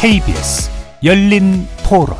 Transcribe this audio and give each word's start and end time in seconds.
KBS 0.00 0.70
열린 1.04 1.68
토론 1.86 2.16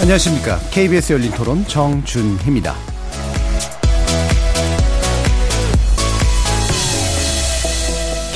안녕하십니까. 0.00 0.58
KBS 0.70 1.14
열린 1.14 1.32
토론 1.32 1.66
정준희입니다. 1.66 2.76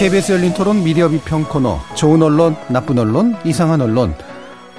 KBS 0.00 0.32
열린 0.32 0.52
토론 0.54 0.82
미디어 0.82 1.08
비평 1.08 1.44
코너 1.44 1.78
좋은 1.94 2.20
언론, 2.20 2.56
나쁜 2.68 2.98
언론, 2.98 3.36
이상한 3.44 3.80
언론. 3.80 4.12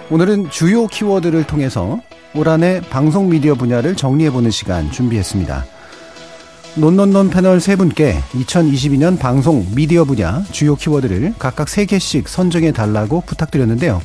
오늘은 0.10 0.50
주요 0.50 0.88
키워드를 0.88 1.48
통해서 1.48 2.02
올 2.36 2.50
한해 2.50 2.82
방송 2.90 3.30
미디어 3.30 3.56
분야를 3.56 3.96
정리해보는 3.96 4.52
시간 4.52 4.92
준비했습니다. 4.92 5.79
논논논 6.76 7.30
패널 7.30 7.60
세 7.60 7.76
분께 7.76 8.22
2022년 8.34 9.20
방송 9.20 9.66
미디어 9.74 10.06
분야 10.06 10.44
주요 10.52 10.76
키워드를 10.76 11.34
각각 11.40 11.68
3개씩 11.68 12.28
선정해 12.28 12.72
달라고 12.72 13.22
부탁드렸는데요. 13.22 14.02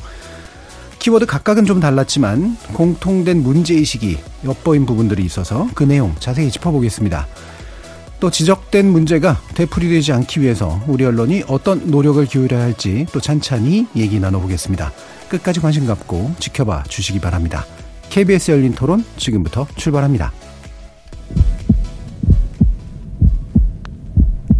키워드 0.99 1.27
각각은 1.27 1.65
좀 1.65 1.79
달랐지만 1.79 2.57
공통된 2.73 3.43
문제의식이 3.43 4.17
엿보인 4.45 4.85
부분들이 4.85 5.23
있어서 5.23 5.69
그 5.75 5.83
내용 5.83 6.15
자세히 6.19 6.49
짚어보겠습니다. 6.49 7.27
또 8.19 8.31
지적된 8.31 8.87
문제가 8.87 9.39
되풀이되지 9.53 10.13
않기 10.13 10.41
위해서 10.41 10.81
우리 10.87 11.05
언론이 11.05 11.43
어떤 11.47 11.91
노력을 11.91 12.25
기울여야 12.25 12.61
할지 12.61 13.05
또 13.11 13.19
찬찬히 13.19 13.87
얘기 13.95 14.19
나눠보겠습니다. 14.19 14.91
끝까지 15.29 15.59
관심 15.59 15.85
갖고 15.85 16.31
지켜봐 16.39 16.83
주시기 16.87 17.19
바랍니다. 17.19 17.65
KBS 18.09 18.51
열린 18.51 18.73
토론 18.73 19.05
지금부터 19.17 19.67
출발합니다. 19.75 20.31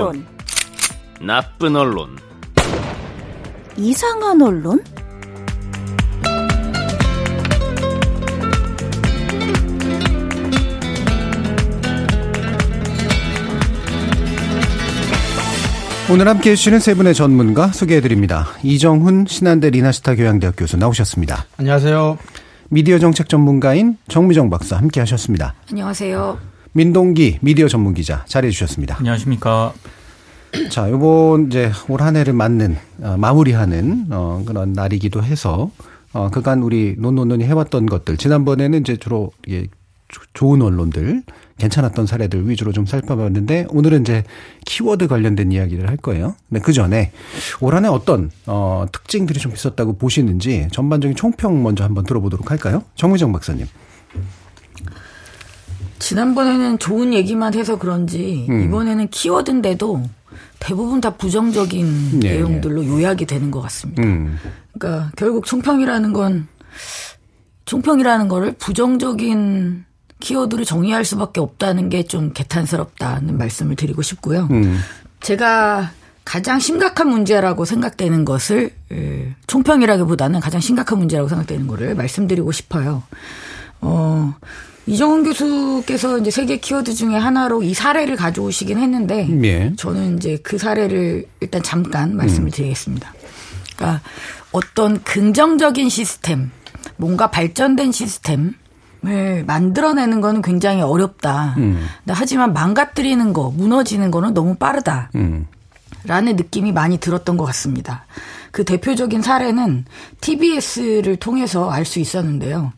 언론, 0.00 0.26
나쁜 1.20 1.76
언론, 1.76 2.16
이상한 3.76 4.40
언론? 4.40 4.82
오늘 16.10 16.28
함께 16.28 16.50
해주시는 16.50 16.78
세 16.80 16.94
분의 16.94 17.14
전문가 17.14 17.68
소개해드립니다. 17.68 18.48
이정훈 18.62 19.24
신한대 19.26 19.70
리나스타 19.70 20.14
교양대학 20.14 20.56
교수 20.58 20.76
나오셨습니다. 20.76 21.46
안녕하세요. 21.56 22.18
미디어 22.68 22.98
정책 22.98 23.28
전문가인 23.30 23.96
정미정 24.08 24.50
박사 24.50 24.76
함께 24.76 25.00
하셨습니다. 25.00 25.54
안녕하세요. 25.70 26.51
민동기 26.72 27.38
미디어 27.42 27.68
전문 27.68 27.94
기자 27.94 28.24
자리해 28.26 28.50
주셨습니다. 28.50 28.96
안녕하십니까. 28.98 29.74
자, 30.70 30.90
요번 30.90 31.46
이제 31.46 31.70
올 31.88 32.00
한 32.02 32.16
해를 32.16 32.32
맞는 32.32 32.76
어, 33.02 33.16
마무리하는 33.18 34.06
어, 34.10 34.42
그런 34.46 34.72
날이기도 34.72 35.22
해서 35.22 35.70
어, 36.12 36.30
그간 36.30 36.62
우리 36.62 36.94
논논논이 36.98 37.44
해왔던 37.44 37.86
것들 37.86 38.16
지난번에는 38.16 38.80
이제 38.80 38.96
주로 38.96 39.32
예, 39.50 39.66
좋은 40.34 40.60
언론들 40.60 41.22
괜찮았던 41.58 42.06
사례들 42.06 42.48
위주로 42.48 42.72
좀 42.72 42.84
살펴봤는데 42.84 43.66
오늘은 43.70 44.02
이제 44.02 44.24
키워드 44.66 45.08
관련된 45.08 45.52
이야기를 45.52 45.88
할 45.88 45.96
거예요. 45.96 46.34
근데 46.50 46.60
그 46.60 46.72
전에 46.74 47.12
올 47.60 47.74
한 47.74 47.84
해 47.84 47.88
어떤 47.88 48.30
어, 48.46 48.84
특징들이 48.92 49.38
좀 49.40 49.52
있었다고 49.52 49.96
보시는지 49.96 50.68
전반적인 50.72 51.16
총평 51.16 51.62
먼저 51.62 51.84
한번 51.84 52.04
들어보도록 52.04 52.50
할까요? 52.50 52.82
정의정 52.94 53.32
박사님. 53.32 53.66
지난번에는 56.02 56.78
좋은 56.78 57.14
얘기만 57.14 57.54
해서 57.54 57.78
그런지 57.78 58.46
음. 58.50 58.64
이번에는 58.64 59.08
키워드인데도 59.08 60.02
대부분 60.58 61.00
다 61.00 61.10
부정적인 61.16 62.20
예, 62.24 62.34
내용들로 62.34 62.84
요약이 62.86 63.26
되는 63.26 63.50
것 63.50 63.60
같습니다. 63.62 64.02
음. 64.02 64.38
그러니까 64.72 65.10
결국 65.16 65.46
총평이라는 65.46 66.12
건 66.12 66.48
총평이라는 67.64 68.28
거를 68.28 68.52
부정적인 68.52 69.84
키워드를 70.20 70.64
정의할 70.64 71.04
수밖에 71.04 71.40
없다는 71.40 71.88
게 71.88 72.02
좀 72.02 72.32
개탄스럽다는 72.32 73.38
말씀을 73.38 73.76
드리고 73.76 74.02
싶고요. 74.02 74.48
음. 74.50 74.80
제가 75.20 75.92
가장 76.24 76.58
심각한 76.58 77.08
문제라고 77.08 77.64
생각되는 77.64 78.24
것을 78.24 78.72
에, 78.92 79.34
총평이라기보다는 79.46 80.40
가장 80.40 80.60
심각한 80.60 80.98
문제라고 80.98 81.28
생각되는 81.28 81.66
거를 81.66 81.94
말씀드리고 81.94 82.52
싶어요. 82.52 83.02
어, 83.80 84.34
이정훈 84.86 85.22
교수께서 85.24 86.18
이제 86.18 86.30
세계 86.30 86.56
키워드 86.56 86.94
중에 86.94 87.16
하나로 87.16 87.62
이 87.62 87.72
사례를 87.72 88.16
가져오시긴 88.16 88.78
했는데 88.78 89.28
예. 89.44 89.72
저는 89.76 90.16
이제 90.16 90.38
그 90.42 90.58
사례를 90.58 91.24
일단 91.40 91.62
잠깐 91.62 92.16
말씀을 92.16 92.50
드리겠습니다. 92.50 93.14
그러니까 93.76 94.00
어떤 94.50 95.02
긍정적인 95.02 95.88
시스템, 95.88 96.50
뭔가 96.96 97.30
발전된 97.30 97.92
시스템 97.92 98.54
을 99.04 99.44
만들어내는 99.44 100.20
거는 100.20 100.42
굉장히 100.42 100.80
어렵다. 100.80 101.56
음. 101.58 101.88
하지만 102.06 102.52
망가뜨리는 102.52 103.32
거, 103.32 103.50
무너지는 103.50 104.12
거는 104.12 104.32
너무 104.32 104.54
빠르다. 104.54 105.10
음. 105.16 105.48
라는 106.04 106.36
느낌이 106.36 106.70
많이 106.70 106.98
들었던 106.98 107.36
것 107.36 107.44
같습니다. 107.46 108.06
그 108.52 108.64
대표적인 108.64 109.22
사례는 109.22 109.86
TBS를 110.20 111.16
통해서 111.16 111.68
알 111.68 111.84
수 111.84 111.98
있었는데요. 111.98 112.72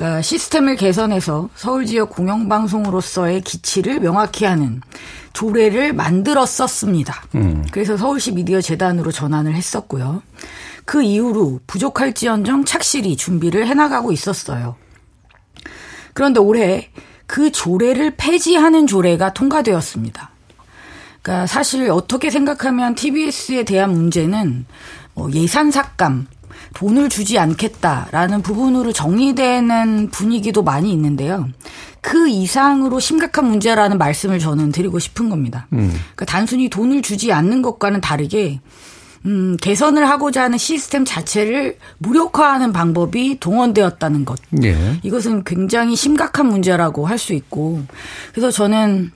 그러니까 0.00 0.22
시스템을 0.22 0.76
개선해서 0.76 1.50
서울 1.54 1.84
지역 1.84 2.08
공영방송으로서의 2.08 3.42
기치를 3.42 4.00
명확히 4.00 4.46
하는 4.46 4.80
조례를 5.34 5.92
만들었었습니다. 5.92 7.22
음. 7.34 7.66
그래서 7.70 7.98
서울시 7.98 8.32
미디어 8.32 8.62
재단으로 8.62 9.12
전환을 9.12 9.54
했었고요. 9.54 10.22
그 10.86 11.02
이후로 11.02 11.60
부족할지언정 11.66 12.64
착실히 12.64 13.14
준비를 13.14 13.66
해나가고 13.66 14.10
있었어요. 14.10 14.76
그런데 16.14 16.40
올해 16.40 16.88
그 17.26 17.52
조례를 17.52 18.14
폐지하는 18.16 18.86
조례가 18.86 19.34
통과되었습니다. 19.34 20.30
그러니까 21.20 21.46
사실 21.46 21.90
어떻게 21.90 22.30
생각하면 22.30 22.94
TBS에 22.94 23.64
대한 23.64 23.92
문제는 23.92 24.64
뭐 25.12 25.30
예산 25.32 25.70
삭감, 25.70 26.26
돈을 26.74 27.08
주지 27.08 27.38
않겠다라는 27.38 28.42
부분으로 28.42 28.92
정리되는 28.92 30.10
분위기도 30.10 30.62
많이 30.62 30.92
있는데요. 30.92 31.48
그 32.00 32.28
이상으로 32.28 33.00
심각한 33.00 33.46
문제라는 33.46 33.98
말씀을 33.98 34.38
저는 34.38 34.72
드리고 34.72 34.98
싶은 34.98 35.28
겁니다. 35.28 35.66
그러니까 35.70 36.24
단순히 36.24 36.70
돈을 36.70 37.02
주지 37.02 37.32
않는 37.32 37.62
것과는 37.62 38.00
다르게 38.00 38.60
음, 39.26 39.58
개선을 39.60 40.08
하고자 40.08 40.44
하는 40.44 40.56
시스템 40.56 41.04
자체를 41.04 41.76
무력화하는 41.98 42.72
방법이 42.72 43.36
동원되었다는 43.38 44.24
것. 44.24 44.38
예. 44.62 44.98
이것은 45.02 45.44
굉장히 45.44 45.94
심각한 45.94 46.46
문제라고 46.46 47.06
할 47.06 47.18
수 47.18 47.34
있고 47.34 47.82
그래서 48.32 48.50
저는 48.50 49.10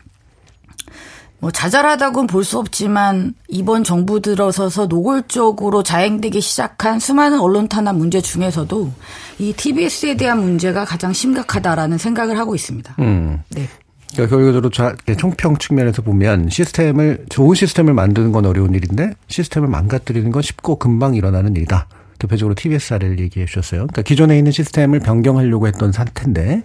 뭐 1.41 1.51
자잘하다고는 1.51 2.27
볼 2.27 2.45
수 2.45 2.59
없지만 2.59 3.35
이번 3.49 3.85
정부 3.85 4.21
들어서서 4.21 4.87
노골적으로 4.87 5.83
자행되기 5.83 6.41
시작한 6.41 6.99
수많은 6.99 7.39
언론 7.41 7.69
탄압 7.69 7.97
문제 7.97 8.21
중에서도 8.21 8.91
이 9.39 9.53
TBS에 9.53 10.17
대한 10.17 10.41
문제가 10.41 10.85
가장 10.85 11.13
심각하다라는 11.13 11.99
생각을 11.99 12.39
하고 12.39 12.55
있습니다. 12.55 12.97
음. 13.01 13.41
네. 13.51 13.67
그러니까 14.13 14.37
결과적으로 14.37 14.71
자- 14.71 14.95
총평 15.19 15.57
측면에서 15.59 16.01
보면 16.03 16.49
시스템을 16.49 17.27
좋은 17.31 17.55
시스템을 17.55 17.95
만드는 17.95 18.31
건 18.33 18.47
어려운 18.47 18.75
일인데 18.75 19.13
시스템을 19.29 19.69
망가뜨리는 19.69 20.31
건 20.31 20.41
쉽고 20.41 20.77
금방 20.77 21.15
일어나는 21.15 21.57
일이다. 21.57 21.89
대표적으로 22.19 22.55
TBS 22.55 22.89
사례를 22.89 23.19
얘기해 23.19 23.45
주셨어요. 23.47 23.81
그러니까 23.81 24.03
기존에 24.03 24.39
있는 24.39 24.53
시스템을 24.53 25.01
변경하려고 25.01 25.67
했던 25.67 25.91
상태인데 25.93 26.63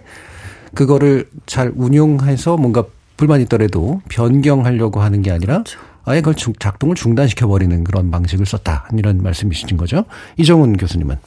그거를 0.74 1.28
잘 1.46 1.72
운용해서 1.74 2.56
뭔가 2.56 2.84
불만이 3.20 3.44
있더라도 3.44 4.00
변경하려고 4.08 5.02
하는 5.02 5.20
게 5.20 5.30
아니라 5.30 5.62
아예 6.06 6.22
그걸 6.22 6.34
작동을 6.58 6.96
중단시켜 6.96 7.46
버리는 7.46 7.84
그런 7.84 8.10
방식을 8.10 8.46
썼다 8.46 8.88
이런 8.96 9.22
말씀이신 9.22 9.76
거죠. 9.76 10.06
이정훈 10.38 10.78
교수님은 10.78 11.18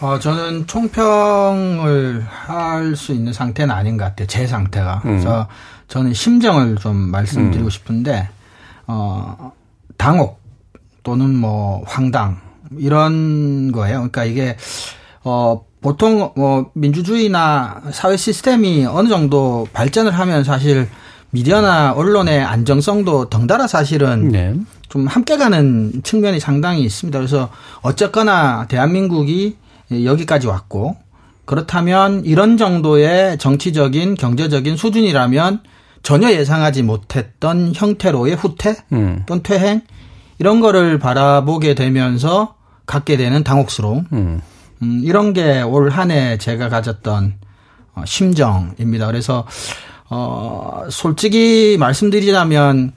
어, 0.00 0.18
저는 0.18 0.66
총평을 0.66 2.24
할 2.28 2.96
수 2.96 3.12
있는 3.12 3.32
상태는 3.32 3.72
아닌 3.74 3.96
것 3.96 4.04
같아요. 4.04 4.26
제 4.26 4.46
상태가. 4.46 5.02
음. 5.04 5.10
그래서 5.10 5.46
저는 5.88 6.12
심정을 6.12 6.76
좀 6.76 6.96
말씀드리고 6.96 7.68
싶은데, 7.68 8.28
어, 8.86 9.52
당혹 9.96 10.40
또는 11.02 11.34
뭐 11.34 11.82
황당 11.86 12.38
이런 12.78 13.72
거예요. 13.72 13.96
그러니까 13.98 14.24
이게, 14.24 14.56
어, 15.24 15.64
보통 15.80 16.32
뭐 16.36 16.70
민주주의나 16.74 17.82
사회 17.92 18.16
시스템이 18.16 18.86
어느 18.86 19.08
정도 19.08 19.66
발전을 19.72 20.12
하면 20.12 20.44
사실 20.44 20.88
미디어나 21.30 21.92
언론의 21.92 22.42
안정성도 22.42 23.28
덩달아 23.28 23.66
사실은 23.66 24.28
네. 24.28 24.54
좀 24.88 25.06
함께 25.06 25.36
가는 25.36 25.92
측면이 26.02 26.40
상당히 26.40 26.82
있습니다. 26.82 27.18
그래서 27.18 27.50
어쨌거나 27.82 28.66
대한민국이 28.68 29.56
여기까지 29.90 30.46
왔고 30.46 30.96
그렇다면 31.44 32.24
이런 32.24 32.56
정도의 32.56 33.38
정치적인 33.38 34.14
경제적인 34.14 34.76
수준이라면 34.76 35.60
전혀 36.02 36.30
예상하지 36.32 36.82
못했던 36.82 37.72
형태로의 37.74 38.34
후퇴 38.36 38.76
음. 38.92 39.22
또는 39.26 39.42
퇴행 39.42 39.82
이런 40.38 40.60
거를 40.60 40.98
바라보게 40.98 41.74
되면서 41.74 42.54
갖게 42.86 43.16
되는 43.16 43.44
당혹스러움 43.44 44.06
음. 44.12 44.40
음, 44.82 45.00
이런 45.04 45.32
게 45.34 45.62
올 45.62 45.90
한 45.90 46.10
해 46.10 46.38
제가 46.38 46.68
가졌던 46.70 47.34
어, 47.94 48.02
심정입니다. 48.06 49.06
그래서 49.06 49.44
어, 50.10 50.84
솔직히 50.90 51.76
말씀드리자면 51.78 52.92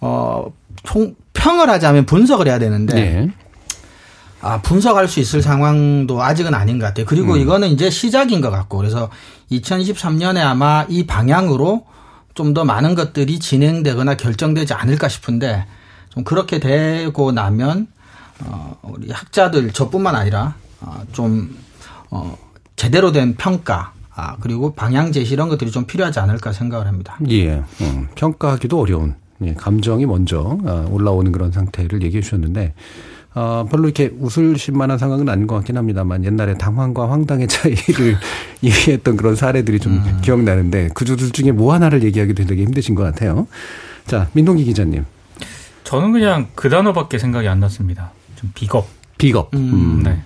어, 0.00 0.52
총, 0.82 1.14
평을 1.32 1.68
하자면 1.70 2.06
분석을 2.06 2.46
해야 2.46 2.58
되는데 2.58 2.94
네. 2.94 3.30
아, 4.40 4.60
분석할 4.60 5.08
수 5.08 5.20
있을 5.20 5.40
상황도 5.40 6.22
아직은 6.22 6.52
아닌 6.54 6.78
것 6.78 6.86
같아요. 6.86 7.06
그리고 7.06 7.36
이거는 7.36 7.68
이제 7.68 7.88
시작인 7.88 8.40
것 8.42 8.50
같고 8.50 8.76
그래서 8.76 9.08
2023년에 9.50 10.40
아마 10.44 10.84
이 10.88 11.06
방향으로 11.06 11.86
좀 12.34 12.52
더 12.52 12.64
많은 12.64 12.94
것들이 12.94 13.38
진행되거나 13.38 14.16
결정되지 14.16 14.74
않을까 14.74 15.08
싶은데 15.08 15.66
좀 16.10 16.24
그렇게 16.24 16.58
되고 16.58 17.32
나면 17.32 17.86
어, 18.44 18.76
우리 18.82 19.10
학자들 19.10 19.72
저뿐만 19.72 20.14
아니라 20.16 20.54
어, 20.80 21.02
좀 21.12 21.56
어, 22.10 22.36
제대로 22.76 23.12
된 23.12 23.36
평가 23.36 23.93
아, 24.14 24.36
그리고 24.40 24.74
방향 24.74 25.12
제시 25.12 25.34
이런 25.34 25.48
것들이 25.48 25.70
좀 25.70 25.86
필요하지 25.86 26.20
않을까 26.20 26.52
생각을 26.52 26.86
합니다. 26.86 27.18
예. 27.30 27.62
음, 27.80 28.08
평가하기도 28.14 28.80
어려운 28.80 29.14
예, 29.42 29.54
감정이 29.54 30.06
먼저 30.06 30.58
아, 30.64 30.86
올라오는 30.90 31.30
그런 31.32 31.50
상태를 31.50 32.02
얘기해 32.02 32.22
주셨는데 32.22 32.74
어, 33.34 33.66
별로 33.68 33.84
이렇게 33.84 34.12
웃으실 34.20 34.74
만한 34.74 34.96
상황은 34.96 35.28
아닌 35.28 35.48
것 35.48 35.56
같긴 35.56 35.76
합니다만 35.76 36.24
옛날에 36.24 36.54
당황과 36.54 37.10
황당의 37.10 37.48
차이를 37.48 38.16
얘기했던 38.62 39.16
그런 39.16 39.34
사례들이 39.34 39.80
좀 39.80 39.94
음. 39.94 40.20
기억나는데 40.22 40.90
그둘 40.94 41.16
중에 41.32 41.50
뭐 41.50 41.74
하나를 41.74 42.04
얘기하기도 42.04 42.46
되게 42.46 42.62
힘드신 42.62 42.94
것 42.94 43.02
같아요. 43.02 43.48
자, 44.06 44.28
민동기 44.34 44.64
기자님. 44.64 45.04
저는 45.82 46.12
그냥 46.12 46.48
그 46.54 46.68
단어밖에 46.68 47.18
생각이 47.18 47.48
안 47.48 47.60
났습니다. 47.60 48.12
좀 48.36 48.52
비겁. 48.54 48.86
비겁. 49.18 49.50
음. 49.54 50.02
네. 50.04 50.22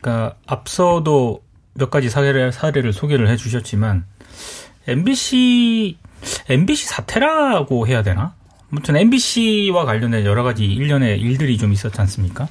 그러니까 0.00 0.34
앞서도 0.46 1.42
몇 1.78 1.90
가지 1.90 2.10
사례를 2.10 2.52
사례를 2.52 2.92
소개를 2.92 3.28
해주셨지만 3.28 4.04
MBC 4.86 5.96
MBC 6.48 6.86
사태라고 6.86 7.86
해야 7.86 8.02
되나? 8.02 8.34
아무튼 8.70 8.96
MBC와 8.96 9.84
관련된 9.84 10.24
여러 10.24 10.42
가지 10.42 10.66
일련의 10.66 11.20
일들이 11.20 11.56
좀 11.56 11.72
있었지 11.72 12.00
않습니까? 12.00 12.48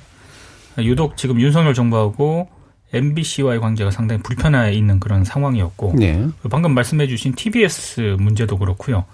유독 0.80 1.18
지금 1.18 1.40
윤석열 1.42 1.74
정부하고 1.74 2.50
MBC와의 2.94 3.60
관계가 3.60 3.92
상당히 3.92 4.24
불편해 4.24 4.74
있는 4.74 5.00
그런 5.00 5.26
상황이었고 5.26 5.96
네. 5.98 6.26
방금 6.50 6.74
말씀해주신 6.74 7.36
TBS 7.36 8.16
문제도 8.20 8.58
그렇고요. 8.58 9.06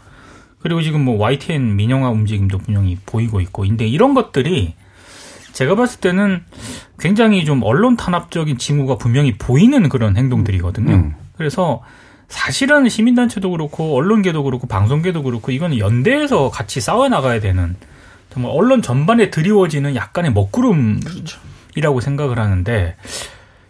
그리고 0.60 0.82
지금 0.82 1.04
뭐 1.04 1.18
YTN 1.18 1.76
민영화 1.76 2.10
움직임도 2.10 2.60
분명히 2.60 2.98
보이고 3.06 3.42
있고, 3.42 3.64
근데 3.64 3.86
이런 3.86 4.14
것들이 4.14 4.76
제가 5.54 5.76
봤을 5.76 6.00
때는 6.02 6.44
굉장히 7.00 7.46
좀 7.46 7.62
언론 7.64 7.96
탄압적인 7.96 8.58
징후가 8.58 8.98
분명히 8.98 9.38
보이는 9.38 9.88
그런 9.88 10.18
행동들이거든요. 10.18 10.94
음. 10.94 11.16
그래서 11.38 11.82
사실은 12.28 12.90
시민단체도 12.90 13.52
그렇고 13.52 13.96
언론계도 13.96 14.44
그렇고 14.44 14.68
방송계도 14.68 15.24
그렇고 15.24 15.52
이거는 15.52 15.78
연대해서 15.78 16.50
같이 16.50 16.82
싸워 16.82 17.08
나가야 17.08 17.40
되는 17.40 17.76
정말 18.32 18.52
언론 18.54 18.82
전반에 18.82 19.30
드리워지는 19.30 19.96
약간의 19.96 20.34
먹구름이라고 20.34 22.02
생각을 22.02 22.40
하는데 22.40 22.96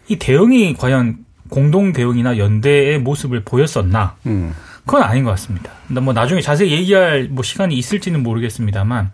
이 0.08 0.16
대응이 0.16 0.74
과연 0.74 1.18
공동 1.50 1.92
대응이나 1.92 2.38
연대의 2.38 2.98
모습을 3.00 3.44
보였었나? 3.44 4.16
음. 4.26 4.54
그건 4.86 5.02
아닌 5.02 5.24
것 5.24 5.30
같습니다. 5.30 5.70
뭐 5.88 6.14
나중에 6.14 6.40
자세히 6.40 6.72
얘기할 6.72 7.28
뭐 7.30 7.42
시간이 7.42 7.74
있을지는 7.76 8.22
모르겠습니다만 8.22 9.10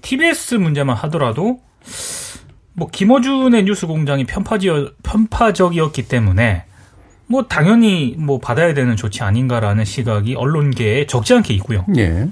TBS 0.00 0.56
문제만 0.56 0.96
하더라도 0.96 1.60
뭐 2.74 2.88
김어준의 2.90 3.64
뉴스 3.64 3.86
공장이 3.86 4.24
편파지어, 4.24 4.92
편파적 5.02 5.76
이었기 5.76 6.08
때문에 6.08 6.64
뭐 7.26 7.46
당연히 7.46 8.14
뭐 8.18 8.38
받아야 8.38 8.74
되는 8.74 8.96
조치 8.96 9.22
아닌가라는 9.22 9.84
시각이 9.84 10.34
언론계에 10.34 11.06
적지 11.06 11.34
않게 11.34 11.54
있고요. 11.54 11.84
예. 11.96 12.28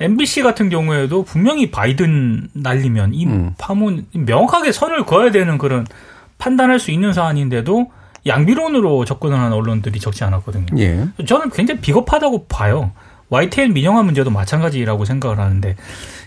MBC 0.00 0.42
같은 0.42 0.70
경우에도 0.70 1.24
분명히 1.24 1.70
바이든 1.70 2.48
날리면 2.54 3.12
이 3.14 3.26
음. 3.26 3.54
파문 3.58 4.06
명확하게 4.12 4.72
선을 4.72 5.04
그어야 5.04 5.30
되는 5.30 5.58
그런 5.58 5.86
판단할 6.38 6.78
수 6.78 6.90
있는 6.90 7.12
사안인데도 7.12 7.90
양비론으로 8.26 9.04
접근을 9.04 9.36
하는 9.38 9.52
언론들이 9.52 9.98
적지 10.00 10.24
않았거든요. 10.24 10.66
예. 10.78 11.06
저는 11.26 11.50
굉장히 11.50 11.80
비겁하다고 11.80 12.46
봐요. 12.46 12.92
YTN 13.28 13.74
민영화 13.74 14.02
문제도 14.02 14.30
마찬가지라고 14.30 15.04
생각을 15.04 15.38
하는데 15.38 15.76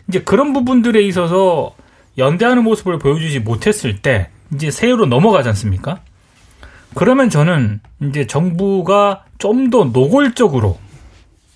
이제 0.07 0.21
그런 0.21 0.53
부분들에 0.53 1.01
있어서 1.01 1.73
연대하는 2.17 2.63
모습을 2.63 2.99
보여주지 2.99 3.39
못했을 3.39 3.97
때 4.01 4.29
이제 4.53 4.69
새해로 4.71 5.05
넘어가지 5.05 5.49
않습니까? 5.49 5.99
그러면 6.95 7.29
저는 7.29 7.79
이제 8.01 8.27
정부가 8.27 9.23
좀 9.39 9.69
더 9.71 9.85
노골적으로 9.85 10.77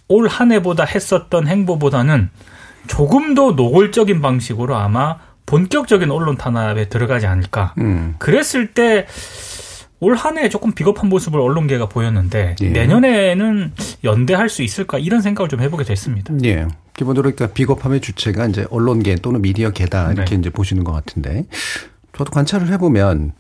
올 0.10 0.28
한 0.28 0.52
해보다 0.52 0.84
했었던 0.86 1.48
행보보다는 1.48 2.30
조금 2.88 3.34
더 3.36 3.52
노골적인 3.52 4.22
방식으로 4.22 4.76
아마 4.76 5.18
본격적인 5.46 6.10
언론 6.12 6.38
탄압에 6.38 6.90
들어가지 6.90 7.26
않을까. 7.28 7.74
음. 7.78 8.16
그랬을 8.20 8.74
때 8.74 9.06
올 10.00 10.14
한 10.16 10.38
해 10.38 10.48
조금 10.48 10.74
비겁한 10.74 11.10
모습을 11.10 11.40
언론계가 11.42 11.88
보였는데 11.90 12.56
예. 12.62 12.70
내년에는 12.70 13.74
연대할 14.04 14.48
수 14.48 14.62
있을까 14.62 15.00
이런 15.00 15.22
생각을 15.22 15.50
좀 15.50 15.60
해보게 15.60 15.84
됐습니다. 15.86 16.34
예. 16.46 16.68
기본적으로 16.98 17.34
그러니까 17.34 17.54
비겁함의 17.54 18.02
주체가 18.02 18.48
이제 18.48 18.66
언론계 18.70 19.16
또는 19.18 19.42
미디어계다 19.42 20.12
이렇게 20.14 20.32
네. 20.32 20.40
이제 20.42 20.50
보시는 20.50 20.84
것 20.84 20.92
같은데 20.92 21.46
저도 22.18 22.32
관찰을 22.32 22.72
해보면 22.74 23.34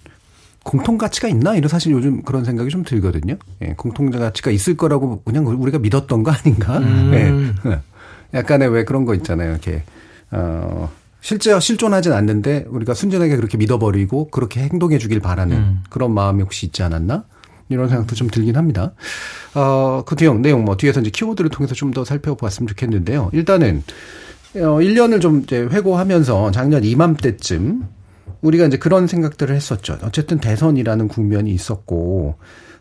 공통 0.63 0.97
가치가 0.97 1.27
있나 1.27 1.55
이런 1.55 1.67
사실 1.67 1.91
요즘 1.91 2.21
그런 2.21 2.45
생각이 2.45 2.69
좀 2.69 2.83
들거든요. 2.83 3.37
예, 3.63 3.73
공통 3.75 4.11
가치가 4.11 4.51
있을 4.51 4.77
거라고 4.77 5.21
그냥 5.23 5.47
우리가 5.47 5.79
믿었던 5.79 6.23
거 6.23 6.31
아닌가? 6.31 6.77
음. 6.77 7.55
예. 7.65 7.79
약간의 8.37 8.69
왜 8.69 8.83
그런 8.83 9.05
거 9.05 9.15
있잖아요. 9.15 9.51
이렇게 9.51 9.83
어 10.29 10.91
실제 11.21 11.57
실존하진 11.59 12.13
않는데 12.13 12.65
우리가 12.67 12.93
순전하게 12.93 13.37
그렇게 13.37 13.57
믿어버리고 13.57 14.29
그렇게 14.29 14.61
행동해 14.61 14.97
주길 14.97 15.19
바라는 15.19 15.57
음. 15.57 15.83
그런 15.89 16.13
마음이 16.13 16.43
혹시 16.43 16.67
있지 16.67 16.83
않았나? 16.83 17.23
이런 17.69 17.89
생각도 17.89 18.15
좀 18.15 18.27
들긴 18.29 18.55
합니다. 18.55 18.93
어, 19.55 20.03
그 20.05 20.15
뒤형 20.15 20.41
내용 20.41 20.63
뭐 20.65 20.77
뒤에서 20.77 21.01
이제 21.01 21.09
키워드를 21.09 21.49
통해서 21.49 21.73
좀 21.75 21.91
더 21.91 22.03
살펴봤으면 22.05 22.67
좋겠는데요. 22.67 23.29
일단은 23.33 23.81
어 24.55 24.59
1년을 24.59 25.21
좀 25.21 25.41
이제 25.43 25.61
회고하면서 25.61 26.51
작년 26.51 26.83
이맘때쯤 26.83 27.87
우리가 28.41 28.65
이제 28.65 28.77
그런 28.77 29.07
생각들을 29.07 29.55
했었죠. 29.55 29.97
어쨌든 30.03 30.39
대선이라는 30.39 31.07
국면이 31.07 31.51
있었고 31.51 32.35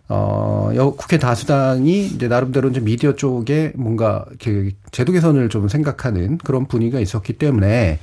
어, 0.08 0.70
여, 0.74 0.90
국회 0.90 1.18
다수당이 1.18 2.06
이제 2.06 2.28
나름대로 2.28 2.68
이제 2.68 2.80
미디어 2.80 3.14
쪽에 3.16 3.72
뭔가 3.74 4.24
그 4.42 4.70
제도 4.92 5.12
개선을 5.12 5.48
좀 5.48 5.68
생각하는 5.68 6.38
그런 6.38 6.66
분위기가 6.66 7.00
있었기 7.00 7.34
때문에 7.34 7.98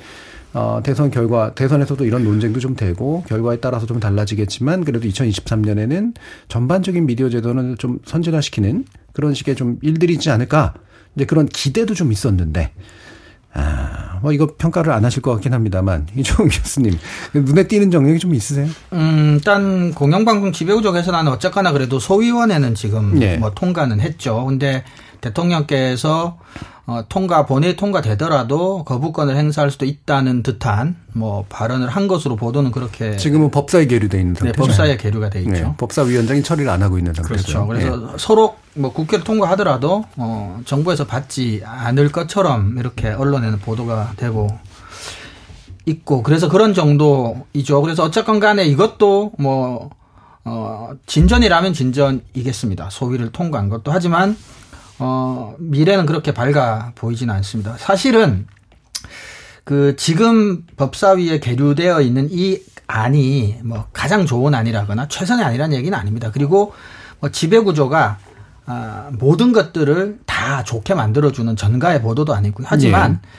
어, 0.54 0.82
대선 0.84 1.10
결과, 1.10 1.54
대선에서도 1.56 2.06
이런 2.06 2.24
논쟁도 2.24 2.60
좀 2.60 2.76
되고, 2.76 3.24
결과에 3.28 3.58
따라서 3.58 3.88
좀 3.88 4.00
달라지겠지만, 4.00 4.86
그래도 4.86 5.08
2023년에는 5.08 6.14
전반적인 6.48 7.06
미디어 7.08 7.30
제도는 7.30 7.78
좀 7.80 8.00
선진화시키는 8.06 8.86
그런 9.14 9.34
식의 9.34 9.56
좀 9.56 9.80
일들이 9.82 10.14
있지 10.14 10.30
않을까, 10.30 10.76
이제 11.16 11.26
그런 11.26 11.48
기대도 11.48 11.96
좀 11.96 12.12
있었는데, 12.12 12.72
아, 13.56 14.20
뭐 14.22 14.32
이거 14.32 14.48
평가를 14.56 14.94
안 14.94 15.04
하실 15.04 15.24
것 15.24 15.32
같긴 15.34 15.54
합니다만, 15.54 16.06
이종훈 16.16 16.52
교수님, 16.52 17.00
눈에 17.34 17.68
띄는 17.68 17.90
정력이 17.90 18.20
좀 18.20 18.36
있으세요? 18.36 18.68
음, 18.94 19.34
일단 19.36 19.92
공영방송 19.92 20.52
지배구조 20.52 20.92
개선안은 20.92 21.32
어쨌거나 21.32 21.72
그래도 21.72 21.98
소위원회는 21.98 22.76
지금 22.76 23.20
예. 23.24 23.38
뭐 23.38 23.52
통과는 23.52 24.02
했죠. 24.02 24.46
근데 24.46 24.84
대통령께서 25.22 26.38
어, 26.86 27.06
통과 27.08 27.46
본회의 27.46 27.78
통과되더라도 27.78 28.84
거부권을 28.84 29.38
행사할 29.38 29.72
수도 29.72 29.86
있다는 29.86 30.44
듯한 30.44 30.98
뭐 31.13 31.46
발언을 31.48 31.88
한 31.88 32.10
것으로 32.10 32.36
보도는 32.36 32.72
그렇게 32.72 33.16
지금은 33.16 33.52
법사에 33.52 33.86
계류돼 33.88 34.20
있는 34.20 34.34
네, 34.34 34.40
상태죠. 34.40 34.62
법사에 34.62 34.98
계류가 34.98 35.30
돼 35.30 35.40
있죠. 35.40 35.52
네, 35.52 35.74
법사위원장이 35.78 36.44
처리를 36.44 36.70
안 36.70 36.84
하고 36.84 36.98
있는 36.98 37.13
상태죠. 37.13 37.66
그렇죠. 37.66 37.68
그래서 37.68 38.18
서로 38.18 38.58
뭐 38.74 38.92
국회를 38.92 39.24
통과하더라도 39.24 40.04
어, 40.18 40.60
정부에서 40.66 41.08
받지 41.08 41.62
않을 41.66 42.12
것처럼 42.12 42.78
이렇게 42.78 43.10
언론에는 43.10 43.60
보도가 43.60 44.13
되고 44.18 44.50
있고 45.86 46.22
그래서 46.22 46.50
그런 46.50 46.74
정도이죠. 46.74 47.82
그래서 47.82 48.04
어쨌건 48.04 48.42
간에 48.42 48.66
이것도 48.66 49.32
뭐 49.40 49.90
어, 50.44 50.92
진전이라면 51.06 51.72
진전이겠습니다. 51.74 52.90
소위를 52.90 53.32
통과한 53.32 53.70
것도 53.70 53.92
하지만 53.92 54.36
어, 55.06 55.54
미래는 55.60 56.06
그렇게 56.06 56.34
밝아 56.34 56.94
보이지는 56.96 57.34
않습니다. 57.36 57.76
사실은 57.78 58.48
그 59.66 59.98
지금 59.98 60.66
법사위에 60.78 61.42
계류되어 61.42 62.00
있는 62.00 62.30
이 62.32 62.62
안이 62.88 63.60
뭐 63.66 63.88
가장 63.92 64.26
좋은 64.26 64.56
안이라거나 64.56 65.10
최선의 65.10 65.44
안이라는 65.44 65.76
얘기는 65.76 65.98
아닙니다. 65.98 66.32
그리고 66.34 66.74
뭐 67.20 67.32
지배 67.32 67.60
구조가 67.60 68.18
아, 68.66 69.10
모든 69.20 69.52
것들을 69.52 70.20
다 70.26 70.64
좋게 70.64 70.94
만들어주는 70.94 71.54
전가의 71.58 72.02
보도도 72.02 72.34
아니고요. 72.34 72.66
하지만 72.70 73.20
예. 73.22 73.30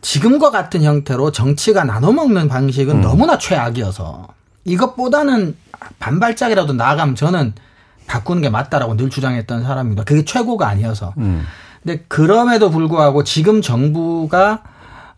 지금과 0.00 0.50
같은 0.50 0.82
형태로 0.82 1.30
정치가 1.30 1.84
나눠먹는 1.84 2.48
방식은 2.48 2.96
음. 2.96 3.00
너무나 3.00 3.38
최악이어서 3.38 4.26
이것보다는 4.64 5.56
반발짝이라도 6.00 6.72
나아가면 6.72 7.14
저는 7.14 7.54
바꾸는 8.10 8.42
게 8.42 8.50
맞다라고 8.50 8.96
늘 8.96 9.08
주장했던 9.08 9.62
사람입니다. 9.62 10.02
그게 10.02 10.24
최고가 10.24 10.66
아니어서. 10.66 11.14
음. 11.18 11.44
근데 11.80 12.04
그럼에도 12.08 12.68
불구하고 12.70 13.22
지금 13.22 13.62
정부가 13.62 14.62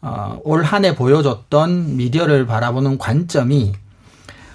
어, 0.03 0.39
올 0.45 0.63
한 0.65 0.85
해 0.85 0.95
보여줬던 0.95 1.97
미디어를 1.97 2.45
바라보는 2.47 2.99
관점이 2.99 3.73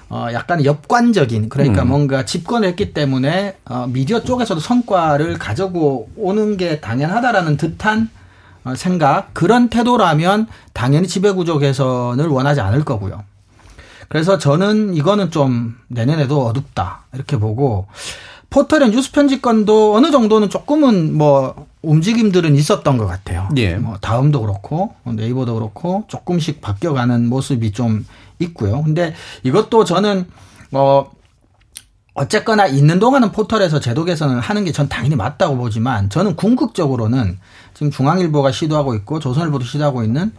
어, 0.10 0.27
약간 0.34 0.63
역관적인 0.63 1.50
그러니까 1.50 1.82
음. 1.82 1.88
뭔가 1.89 2.25
집권을 2.25 2.67
했기 2.70 2.94
때문에 2.94 3.58
어, 3.65 3.88
미디어 3.89 4.22
쪽에서도 4.24 4.60
성과를 4.62 5.39
가지고 5.39 6.10
오는 6.15 6.58
게 6.58 6.79
당연하다라는 6.79 7.58
듯한 7.58 8.10
어, 8.65 8.75
생각 8.75 9.34
그런 9.34 9.70
태도라면 9.70 10.48
당연히 10.74 11.08
지배구조 11.08 11.58
개선을 11.58 12.27
원하지 12.27 12.62
않을 12.62 12.86
거고요. 12.86 13.24
그래서 14.10 14.38
저는 14.38 14.94
이거는 14.94 15.32
좀 15.32 15.75
내년에도 15.89 16.46
어둡다 16.46 17.01
이렇게 17.13 17.36
보고 17.38 17.88
포털의 18.50 18.92
뉴스 18.92 19.12
편집권도 19.12 19.96
어느 19.96 20.12
정도는 20.12 20.50
조금은 20.50 21.18
뭐 21.18 21.68
움직임들은 21.82 22.56
있었던 22.56 22.98
것 22.98 23.06
같아요. 23.06 23.50
예. 23.58 23.75
뭐 23.75 23.98
다음도 23.98 24.42
그렇고 24.42 24.94
네이버도 25.04 25.54
그렇고 25.56 26.06
조금씩 26.08 26.62
바뀌어가는 26.62 27.27
모습이 27.27 27.72
좀 27.72 28.06
있고요. 28.39 28.84
근데 28.84 29.13
이것도 29.44 29.84
저는 29.84 30.25
어 30.72 31.10
어쨌거나 32.13 32.66
있는 32.66 32.98
동안은 33.00 33.32
포털에서 33.32 33.80
제도 33.80 34.04
개선을 34.04 34.39
하는 34.39 34.66
게 34.66 34.72
전 34.72 34.89
당연히 34.89 35.16
맞다고 35.16 35.56
보지만 35.58 36.10
저는 36.10 36.36
궁극적으로는 36.36 37.38
지금 37.74 37.92
중앙일보가 37.92 38.51
시도하고 38.51 38.96
있고 38.96 39.20
조선일보도 39.20 39.66
시도하고 39.66 40.04
있는 40.04 40.32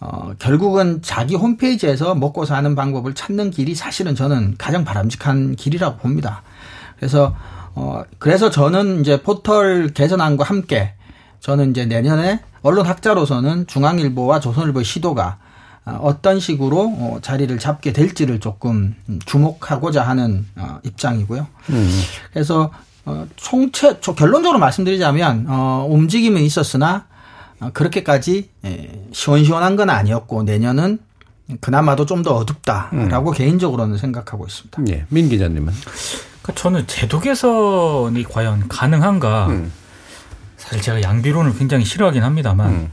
어, 0.00 0.32
결국은 0.38 1.00
자기 1.02 1.34
홈페이지에서 1.34 2.14
먹고 2.14 2.44
사는 2.44 2.74
방법을 2.74 3.14
찾는 3.14 3.50
길이 3.50 3.74
사실은 3.74 4.14
저는 4.14 4.54
가장 4.56 4.84
바람직한 4.84 5.56
길이라고 5.56 5.98
봅니다. 5.98 6.42
그래서, 6.98 7.34
어, 7.74 8.02
그래서 8.18 8.50
저는 8.50 9.00
이제 9.00 9.22
포털 9.22 9.88
개선안과 9.88 10.44
함께 10.44 10.94
저는 11.40 11.70
이제 11.70 11.86
내년에 11.86 12.40
언론 12.62 12.86
학자로서는 12.86 13.66
중앙일보와 13.68 14.40
조선일보의 14.40 14.84
시도가 14.84 15.38
어, 15.84 15.98
어떤 16.02 16.40
식으로 16.40 16.80
어, 16.98 17.18
자리를 17.22 17.56
잡게 17.58 17.92
될지를 17.92 18.40
조금 18.40 18.94
주목하고자 19.26 20.02
하는 20.02 20.46
어, 20.56 20.78
입장이고요. 20.84 21.46
음. 21.70 22.00
그래서 22.32 22.70
어, 23.04 23.26
총체 23.36 23.98
저 24.00 24.14
결론적으로 24.14 24.58
말씀드리자면 24.58 25.46
어, 25.48 25.86
움직임은 25.88 26.42
있었으나 26.42 27.06
어, 27.60 27.70
그렇게까지 27.72 28.50
예, 28.66 29.02
시원시원한 29.12 29.76
건 29.76 29.88
아니었고 29.90 30.42
내년은 30.42 30.98
그나마도 31.60 32.04
좀 32.04 32.22
더 32.22 32.34
어둡다라고 32.34 33.30
개인적으로는 33.30 33.96
생각하고 33.96 34.44
있습니다. 34.46 34.82
예. 34.90 35.06
민 35.08 35.28
기자님은. 35.30 35.72
그러니까 36.48 36.54
저는 36.54 36.86
제도 36.86 37.20
개선이 37.20 38.24
과연 38.24 38.68
가능한가? 38.68 39.48
음. 39.48 39.72
사실 40.56 40.80
제가 40.80 41.02
양비론을 41.02 41.56
굉장히 41.56 41.84
싫어하긴 41.84 42.22
합니다만 42.22 42.70
음. 42.70 42.92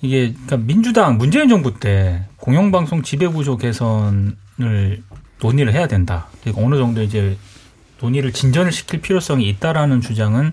이게 0.00 0.32
그러니까 0.32 0.56
민주당 0.56 1.18
문재인 1.18 1.48
정부 1.48 1.78
때 1.78 2.24
공영방송 2.36 3.02
지배구조 3.02 3.58
개선을 3.58 5.02
논의를 5.40 5.72
해야 5.72 5.86
된다. 5.86 6.26
그리고 6.42 6.64
어느 6.64 6.76
정도 6.76 7.02
이제 7.02 7.36
논의를 8.00 8.32
진전을 8.32 8.72
시킬 8.72 9.00
필요성이 9.00 9.48
있다라는 9.48 10.00
주장은 10.00 10.52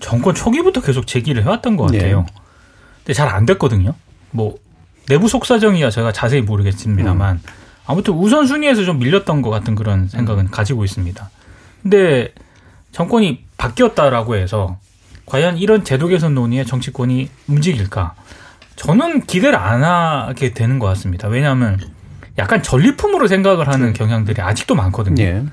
정권 0.00 0.34
초기부터 0.34 0.80
계속 0.80 1.06
제기를 1.06 1.44
해왔던 1.44 1.76
것 1.76 1.90
같아요. 1.92 2.26
예. 2.28 2.34
근데 2.98 3.14
잘 3.14 3.28
안 3.28 3.46
됐거든요. 3.46 3.94
뭐 4.30 4.58
내부 5.08 5.28
속사정이야 5.28 5.90
제가 5.90 6.12
자세히 6.12 6.42
모르겠습니다만 6.42 7.40
아무튼 7.86 8.14
우선순위에서 8.14 8.84
좀 8.84 8.98
밀렸던 8.98 9.42
것 9.42 9.50
같은 9.50 9.74
그런 9.74 10.08
생각은 10.08 10.50
가지고 10.50 10.84
있습니다. 10.84 11.30
근데 11.82 12.32
정권이 12.92 13.44
바뀌었다라고 13.56 14.36
해서 14.36 14.78
과연 15.26 15.56
이런 15.56 15.84
제도 15.84 16.08
개선 16.08 16.34
논의에 16.34 16.64
정치권이 16.64 17.28
움직일까? 17.48 18.14
저는 18.76 19.22
기대를 19.22 19.58
안 19.58 19.84
하게 19.84 20.52
되는 20.52 20.78
것 20.78 20.86
같습니다. 20.88 21.28
왜냐하면 21.28 21.78
약간 22.38 22.62
전리품으로 22.62 23.26
생각을 23.26 23.68
하는 23.68 23.92
경향들이 23.92 24.40
아직도 24.40 24.74
많거든요. 24.74 25.22
예. 25.22 25.44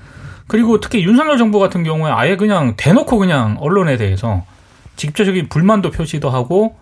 그리고 0.48 0.80
특히 0.80 1.04
윤석열 1.04 1.38
정부 1.38 1.60
같은 1.60 1.84
경우에 1.84 2.12
아예 2.12 2.36
그냥 2.36 2.76
대놓고 2.76 3.18
그냥 3.18 3.58
언론에 3.60 3.98
대해서 3.98 4.46
직접적인 4.96 5.50
불만도 5.50 5.92
표시도 5.92 6.30
하고 6.30 6.76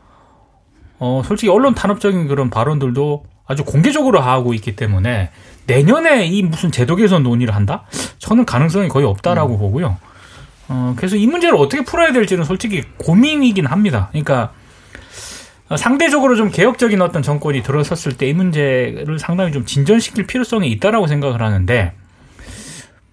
어 1.00 1.22
솔직히 1.26 1.50
언론 1.52 1.76
탄압적인 1.76 2.28
그런 2.28 2.50
발언들도 2.50 3.26
아주 3.48 3.64
공개적으로 3.64 4.20
하고 4.20 4.54
있기 4.54 4.76
때문에 4.76 5.32
내년에 5.66 6.26
이 6.28 6.44
무슨 6.44 6.72
제도 6.72 6.96
개선 6.96 7.24
논의를 7.24 7.56
한다? 7.56 7.84
저는 8.20 8.46
가능성이 8.46 8.88
거의 8.90 9.06
없다라고 9.06 9.58
보고요. 9.58 9.98
어 10.70 10.94
그래서 10.98 11.16
이 11.16 11.26
문제를 11.28 11.58
어떻게 11.58 11.84
풀어야 11.84 12.12
될지는 12.12 12.44
솔직히 12.44 12.84
고민이긴 12.98 13.66
합니다. 13.66 14.10
그러니까 14.12 14.52
상대적으로 15.76 16.36
좀 16.36 16.50
개혁적인 16.50 17.02
어떤 17.02 17.22
정권이 17.22 17.62
들어섰을 17.64 18.18
때 18.18 18.30
이 18.30 18.34
문제를 18.34 19.20
상당히 19.20 19.52
좀 19.52 19.66
진전시킬 19.66 20.28
필요성이 20.28 20.70
있다라고 20.72 21.08
생각을 21.08 21.42
하는데 21.42 21.94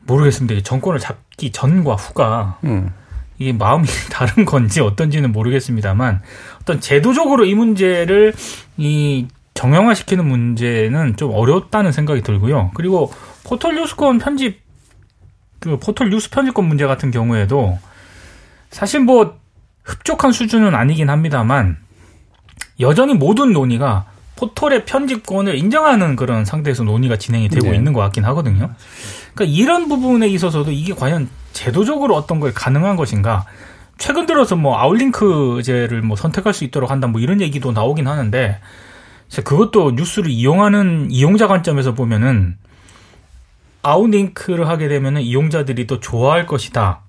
모르겠습니다. 0.06 0.54
이 0.54 0.62
정권을 0.62 1.00
잡기 1.00 1.50
전과 1.50 1.94
후가 1.94 2.58
음. 2.64 2.90
이게 3.38 3.52
마음이 3.52 3.86
다른 4.10 4.44
건지 4.44 4.80
어떤지는 4.80 5.32
모르겠습니다만 5.32 6.20
어떤 6.60 6.80
제도적으로 6.80 7.44
이 7.44 7.54
문제를 7.54 8.32
이 8.76 9.26
정형화시키는 9.54 10.26
문제는 10.26 11.16
좀 11.16 11.32
어렵다는 11.32 11.92
생각이 11.92 12.22
들고요. 12.22 12.72
그리고 12.74 13.12
포털 13.44 13.76
뉴스권 13.76 14.18
편집 14.18 14.60
그 15.60 15.78
포털 15.78 16.10
뉴스 16.10 16.28
편집권 16.30 16.66
문제 16.66 16.86
같은 16.86 17.10
경우에도 17.10 17.78
사실 18.70 19.00
뭐 19.00 19.38
흡족한 19.84 20.32
수준은 20.32 20.74
아니긴 20.74 21.08
합니다만 21.08 21.78
여전히 22.80 23.14
모든 23.14 23.52
논의가 23.52 24.06
포털의 24.36 24.84
편집권을 24.84 25.56
인정하는 25.56 26.16
그런 26.16 26.44
상태에서 26.44 26.82
논의가 26.82 27.16
진행이 27.16 27.48
되고 27.48 27.70
네. 27.70 27.76
있는 27.76 27.92
것 27.92 28.00
같긴 28.00 28.24
하거든요. 28.24 28.74
그러니까 29.34 29.56
이런 29.56 29.88
부분에 29.88 30.26
있어서도 30.28 30.72
이게 30.72 30.92
과연 30.92 31.28
제도적으로 31.52 32.16
어떤 32.16 32.40
걸 32.40 32.52
가능한 32.52 32.96
것인가? 32.96 33.46
최근 33.96 34.26
들어서 34.26 34.56
뭐 34.56 34.76
아웃링크제를 34.78 36.02
뭐 36.02 36.16
선택할 36.16 36.52
수 36.52 36.64
있도록 36.64 36.90
한다 36.90 37.06
뭐 37.06 37.20
이런 37.20 37.40
얘기도 37.40 37.70
나오긴 37.70 38.08
하는데 38.08 38.58
그것도 39.44 39.92
뉴스를 39.92 40.30
이용하는 40.30 41.10
이용자 41.10 41.46
관점에서 41.46 41.94
보면은 41.94 42.56
outlink를 43.82 44.68
하게 44.68 44.88
되면은 44.88 45.22
이용자들이 45.22 45.86
더 45.86 46.00
좋아할 46.00 46.46
것이다. 46.46 47.00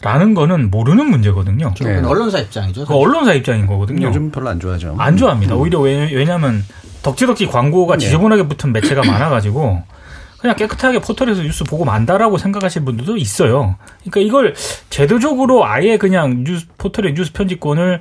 라는 0.00 0.34
거는 0.34 0.70
모르는 0.70 1.10
문제거든요. 1.10 1.74
네. 1.80 1.98
언론사 1.98 2.38
입장이죠. 2.38 2.86
그 2.86 2.94
언론사 2.94 3.34
입장인 3.34 3.66
거거든요. 3.66 4.06
요즘 4.06 4.30
별로 4.30 4.48
안 4.48 4.60
좋아하죠. 4.60 4.94
안 4.96 5.16
좋아합니다. 5.16 5.56
오히려 5.56 5.80
왜, 5.80 6.12
왜냐하면 6.12 6.64
덕지덕지 7.02 7.46
광고가 7.46 7.96
네. 7.96 8.04
지저분하게 8.04 8.46
붙은 8.46 8.72
매체가 8.72 9.02
많아가지고 9.04 9.82
그냥 10.40 10.54
깨끗하게 10.54 11.00
포털에서 11.00 11.42
뉴스 11.42 11.64
보고 11.64 11.84
만다라고 11.84 12.38
생각하시는 12.38 12.84
분들도 12.84 13.16
있어요. 13.16 13.76
그러니까 14.08 14.20
이걸 14.20 14.54
제도적으로 14.88 15.66
아예 15.66 15.96
그냥 15.96 16.44
뉴스 16.44 16.66
포털의 16.78 17.14
뉴스 17.14 17.32
편집권을 17.32 18.00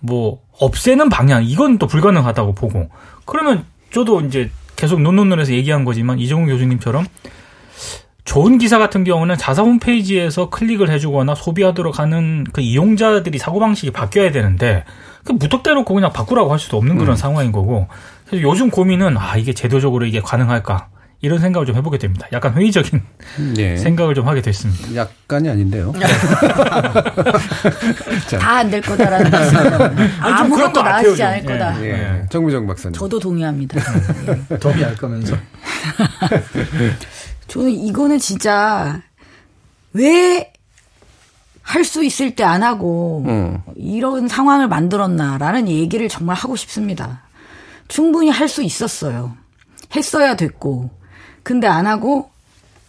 뭐 0.00 0.40
없애는 0.58 1.08
방향 1.08 1.44
이건 1.44 1.78
또 1.78 1.86
불가능하다고 1.86 2.54
보고. 2.54 2.90
그러면 3.24 3.64
저도 3.92 4.20
이제 4.22 4.50
계속 4.76 5.00
논논논에서 5.00 5.52
얘기한 5.52 5.84
거지만 5.84 6.18
이정훈 6.18 6.48
교수님처럼 6.48 7.06
좋은 8.24 8.58
기사 8.58 8.78
같은 8.78 9.04
경우는 9.04 9.36
자사 9.36 9.62
홈페이지에서 9.62 10.50
클릭을 10.50 10.90
해주거나 10.90 11.34
소비하도록 11.34 11.98
하는 11.98 12.44
그 12.52 12.60
이용자들이 12.60 13.38
사고방식이 13.38 13.90
바뀌어야 13.90 14.30
되는데 14.30 14.84
그 15.24 15.32
무턱대놓고 15.32 15.92
그냥 15.92 16.12
바꾸라고 16.12 16.52
할 16.52 16.58
수도 16.58 16.76
없는 16.76 16.96
그런 16.96 17.10
음. 17.12 17.16
상황인 17.16 17.52
거고. 17.52 17.88
그래서 18.26 18.42
요즘 18.48 18.70
고민은 18.70 19.16
아 19.16 19.36
이게 19.36 19.52
제도적으로 19.52 20.06
이게 20.06 20.20
가능할까 20.20 20.88
이런 21.22 21.38
생각을 21.38 21.66
좀 21.66 21.76
해보게 21.76 21.98
됩니다. 21.98 22.26
약간 22.32 22.54
회의적인 22.54 23.02
네. 23.54 23.76
생각을 23.76 24.14
좀 24.14 24.26
하게 24.26 24.40
됐습니다. 24.40 24.94
약간이 24.94 25.50
아닌데요. 25.50 25.92
다 28.40 28.56
안 28.60 28.70
될 28.70 28.80
거다라는 28.80 29.30
아무것도 30.20 30.82
나아지지 30.82 31.22
않을 31.22 31.44
거다. 31.44 31.82
예. 31.82 31.88
예. 31.90 32.22
정무정 32.30 32.66
박사님. 32.66 32.94
저도 32.94 33.18
동의합니다. 33.18 33.80
예. 34.50 34.56
동의할 34.58 34.94
거면서. 34.96 35.36
저는 37.48 37.70
이거는 37.70 38.18
진짜 38.18 39.02
왜 39.92 40.52
할 41.62 41.84
수 41.84 42.02
있을 42.02 42.34
때 42.34 42.42
안 42.42 42.62
하고 42.64 43.24
음. 43.28 43.58
이런 43.76 44.26
상황을 44.26 44.66
만들었나라는 44.68 45.68
얘기를 45.68 46.08
정말 46.08 46.34
하고 46.34 46.56
싶습니다. 46.56 47.22
충분히 47.88 48.28
할 48.30 48.48
수 48.48 48.62
있었어요. 48.62 49.36
했어야 49.94 50.34
됐고 50.36 50.90
근데 51.42 51.66
안 51.66 51.86
하고 51.86 52.30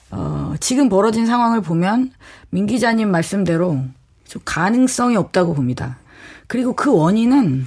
어, 0.10 0.54
지금 0.60 0.90
벌어진 0.90 1.26
상황을 1.26 1.62
보면 1.62 2.12
민 2.50 2.66
기자님 2.68 3.10
말씀대로 3.10 3.80
좀 4.28 4.42
가능성이 4.46 5.16
없다고 5.16 5.54
봅니다. 5.54 5.98
그리고 6.48 6.74
그 6.74 6.94
원인은 6.94 7.66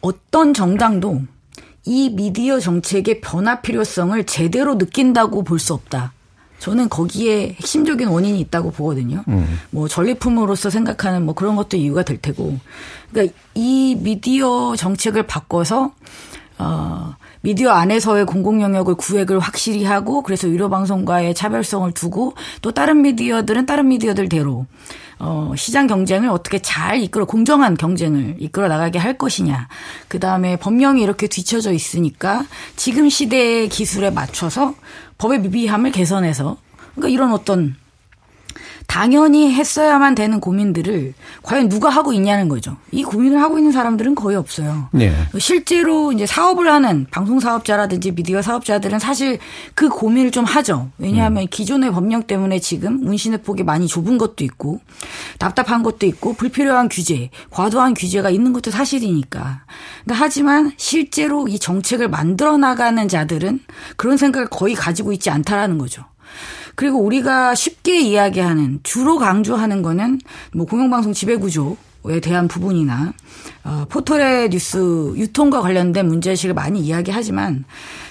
어떤 0.00 0.54
정당도 0.54 1.22
이 1.84 2.10
미디어 2.10 2.58
정책의 2.58 3.20
변화 3.20 3.60
필요성을 3.60 4.24
제대로 4.24 4.76
느낀다고 4.78 5.44
볼 5.44 5.58
수 5.58 5.74
없다. 5.74 6.12
저는 6.58 6.88
거기에 6.88 7.50
핵심적인 7.60 8.08
원인이 8.08 8.40
있다고 8.40 8.70
보거든요. 8.72 9.22
음. 9.28 9.60
뭐 9.70 9.86
전리품으로서 9.88 10.70
생각하는 10.70 11.24
뭐 11.26 11.34
그런 11.34 11.54
것도 11.54 11.76
이유가 11.76 12.02
될 12.02 12.16
테고. 12.16 12.58
그러니까 13.10 13.34
이 13.54 13.94
미디어 14.00 14.74
정책을 14.74 15.24
바꿔서 15.26 15.92
어 16.58 17.14
미디어 17.46 17.70
안에서의 17.70 18.26
공공 18.26 18.60
영역을 18.60 18.96
구획을 18.96 19.38
확실히 19.38 19.84
하고 19.84 20.24
그래서 20.24 20.48
유료 20.48 20.68
방송과의 20.68 21.32
차별성을 21.32 21.92
두고 21.92 22.34
또 22.60 22.72
다른 22.72 23.02
미디어들은 23.02 23.66
다른 23.66 23.86
미디어들대로 23.86 24.66
어, 25.20 25.52
시장 25.56 25.86
경쟁을 25.86 26.28
어떻게 26.28 26.58
잘 26.58 27.00
이끌어, 27.00 27.24
공정한 27.24 27.76
경쟁을 27.76 28.34
이끌어 28.40 28.66
나가게 28.66 28.98
할 28.98 29.16
것이냐. 29.16 29.68
그 30.08 30.18
다음에 30.18 30.56
법령이 30.56 31.00
이렇게 31.00 31.28
뒤쳐져 31.28 31.70
있으니까 31.70 32.44
지금 32.74 33.08
시대의 33.08 33.68
기술에 33.68 34.10
맞춰서 34.10 34.74
법의 35.18 35.42
미비함을 35.42 35.92
개선해서 35.92 36.56
그러니까 36.96 37.14
이런 37.14 37.32
어떤 37.32 37.76
당연히 38.86 39.52
했어야만 39.52 40.14
되는 40.14 40.40
고민들을 40.40 41.14
과연 41.42 41.68
누가 41.68 41.88
하고 41.90 42.12
있냐는 42.12 42.48
거죠. 42.48 42.76
이 42.92 43.02
고민을 43.02 43.40
하고 43.42 43.58
있는 43.58 43.72
사람들은 43.72 44.14
거의 44.14 44.36
없어요. 44.36 44.88
네. 44.92 45.12
실제로 45.38 46.12
이제 46.12 46.24
사업을 46.26 46.70
하는 46.70 47.06
방송 47.10 47.40
사업자라든지 47.40 48.12
미디어 48.12 48.42
사업자들은 48.42 48.98
사실 48.98 49.38
그 49.74 49.88
고민을 49.88 50.30
좀 50.30 50.44
하죠. 50.44 50.90
왜냐하면 50.98 51.44
음. 51.44 51.46
기존의 51.50 51.92
법령 51.92 52.24
때문에 52.24 52.58
지금 52.60 53.00
문신의 53.00 53.42
폭이 53.42 53.64
많이 53.64 53.86
좁은 53.86 54.18
것도 54.18 54.44
있고 54.44 54.80
답답한 55.38 55.82
것도 55.82 56.06
있고 56.06 56.34
불필요한 56.34 56.88
규제, 56.88 57.30
과도한 57.50 57.94
규제가 57.94 58.30
있는 58.30 58.52
것도 58.52 58.70
사실이니까. 58.70 59.64
근데 60.04 60.14
하지만 60.14 60.72
실제로 60.76 61.48
이 61.48 61.58
정책을 61.58 62.08
만들어 62.08 62.56
나가는 62.56 63.06
자들은 63.08 63.60
그런 63.96 64.16
생각을 64.16 64.48
거의 64.48 64.74
가지고 64.74 65.12
있지 65.12 65.30
않다라는 65.30 65.78
거죠. 65.78 66.04
그리고 66.76 66.98
우리가 66.98 67.54
쉽게 67.54 68.00
이야기하는 68.00 68.80
주로 68.84 69.18
강조하는 69.18 69.82
거는 69.82 70.20
뭐 70.52 70.66
공영방송 70.66 71.12
지배구조 71.12 71.76
에 72.08 72.20
대한 72.20 72.46
부분이나 72.46 73.12
어, 73.64 73.84
포털의 73.88 74.50
뉴스 74.50 74.78
유통과 75.16 75.60
관련된 75.60 76.06
문제의식을 76.06 76.54
많이 76.54 76.78
이야기하지만 76.78 77.64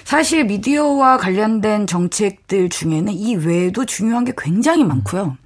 사실 0.04 0.44
미디어와 0.44 1.16
관련된 1.16 1.86
정책들 1.86 2.68
중에는 2.68 3.10
이 3.14 3.36
외에도 3.36 3.86
중요한 3.86 4.26
게 4.26 4.34
굉장히 4.36 4.84
많고요. 4.84 5.38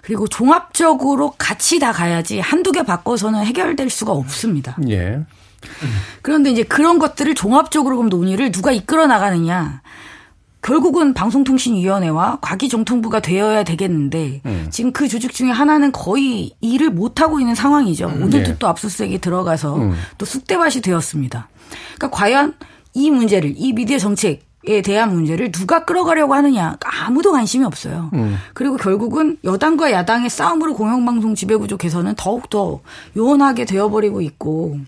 그리고 0.00 0.26
종합적으로 0.26 1.34
같이 1.36 1.78
다 1.78 1.92
가야지 1.92 2.40
한두 2.40 2.72
개 2.72 2.82
바꿔서는 2.82 3.44
해결될 3.44 3.90
수가 3.90 4.12
없습니다. 4.12 4.76
예. 4.88 5.20
그런데 6.22 6.50
이제 6.50 6.62
그런 6.62 6.98
것들을 6.98 7.34
종합적으로 7.34 7.96
그럼 7.96 8.08
논의를 8.08 8.52
누가 8.52 8.72
이끌어 8.72 9.06
나가느냐. 9.06 9.82
결국은 10.62 11.12
방송통신위원회와 11.12 12.38
과기정통부가 12.40 13.20
되어야 13.20 13.64
되겠는데 13.64 14.42
음. 14.46 14.66
지금 14.70 14.92
그 14.92 15.08
조직 15.08 15.32
중에 15.32 15.50
하나는 15.50 15.90
거의 15.90 16.52
일을 16.60 16.90
못 16.90 17.20
하고 17.20 17.40
있는 17.40 17.54
상황이죠. 17.54 18.06
음. 18.06 18.22
오늘도 18.22 18.52
네. 18.52 18.56
또 18.58 18.68
압수수색이 18.68 19.18
들어가서 19.18 19.76
음. 19.76 19.94
또 20.18 20.24
쑥대밭이 20.24 20.80
되었습니다. 20.82 21.48
그러니까 21.96 22.10
과연 22.10 22.54
이 22.94 23.10
문제를 23.10 23.54
이 23.56 23.72
미디어 23.72 23.98
정책 23.98 24.50
에 24.64 24.80
대한 24.80 25.12
문제를 25.12 25.50
누가 25.50 25.84
끌어가려고 25.84 26.34
하느냐 26.34 26.76
아무도 26.84 27.32
관심이 27.32 27.64
없어요. 27.64 28.10
음. 28.12 28.36
그리고 28.54 28.76
결국은 28.76 29.36
여당과 29.42 29.90
야당의 29.90 30.30
싸움으로 30.30 30.74
공영방송 30.74 31.34
지배구조 31.34 31.78
개선은 31.78 32.14
더욱더 32.16 32.78
요원하게 33.16 33.64
되어버리고 33.64 34.20
있고 34.20 34.78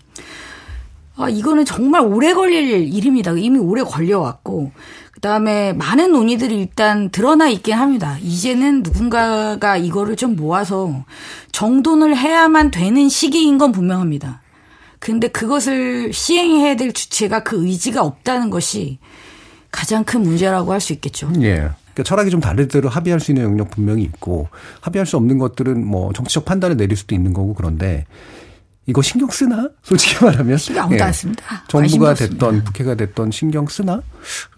아 1.17 1.27
이거는 1.27 1.65
정말 1.65 2.03
오래 2.03 2.33
걸릴 2.33 2.93
일입니다. 2.93 3.33
이미 3.33 3.59
오래 3.59 3.83
걸려왔고 3.83 4.71
그다음에 5.15 5.73
많은 5.73 6.11
논의들이 6.11 6.55
일단 6.59 7.09
드러나 7.09 7.47
있긴 7.47 7.73
합니다. 7.75 8.17
이제는 8.21 8.83
누군가가 8.83 9.77
이거를 9.77 10.15
좀 10.15 10.35
모아서 10.35 11.05
정돈을 11.51 12.15
해야만 12.17 12.71
되는 12.71 13.09
시기인 13.09 13.57
건 13.57 13.71
분명합니다. 13.71 14.41
근데 14.99 15.27
그것을 15.27 16.11
시행해야 16.13 16.75
될 16.75 16.91
주체가 16.91 17.43
그 17.43 17.65
의지가 17.65 18.01
없다는 18.03 18.49
것이 18.49 18.99
가장 19.71 20.03
큰 20.03 20.21
문제라고 20.21 20.71
할 20.73 20.79
수 20.81 20.93
있겠죠. 20.93 21.31
예. 21.41 21.69
그러니까 21.93 22.03
철학이 22.03 22.29
좀 22.29 22.41
다를 22.41 22.67
대로 22.67 22.89
합의할 22.89 23.19
수 23.19 23.31
있는 23.31 23.43
영역 23.45 23.71
분명히 23.71 24.03
있고 24.03 24.49
합의할 24.81 25.05
수 25.05 25.15
없는 25.15 25.37
것들은 25.37 25.85
뭐 25.85 26.11
정치적 26.13 26.43
판단을 26.43 26.75
내릴 26.75 26.97
수도 26.97 27.15
있는 27.15 27.33
거고 27.33 27.53
그런데 27.53 28.05
이거 28.85 29.01
신경 29.01 29.29
쓰나? 29.29 29.69
솔직히 29.81 30.17
말하면 30.23 30.57
신경 30.57 30.83
아무도 30.85 30.99
예. 30.99 31.03
안 31.03 31.13
씁니다. 31.13 31.63
정부가 31.67 32.13
됐던 32.15 32.63
국회가 32.65 32.95
됐던 32.95 33.31
신경 33.31 33.65
쓰나? 33.67 34.01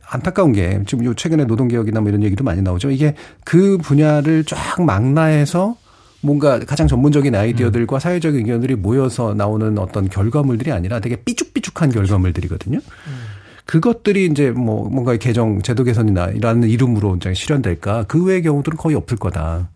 안타까운 0.10 0.54
게 0.54 0.82
지금 0.88 1.06
요 1.06 1.14
최근에 1.14 1.46
노동개혁이나 1.46 2.02
뭐 2.02 2.10
이런 2.10 2.24
얘기도 2.24 2.44
많이 2.44 2.62
나오죠. 2.62 2.92
이게 2.92 3.16
그 3.44 3.78
분야를 3.78 4.46
쫙 4.46 4.82
망라해서 4.82 5.76
뭔가 6.22 6.60
가장 6.60 6.88
전문적인 6.88 7.36
아이디어들과 7.36 7.98
음. 7.98 8.00
사회적 8.00 8.36
의견들이 8.36 8.76
모여서 8.76 9.34
나오는 9.34 9.78
어떤 9.78 10.10
결과물들이 10.10 10.72
아니라 10.72 11.00
되게 11.00 11.16
삐죽삐죽한 11.18 11.92
결과물들이거든요. 11.92 12.80
음. 12.80 13.38
그것들이 13.66 14.26
이제 14.26 14.50
뭐 14.52 14.90
뭔가 14.90 15.16
개정 15.18 15.62
제도 15.62 15.84
개선이나 15.84 16.28
이라는 16.30 16.70
이름으로 16.70 17.18
이제 17.18 17.34
실현될까 17.34 18.06
그 18.08 18.24
외의 18.24 18.42
경우들은 18.42 18.78
거의 18.78 18.96
없을 18.96 19.18
거다. 19.18 19.70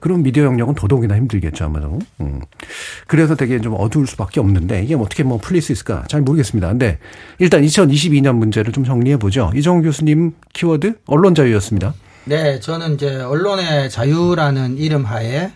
그럼 0.00 0.22
미디어 0.22 0.44
영역은 0.44 0.74
더더욱이나 0.74 1.16
힘들겠죠, 1.16 1.64
아마도. 1.64 1.98
음. 2.20 2.40
그래서 3.06 3.34
되게 3.34 3.60
좀 3.60 3.74
어두울 3.78 4.06
수밖에 4.06 4.40
없는데 4.40 4.82
이게 4.82 4.96
뭐 4.96 5.04
어떻게 5.06 5.22
뭐 5.22 5.38
풀릴 5.38 5.62
수 5.62 5.72
있을까 5.72 6.04
잘 6.08 6.20
모르겠습니다. 6.20 6.68
근데 6.68 6.98
일단 7.38 7.62
2022년 7.62 8.36
문제를 8.36 8.72
좀 8.72 8.84
정리해 8.84 9.16
보죠. 9.16 9.50
이정우 9.54 9.82
교수님 9.82 10.32
키워드 10.52 10.94
언론 11.06 11.34
자유였습니다. 11.34 11.94
네, 12.24 12.60
저는 12.60 12.94
이제 12.94 13.16
언론의 13.20 13.90
자유라는 13.90 14.76
이름 14.76 15.04
하에 15.04 15.52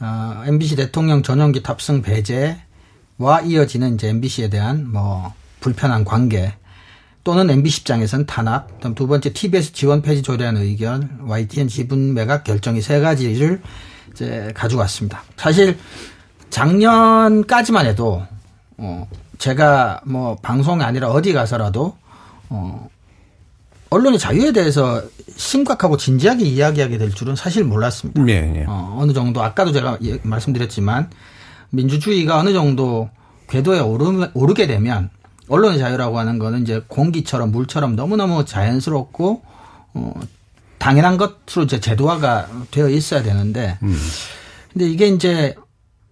어, 0.00 0.42
MBC 0.46 0.76
대통령 0.76 1.22
전용기 1.22 1.62
탑승 1.62 2.02
배제와 2.02 3.42
이어지는 3.44 3.94
이제 3.94 4.08
MBC에 4.08 4.48
대한 4.48 4.90
뭐 4.90 5.32
불편한 5.60 6.04
관계 6.04 6.54
또는 7.22 7.50
MBC 7.50 7.80
입장에서는 7.80 8.26
탄압, 8.26 8.74
그다음 8.76 8.94
두 8.94 9.06
번째 9.06 9.32
TBS 9.32 9.72
지원 9.72 10.02
폐지 10.02 10.22
조례안 10.22 10.56
의견, 10.56 11.18
YTN 11.22 11.68
지분 11.68 12.14
매각 12.14 12.44
결정이 12.44 12.80
세 12.80 13.00
가지를 13.00 13.60
이제 14.12 14.52
가져왔습니다. 14.54 15.22
사실 15.36 15.78
작년까지만 16.48 17.86
해도 17.86 18.22
어 18.78 19.08
제가 19.38 20.00
뭐 20.04 20.36
방송이 20.36 20.82
아니라 20.82 21.08
어디 21.10 21.32
가서라도 21.32 21.96
어 22.48 22.88
언론의 23.90 24.18
자유에 24.18 24.52
대해서 24.52 25.02
심각하고 25.36 25.96
진지하게 25.96 26.44
이야기하게 26.44 26.98
될 26.98 27.10
줄은 27.10 27.36
사실 27.36 27.64
몰랐습니다. 27.64 28.22
네, 28.22 28.42
네. 28.42 28.64
어, 28.66 28.96
어느 28.98 29.12
정도 29.12 29.42
아까도 29.42 29.72
제가 29.72 29.98
예, 30.04 30.18
말씀드렸지만 30.22 31.10
민주주의가 31.70 32.38
어느 32.38 32.52
정도 32.52 33.10
궤도에 33.48 33.80
오르, 33.80 34.30
오르게 34.32 34.66
되면 34.66 35.10
언론의 35.50 35.78
자유라고 35.78 36.18
하는 36.18 36.38
거는 36.38 36.62
이제 36.62 36.82
공기처럼 36.86 37.52
물처럼 37.52 37.96
너무너무 37.96 38.44
자연스럽고 38.44 39.42
어 39.94 40.14
당연한 40.78 41.18
것으로 41.18 41.64
이제 41.64 41.80
제도화가 41.80 42.48
되어 42.70 42.88
있어야 42.88 43.22
되는데 43.22 43.78
음. 43.82 43.96
근데 44.72 44.88
이게 44.88 45.08
이제 45.08 45.54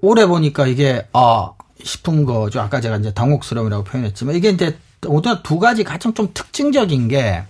올해 0.00 0.26
보니까 0.26 0.66
이게 0.66 1.06
아 1.12 1.52
싶은 1.82 2.24
거죠. 2.26 2.60
아까 2.60 2.80
제가 2.80 2.96
이제 2.96 3.14
당혹스러움이라고 3.14 3.84
표현했지만 3.84 4.34
이게 4.34 4.50
이제 4.50 4.76
모두 5.06 5.42
두 5.42 5.58
가지 5.58 5.84
가장 5.84 6.12
좀 6.12 6.30
특징적인 6.34 7.08
게 7.08 7.44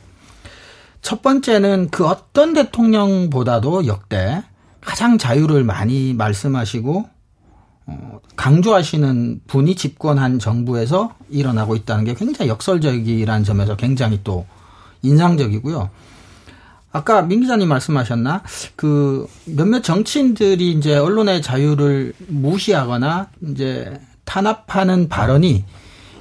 첫 1.03 1.23
번째는 1.23 1.89
그 1.91 2.07
어떤 2.07 2.53
대통령보다도 2.55 3.87
역대 3.87 4.43
가장 4.81 5.19
자유를 5.19 5.65
많이 5.65 6.15
말씀하시고 6.15 6.99
어, 6.99 7.11
강조하시는 8.37 9.41
분이 9.47 9.75
집권한 9.75 10.39
정부에서 10.39 11.15
일어나고 11.31 11.77
있다는 11.77 12.05
게 12.05 12.15
굉장히 12.15 12.51
역설적이라는 12.51 13.45
점에서 13.45 13.77
굉장히 13.77 14.21
또 14.23 14.47
인상적이고요. 15.03 15.91
아까 16.91 17.23
민 17.23 17.41
기자님 17.41 17.69
말씀하셨나 17.69 18.43
그 18.77 19.27
몇몇 19.45 19.83
정치인들이 19.83 20.73
이제 20.73 20.97
언론의 20.97 21.43
자유를 21.43 22.15
무시하거나 22.29 23.29
이제 23.51 24.01
탄압하는 24.25 25.09
발언이 25.09 25.65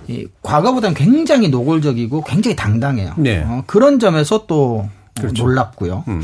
이 0.07 0.27
과거보다는 0.41 0.95
굉장히 0.95 1.49
노골적이고 1.49 2.23
굉장히 2.23 2.55
당당해요. 2.55 3.13
네. 3.17 3.43
어, 3.43 3.63
그런 3.67 3.99
점에서 3.99 4.45
또 4.47 4.89
그렇죠. 5.19 5.43
놀랍고요. 5.43 6.03
음. 6.07 6.21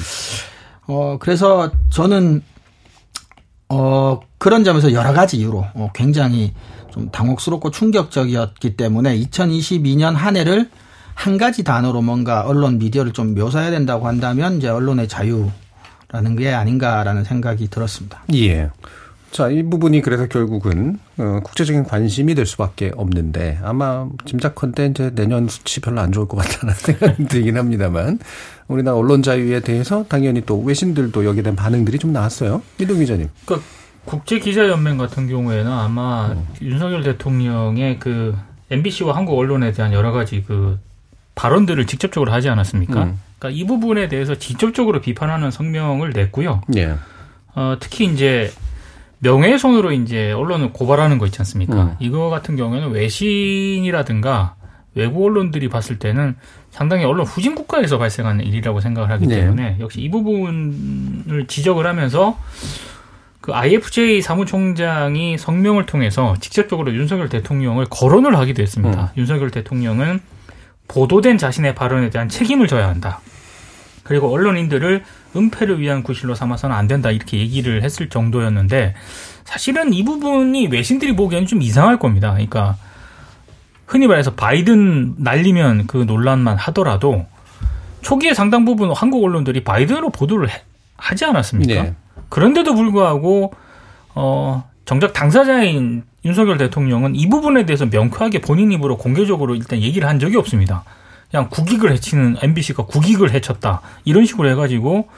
어 0.88 1.18
그래서 1.20 1.72
저는 1.90 2.44
어 3.74 4.20
그런 4.38 4.64
점에서 4.64 4.94
여러 4.94 5.14
가지 5.14 5.38
이유로 5.38 5.66
어, 5.74 5.90
굉장히 5.96 6.54
좀 6.92 7.10
당혹스럽고 7.10 7.72
충격적이었기 7.72 8.78
때문에 8.78 9.18
2022년 9.20 10.14
한 10.14 10.38
해를 10.38 10.70
한 11.16 11.38
가지 11.38 11.64
단어로 11.64 12.02
뭔가 12.02 12.46
언론 12.46 12.78
미디어를 12.78 13.14
좀 13.14 13.34
묘사해야 13.34 13.72
된다고 13.72 14.08
한다면 14.08 14.58
이제 14.58 14.68
언론의 14.68 15.08
자유라는 15.08 16.36
게 16.38 16.54
아닌가라는 16.54 17.24
생각이 17.24 17.68
들었습니다. 17.70 18.24
예. 18.34 18.70
자, 19.34 19.50
이 19.50 19.64
부분이 19.64 20.02
그래서 20.02 20.28
결국은 20.28 21.00
어, 21.18 21.40
국제적인 21.44 21.86
관심이 21.86 22.36
될 22.36 22.46
수밖에 22.46 22.92
없는데 22.96 23.58
아마 23.64 24.08
짐작컨대 24.26 24.86
이제 24.86 25.12
내년 25.16 25.48
수치 25.48 25.82
별로 25.82 26.02
안 26.02 26.12
좋을 26.12 26.28
것 26.28 26.38
같다는 26.38 26.76
생각이 26.78 27.26
들긴 27.26 27.58
합니다만 27.58 28.20
우리나라 28.68 28.96
언론 28.96 29.24
자유에 29.24 29.62
대해서 29.62 30.06
당연히 30.08 30.42
또 30.46 30.62
외신들도 30.62 31.26
여기에 31.26 31.42
대한 31.42 31.56
반응들이 31.56 31.98
좀 31.98 32.14
나왔어요. 32.14 32.62
이동 32.78 33.00
기자님. 33.00 33.28
그러니까 33.46 33.68
국제 34.06 34.38
기자 34.38 34.68
연맹 34.68 35.00
같은 35.00 35.28
경우에는 35.28 35.72
아마 35.72 36.36
윤석열 36.62 37.02
대통령의 37.02 37.98
그 37.98 38.38
MBC와 38.70 39.16
한국 39.16 39.40
언론에 39.40 39.72
대한 39.72 39.94
여러 39.94 40.12
가지 40.12 40.44
그 40.44 40.78
발언들을 41.34 41.88
직접적으로 41.88 42.32
하지 42.32 42.50
않았습니까? 42.50 43.06
음. 43.06 43.20
그러니까 43.40 43.60
이 43.60 43.66
부분에 43.66 44.10
대해서 44.10 44.36
직접적으로 44.36 45.02
비판하는 45.02 45.50
성명을 45.50 46.12
냈고요. 46.12 46.62
예. 46.76 46.94
어, 47.56 47.78
특히 47.80 48.06
이제 48.06 48.52
명예훼손으로 49.24 49.94
이제 49.94 50.32
언론을 50.32 50.74
고발하는 50.74 51.18
거 51.18 51.26
있지 51.26 51.40
않습니까? 51.40 51.84
음. 51.84 51.96
이거 52.00 52.30
같은 52.30 52.56
경우에는 52.56 52.92
외신이라든가 52.92 54.56
외부 54.96 55.26
언론들이 55.26 55.70
봤을 55.70 55.98
때는 55.98 56.36
상당히 56.70 57.06
언론 57.06 57.26
후진 57.26 57.56
국가에서 57.56 57.98
발생하는 57.98 58.46
일이라고 58.46 58.80
생각을 58.82 59.10
하기 59.12 59.28
네. 59.28 59.42
때문에 59.42 59.78
역시 59.80 60.02
이 60.02 60.12
부분을 60.12 61.48
지적을 61.48 61.88
하면서 61.88 62.38
그 63.42 63.54
IFJ 63.54 64.22
사무총장이 64.22 65.38
성명을 65.38 65.86
통해서 65.86 66.36
직접적으로 66.40 66.94
윤석열 66.94 67.30
대통령을 67.30 67.86
거론을 67.90 68.38
하기도 68.38 68.62
했습니다. 68.62 69.12
윤석열 69.18 69.52
대통령은 69.52 70.22
보도된 70.88 71.38
자신의 71.38 71.76
발언에 71.76 72.10
대한 72.10 72.30
책임을 72.30 72.68
져야 72.68 72.88
한다. 72.88 73.20
그리고 74.04 74.32
언론인들을 74.32 75.04
은폐를 75.36 75.80
위한 75.80 76.04
구실로 76.04 76.36
삼아서는 76.36 76.76
안 76.76 76.88
된다 76.88 77.12
이렇게 77.12 77.38
얘기를 77.38 77.84
했을 77.84 78.10
정도였는데 78.10 78.96
사실은 79.46 79.94
이 79.94 80.04
부분이 80.04 80.68
외신들이 80.68 81.16
보기에는 81.16 81.48
좀 81.48 81.62
이상할 81.62 82.00
겁니다. 82.00 82.32
그러니까 82.34 82.78
흔히 83.86 84.08
말해서 84.08 84.34
바이든 84.36 85.16
날리면 85.18 85.88
그 85.88 85.98
논란만 85.98 86.58
하더라도 86.58 87.26
초기에 88.02 88.34
상당 88.34 88.66
부분 88.66 88.92
한국 88.92 89.24
언론들이 89.24 89.64
바이든으로 89.64 90.10
보도를 90.10 90.50
해- 90.50 90.62
하지 90.98 91.26
않았습니까? 91.26 91.84
네. 91.84 91.94
그런데도 92.30 92.76
불구하고 92.76 93.54
어 94.16 94.64
정작 94.86 95.14
당사자인 95.14 96.04
윤석열 96.26 96.58
대통령은 96.58 97.16
이 97.16 97.28
부분에 97.30 97.66
대해서 97.66 97.86
명쾌하게 97.86 98.42
본인 98.42 98.72
입으로 98.72 98.98
공개적으로 98.98 99.56
일단 99.56 99.80
얘기를 99.82 100.08
한 100.08 100.20
적이 100.20 100.38
없습니다. 100.38 100.84
그냥 101.34 101.50
국익을 101.50 101.92
해치는 101.94 102.38
MBC가 102.44 102.86
국익을 102.86 103.32
해쳤다 103.32 103.82
이런 104.06 104.24
식으로 104.24 104.50
해가지고 104.50 105.10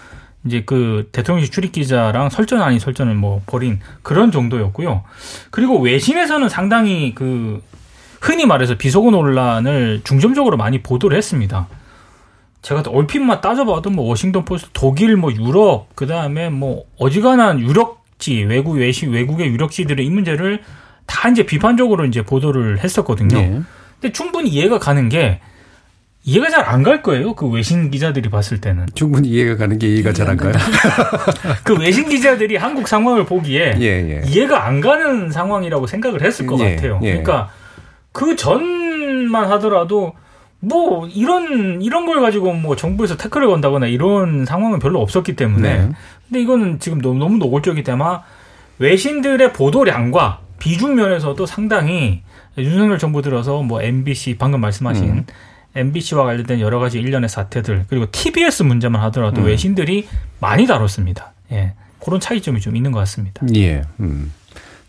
이제 0.46 0.64
그 0.66 1.10
대통령실 1.12 1.52
출입 1.52 1.74
기자랑 1.74 2.30
설전 2.30 2.62
아닌 2.62 2.80
설전을 2.80 3.16
뭐 3.16 3.42
벌인 3.46 3.82
그런 4.02 4.32
정도였고요. 4.32 5.04
그리고 5.52 5.78
외신에서는 5.82 6.48
상당히 6.48 7.14
그 7.14 7.62
흔히 8.22 8.46
말해서 8.46 8.78
비속어 8.78 9.12
논란을 9.12 10.04
중점적으로 10.06 10.56
많이 10.56 10.82
보도를 10.82 11.18
했습니다. 11.18 11.68
제가 12.62 12.82
또 12.82 12.92
얼핏만 12.92 13.42
따져봐도 13.42 13.90
뭐 13.90 14.08
워싱턴 14.08 14.46
포스트, 14.46 14.70
독일, 14.72 15.18
뭐 15.18 15.34
유럽, 15.34 15.88
그 15.96 16.08
다음에 16.08 16.50
뭐 16.50 16.86
어지간한 16.98 17.60
유력지 17.60 18.44
외국 18.44 18.78
외시 18.78 19.06
외국의 19.06 19.48
유력지들의 19.48 20.06
이 20.06 20.10
문제를 20.10 20.64
다 21.08 21.28
이제 21.28 21.46
비판적으로 21.46 22.06
이제 22.06 22.22
보도를 22.22 22.80
했었거든요. 22.80 23.38
예. 23.38 23.62
근데 24.00 24.14
충분히 24.14 24.50
이해가 24.52 24.80
가는 24.80 25.10
게 25.10 25.42
이해가 26.28 26.50
잘 26.50 26.66
안 26.68 26.82
갈 26.84 27.02
거예요. 27.04 27.36
그 27.36 27.48
외신 27.48 27.92
기자들이 27.92 28.30
봤을 28.30 28.60
때는 28.60 28.88
충분히 28.96 29.30
이해가 29.30 29.58
가는 29.58 29.78
게 29.78 29.88
이해가 29.88 30.12
잘 30.12 30.28
안 30.30 30.38
가요. 30.38 30.54
그 31.64 31.78
외신 31.80 32.10
기자들이 32.10 32.56
한국 32.58 32.88
상황을 32.88 33.26
보기에 33.26 33.76
예, 33.80 33.86
예. 33.86 34.22
이해가 34.26 34.66
안 34.66 34.82
가는 34.82 35.30
상황이라고 35.32 35.86
생각을 35.88 36.24
했을 36.24 36.48
것 36.48 36.60
예, 36.62 36.76
같아요. 36.76 37.00
예. 37.04 37.10
그러니까 37.22 37.50
그 38.12 38.36
전만 38.36 39.52
하더라도 39.52 40.14
뭐 40.60 41.08
이런 41.08 41.82
이런 41.84 42.08
걸 42.08 42.22
가지고 42.22 42.54
뭐 42.54 42.76
정부에서 42.76 43.18
태클을 43.18 43.46
건다거나 43.48 43.86
이런 43.86 44.46
상황은 44.46 44.80
별로 44.80 45.02
없었기 45.02 45.36
때문에 45.36 45.78
네. 45.78 45.90
근데 46.28 46.42
이거는 46.42 46.80
지금 46.80 47.02
너무 47.02 47.20
너무 47.20 47.38
노골적이기 47.38 47.84
때문에 47.84 48.04
아마 48.04 48.22
외신들의 48.80 49.54
보도량과 49.54 50.40
비중 50.58 50.96
면에서도 50.96 51.46
상당히 51.46 52.24
윤석열 52.58 52.98
정부 52.98 53.22
들어서 53.22 53.62
뭐 53.62 53.82
MBC 53.84 54.38
방금 54.40 54.62
말씀하신 54.62 55.04
음. 55.10 55.26
MBC와 55.76 56.24
관련된 56.26 56.60
여러 56.60 56.80
가지 56.80 57.00
일련의 57.00 57.30
사태들 57.30 57.86
그리고 57.90 58.06
TBS 58.12 58.64
문제만 58.64 59.02
하더라도 59.04 59.42
음. 59.42 59.46
외신들이 59.48 60.08
많이 60.40 60.66
다뤘습니다. 60.68 61.34
예. 61.52 61.74
그런 62.04 62.20
차이점이 62.20 62.60
좀 62.62 62.76
있는 62.76 62.92
것 62.92 63.00
같습니다. 63.00 63.46
예. 63.56 63.82
음. 64.00 64.32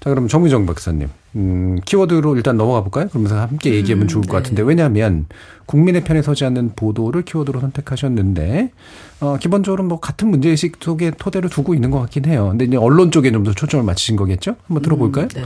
자, 0.01 0.11
그럼 0.11 0.29
정미정 0.29 0.67
박사님. 0.67 1.09
음, 1.37 1.79
키워드로 1.85 2.37
일단 2.37 2.57
넘어가 2.57 2.83
볼까요? 2.83 3.09
그러면서 3.09 3.39
함께 3.41 3.75
얘기하면 3.75 4.09
좋을 4.09 4.25
것 4.27 4.37
같은데. 4.37 4.63
왜냐하면 4.63 5.27
국민의 5.67 6.05
편에 6.05 6.23
서지 6.23 6.45
않는 6.45 6.73
보도를 6.77 7.23
키워드로 7.23 7.61
선택하셨는데, 7.61 8.71
어, 9.21 9.37
기본적으로 9.39 9.83
뭐 9.85 9.99
같은 10.01 10.29
문제 10.29 10.49
의식 10.51 10.77
속에 10.81 11.11
토대를 11.11 11.51
두고 11.51 11.75
있는 11.75 11.91
것 11.91 12.01
같긴 12.01 12.27
해요. 12.27 12.49
근데 12.51 12.67
이제 12.67 12.77
언론 12.77 13.11
쪽에 13.11 13.33
좀 13.33 13.43
더 13.45 13.53
초점을 13.53 13.85
맞추신 13.85 14.17
거겠죠? 14.17 14.57
한번 14.67 14.83
들어볼까요? 14.83 15.29
네. 15.29 15.45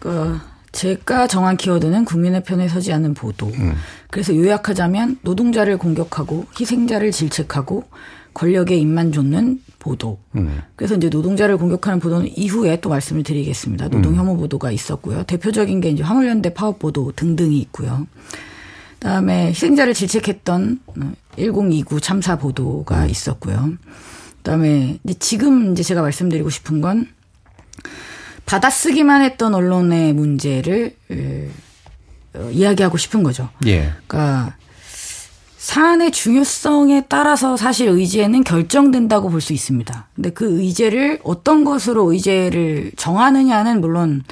그 0.00 0.38
제가 0.72 1.26
정한 1.26 1.56
키워드는 1.56 2.04
국민의 2.04 2.42
편에 2.44 2.68
서지 2.68 2.92
않는 2.92 3.14
보도. 3.14 3.46
음. 3.46 3.74
그래서 4.10 4.34
요약하자면 4.34 5.18
노동자를 5.22 5.76
공격하고 5.76 6.46
희생자를 6.58 7.12
질책하고 7.12 7.84
권력에 8.34 8.76
입만 8.76 9.12
줬는 9.12 9.60
보도. 9.78 10.18
음. 10.36 10.62
그래서 10.74 10.96
이제 10.96 11.08
노동자를 11.08 11.58
공격하는 11.58 12.00
보도는 12.00 12.36
이후에 12.36 12.80
또 12.80 12.88
말씀을 12.88 13.22
드리겠습니다. 13.22 13.88
노동 13.88 14.14
혐오 14.14 14.36
보도가 14.36 14.70
있었고요. 14.70 15.24
대표적인 15.24 15.80
게 15.80 15.90
이제 15.90 16.02
화물연대 16.02 16.54
파업 16.54 16.78
보도 16.78 17.12
등등이 17.14 17.58
있고요. 17.58 18.06
그다음에 18.94 19.48
희생자를 19.48 19.94
질책했던 19.94 20.78
1029 21.36 22.00
참사 22.00 22.38
보도가 22.38 23.06
있었고요. 23.06 23.72
그다음에 24.38 24.98
이제 25.04 25.14
지금 25.18 25.72
이제 25.72 25.82
제가 25.82 26.00
말씀드리고 26.02 26.48
싶은 26.50 26.80
건 26.80 27.08
받아쓰기만 28.46 29.22
했던 29.22 29.54
언론의 29.54 30.12
문제를 30.12 30.94
에, 31.10 31.48
어, 32.34 32.50
이야기하고 32.50 32.96
싶은 32.98 33.22
거죠. 33.22 33.48
예. 33.66 33.92
그러니까 34.06 34.56
사안의 35.58 36.10
중요성에 36.10 37.04
따라서 37.08 37.56
사실 37.56 37.88
의제는 37.88 38.42
결정된다고 38.42 39.30
볼 39.30 39.40
수 39.40 39.52
있습니다. 39.52 40.08
근데 40.14 40.30
그 40.30 40.60
의제를 40.60 41.20
어떤 41.22 41.64
것으로 41.64 42.12
의제를 42.12 42.92
정하느냐는 42.96 43.80
물론 43.80 44.24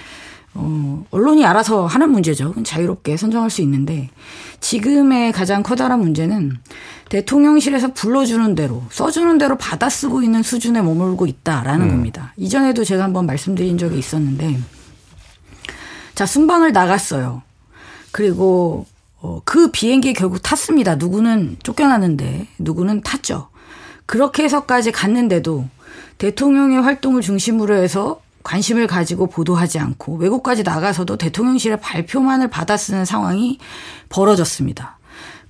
어, 0.54 1.04
언론이 1.12 1.44
알아서 1.46 1.86
하는 1.86 2.10
문제죠. 2.10 2.54
자유롭게 2.64 3.16
선정할 3.16 3.50
수 3.50 3.62
있는데 3.62 4.10
지금의 4.58 5.30
가장 5.32 5.62
커다란 5.62 6.00
문제는 6.00 6.58
대통령실에서 7.10 7.92
불러주는 7.92 8.54
대로 8.54 8.84
써주는 8.90 9.36
대로 9.36 9.58
받아 9.58 9.88
쓰고 9.90 10.22
있는 10.22 10.42
수준에 10.42 10.80
머물고 10.80 11.26
있다라는 11.26 11.88
겁니다. 11.88 12.32
이전에도 12.36 12.84
제가 12.84 13.04
한번 13.04 13.26
말씀드린 13.26 13.76
적이 13.78 13.98
있었는데 13.98 14.58
자 16.14 16.24
순방을 16.24 16.72
나갔어요. 16.72 17.42
그리고 18.12 18.86
어, 19.20 19.42
그 19.44 19.70
비행기에 19.72 20.12
결국 20.12 20.40
탔습니다. 20.40 20.94
누구는 20.94 21.56
쫓겨났는데 21.62 22.46
누구는 22.58 23.02
탔죠. 23.02 23.48
그렇게 24.06 24.44
해서까지 24.44 24.92
갔는데도 24.92 25.68
대통령의 26.18 26.80
활동을 26.80 27.22
중심으로 27.22 27.74
해서 27.74 28.20
관심을 28.44 28.86
가지고 28.86 29.26
보도하지 29.26 29.80
않고 29.80 30.16
외국까지 30.16 30.62
나가서도 30.62 31.16
대통령실의 31.16 31.80
발표만을 31.80 32.48
받아 32.48 32.76
쓰는 32.76 33.04
상황이 33.04 33.58
벌어졌습니다. 34.08 34.99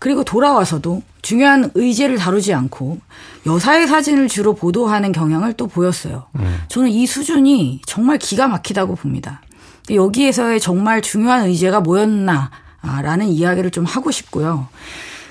그리고 0.01 0.25
돌아와서도 0.25 1.03
중요한 1.23 1.71
의제를 1.75 2.17
다루지 2.17 2.55
않고 2.55 2.99
여사의 3.47 3.87
사진을 3.87 4.29
주로 4.29 4.55
보도하는 4.55 5.13
경향을 5.13 5.53
또 5.53 5.67
보였어요. 5.67 6.25
음. 6.37 6.59
저는 6.69 6.89
이 6.89 7.07
수준이 7.07 7.83
정말 7.87 8.19
기가 8.19 8.49
막히다고 8.49 8.97
봅니다. 8.97 9.43
여기에서의 9.91 10.59
정말 10.59 11.03
중요한 11.03 11.47
의제가 11.47 11.81
뭐였나라는 11.81 13.29
이야기를 13.29 13.71
좀 13.71 13.85
하고 13.85 14.11
싶고요. 14.11 14.69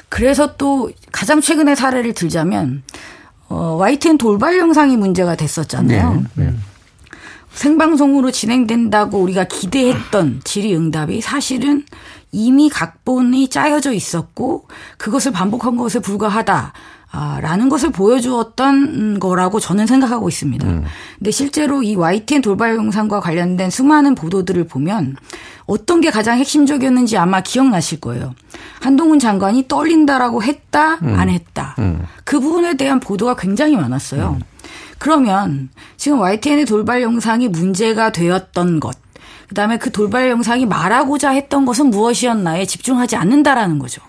그래서 0.07 0.55
또 0.55 0.91
가장 1.11 1.41
최근의 1.41 1.75
사례를 1.75 2.13
들자면 2.13 2.83
어, 3.47 3.75
YTN 3.79 4.19
돌발 4.19 4.59
영상이 4.59 4.97
문제가 4.97 5.35
됐었잖아요. 5.35 6.25
네, 6.35 6.45
네. 6.45 6.53
생방송으로 7.53 8.29
진행된다고 8.29 9.19
우리가 9.19 9.45
기대했던 9.45 10.41
질의응답이 10.43 11.21
사실은 11.21 11.83
이미 12.31 12.69
각본이 12.69 13.49
짜여져 13.49 13.93
있었고 13.93 14.67
그것을 14.97 15.31
반복한 15.31 15.77
것에 15.77 15.99
불과하다. 15.99 16.73
아, 17.11 17.39
라는 17.41 17.69
것을 17.69 17.91
보여주었던 17.91 19.19
거라고 19.19 19.59
저는 19.59 19.87
생각하고 19.87 20.29
있습니다. 20.29 20.67
음. 20.67 20.83
근데 21.17 21.31
실제로 21.31 21.81
이 21.81 21.95
YTN 21.95 22.43
돌발 22.43 22.75
영상과 22.75 23.19
관련된 23.19 23.71
수많은 23.71 24.13
보도들을 24.13 24.67
보면 24.67 25.15
어떤 25.65 26.01
게 26.01 26.11
가장 26.11 26.37
핵심적이었는지 26.37 27.17
아마 27.17 27.41
기억나실 27.41 27.99
거예요. 27.99 28.35
한동훈 28.79 29.17
장관이 29.17 29.67
떨린다라고 29.67 30.43
했다, 30.43 30.95
음. 30.95 31.15
안 31.17 31.29
했다. 31.29 31.75
음. 31.79 32.05
그 32.25 32.39
부분에 32.39 32.75
대한 32.75 32.99
보도가 32.99 33.35
굉장히 33.35 33.75
많았어요. 33.75 34.37
음. 34.39 34.43
그러면 34.99 35.69
지금 35.97 36.19
YTN의 36.19 36.65
돌발 36.65 37.01
영상이 37.01 37.47
문제가 37.47 38.11
되었던 38.11 38.79
것, 38.79 38.95
그 39.47 39.55
다음에 39.55 39.77
그 39.77 39.91
돌발 39.91 40.29
영상이 40.29 40.65
말하고자 40.65 41.31
했던 41.31 41.65
것은 41.65 41.89
무엇이었나에 41.89 42.65
집중하지 42.65 43.15
않는다라는 43.15 43.79
거죠. 43.79 44.01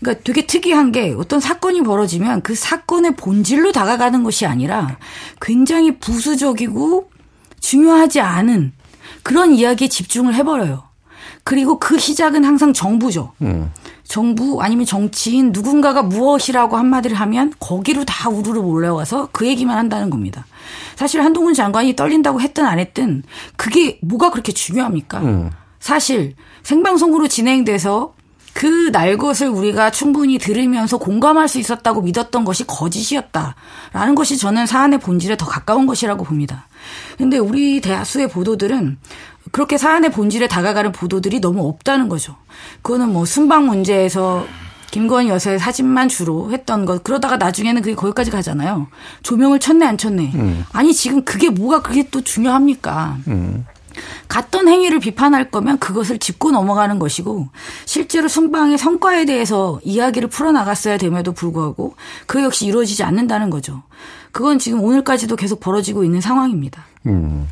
그러니까 0.00 0.22
되게 0.24 0.46
특이한 0.46 0.92
게 0.92 1.14
어떤 1.16 1.40
사건이 1.40 1.82
벌어지면 1.82 2.42
그 2.42 2.54
사건의 2.54 3.16
본질로 3.16 3.72
다가가는 3.72 4.22
것이 4.24 4.46
아니라 4.46 4.98
굉장히 5.40 5.98
부수적이고 5.98 7.10
중요하지 7.60 8.20
않은 8.20 8.72
그런 9.22 9.52
이야기에 9.54 9.88
집중을 9.88 10.34
해버려요. 10.34 10.82
그리고 11.44 11.78
그 11.78 11.98
시작은 11.98 12.44
항상 12.44 12.72
정부죠. 12.72 13.32
음. 13.42 13.70
정부 14.04 14.62
아니면 14.62 14.84
정치인 14.84 15.52
누군가가 15.52 16.02
무엇이라고 16.02 16.76
한마디를 16.76 17.16
하면 17.16 17.52
거기로 17.58 18.04
다 18.04 18.28
우르르 18.28 18.60
몰려와서 18.60 19.28
그 19.32 19.46
얘기만 19.46 19.76
한다는 19.76 20.10
겁니다. 20.10 20.46
사실 20.96 21.22
한동훈 21.22 21.54
장관이 21.54 21.96
떨린다고 21.96 22.40
했든 22.40 22.64
안 22.64 22.78
했든 22.78 23.22
그게 23.56 23.98
뭐가 24.02 24.30
그렇게 24.30 24.52
중요합니까? 24.52 25.20
음. 25.20 25.50
사실 25.80 26.34
생방송으로 26.62 27.28
진행돼서 27.28 28.14
그 28.54 28.84
날 28.94 29.18
것을 29.18 29.48
우리가 29.48 29.90
충분히 29.90 30.38
들으면서 30.38 30.98
공감할 30.98 31.48
수 31.48 31.58
있었다고 31.58 32.02
믿었던 32.02 32.44
것이 32.44 32.64
거짓이었다라는 32.64 34.14
것이 34.14 34.36
저는 34.38 34.66
사안의 34.66 35.00
본질에 35.00 35.36
더 35.36 35.46
가까운 35.46 35.86
것이라고 35.86 36.22
봅니다. 36.24 36.68
근데 37.18 37.38
우리 37.38 37.80
대다수의 37.80 38.28
보도들은 38.28 38.98
그렇게 39.50 39.76
사안의 39.76 40.12
본질에 40.12 40.46
다가가는 40.46 40.92
보도들이 40.92 41.40
너무 41.40 41.66
없다는 41.66 42.08
거죠. 42.08 42.36
그거는 42.82 43.12
뭐 43.12 43.24
순방 43.24 43.66
문제에서 43.66 44.46
김건희 44.94 45.28
여사의 45.28 45.58
사진만 45.58 46.08
주로 46.08 46.52
했던 46.52 46.84
것 46.84 47.02
그러다가 47.02 47.36
나중에는 47.36 47.82
그게 47.82 47.96
거기까지 47.96 48.30
가잖아요. 48.30 48.86
조명을 49.24 49.58
쳤네 49.58 49.84
안 49.84 49.98
쳤네. 49.98 50.30
음. 50.36 50.64
아니 50.72 50.94
지금 50.94 51.24
그게 51.24 51.50
뭐가 51.50 51.82
그게 51.82 52.08
또 52.12 52.20
중요합니까? 52.20 53.16
음. 53.26 53.66
갔던 54.28 54.68
행위를 54.68 55.00
비판할 55.00 55.50
거면 55.50 55.80
그것을 55.80 56.20
짚고 56.20 56.52
넘어가는 56.52 57.00
것이고 57.00 57.48
실제로 57.86 58.28
순방의 58.28 58.78
성과에 58.78 59.24
대해서 59.24 59.80
이야기를 59.82 60.28
풀어나갔어야 60.28 60.96
됨에도 60.96 61.32
불구하고 61.32 61.96
그 62.26 62.44
역시 62.44 62.66
이루어지지 62.66 63.02
않는다는 63.02 63.50
거죠. 63.50 63.82
그건 64.30 64.60
지금 64.60 64.80
오늘까지도 64.80 65.34
계속 65.34 65.58
벌어지고 65.58 66.04
있는 66.04 66.20
상황입니다. 66.20 66.86
음. 67.06 67.48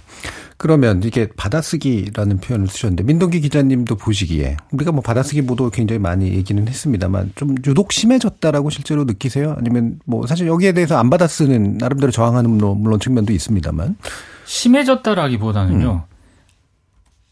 그러면 0.63 1.03
이게 1.03 1.27
받아쓰기라는 1.37 2.39
표현을 2.39 2.69
쓰셨는데 2.69 3.03
민동기 3.03 3.41
기자님도 3.41 3.97
보시기에 3.97 4.57
우리가 4.71 4.93
뭐 4.93 5.03
받아쓰기 5.03 5.43
보도 5.43 5.71
굉장히 5.71 5.99
많이 5.99 6.29
얘기는 6.29 6.69
했습니다만 6.69 7.33
좀 7.35 7.57
유독 7.67 7.91
심해졌다라고 7.91 8.71
실제로 8.71 9.03
느끼세요? 9.03 9.57
아니면 9.59 9.99
뭐 10.05 10.25
사실 10.29 10.47
여기에 10.47 10.71
대해서 10.71 10.97
안 10.99 11.11
받아쓰는 11.11 11.79
나름대로 11.79 12.13
저항하는 12.13 12.49
물론 12.49 13.01
측면도 13.01 13.33
있습니다만 13.33 13.97
심해졌다라기보다는요. 14.45 16.05
음. 16.09 16.13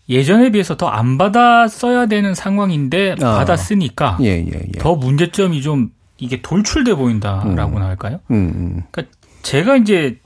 예전에 0.09 0.51
비해서 0.51 0.77
더 0.77 0.89
안 0.89 1.17
받아 1.17 1.69
써야 1.69 2.07
되는 2.07 2.35
상황인데 2.35 3.15
아. 3.23 3.37
받아 3.37 3.57
쓰니까 3.57 4.19
예, 4.23 4.45
예, 4.45 4.53
예. 4.75 4.79
더 4.81 4.97
문제점이 4.97 5.63
좀 5.63 5.93
이게 6.19 6.43
돌출돼 6.43 6.95
보인다라고나 6.95 7.65
음. 7.65 7.89
할까요? 7.91 8.19
음, 8.33 8.35
음. 8.57 8.83
그러니까 8.91 9.17
제가 9.43 9.77
이제 9.77 10.19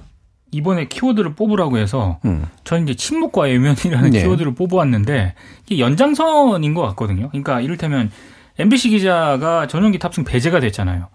이번에 0.55 0.87
키워드를 0.87 1.35
뽑으라고 1.35 1.79
해서 1.79 2.19
음. 2.25 2.47
저는 2.63 2.85
이제 2.85 2.95
침묵과 2.95 3.43
외면이라는 3.43 4.11
네. 4.11 4.23
키워드를 4.23 4.55
뽑아왔는데 4.55 5.35
이게 5.67 5.81
연장선인 5.81 6.75
것 6.75 6.83
같거든요. 6.89 7.29
그러니까 7.31 7.61
이를테면 7.61 8.11
MBC 8.59 8.91
기자가 8.91 9.67
전용기 9.67 9.99
탑승 9.99 10.23
배제가 10.23 10.61
됐잖아요. 10.61 11.09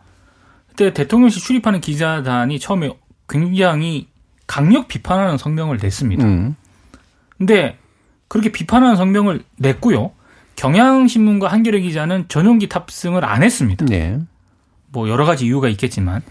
그때 0.67 0.93
대통령실 0.93 1.41
출입하는 1.41 1.79
기자단이 1.79 2.59
처음에 2.59 2.91
굉장히 3.29 4.07
강력 4.45 4.89
비판하는 4.89 5.37
성명을 5.37 5.77
냈습니다. 5.81 6.25
음. 6.25 6.55
근데 7.37 7.77
그렇게 8.27 8.51
비판하는 8.51 8.97
성명을 8.97 9.43
냈고요. 9.57 10.11
경향신문과 10.57 11.47
한겨레 11.47 11.79
기자는 11.79 12.25
전용기 12.27 12.67
탑승을 12.67 13.23
안 13.23 13.43
했습니다. 13.43 13.85
네. 13.85 14.19
뭐 14.91 15.07
여러 15.07 15.23
가지 15.23 15.45
이유가 15.45 15.69
있겠지만 15.69 16.21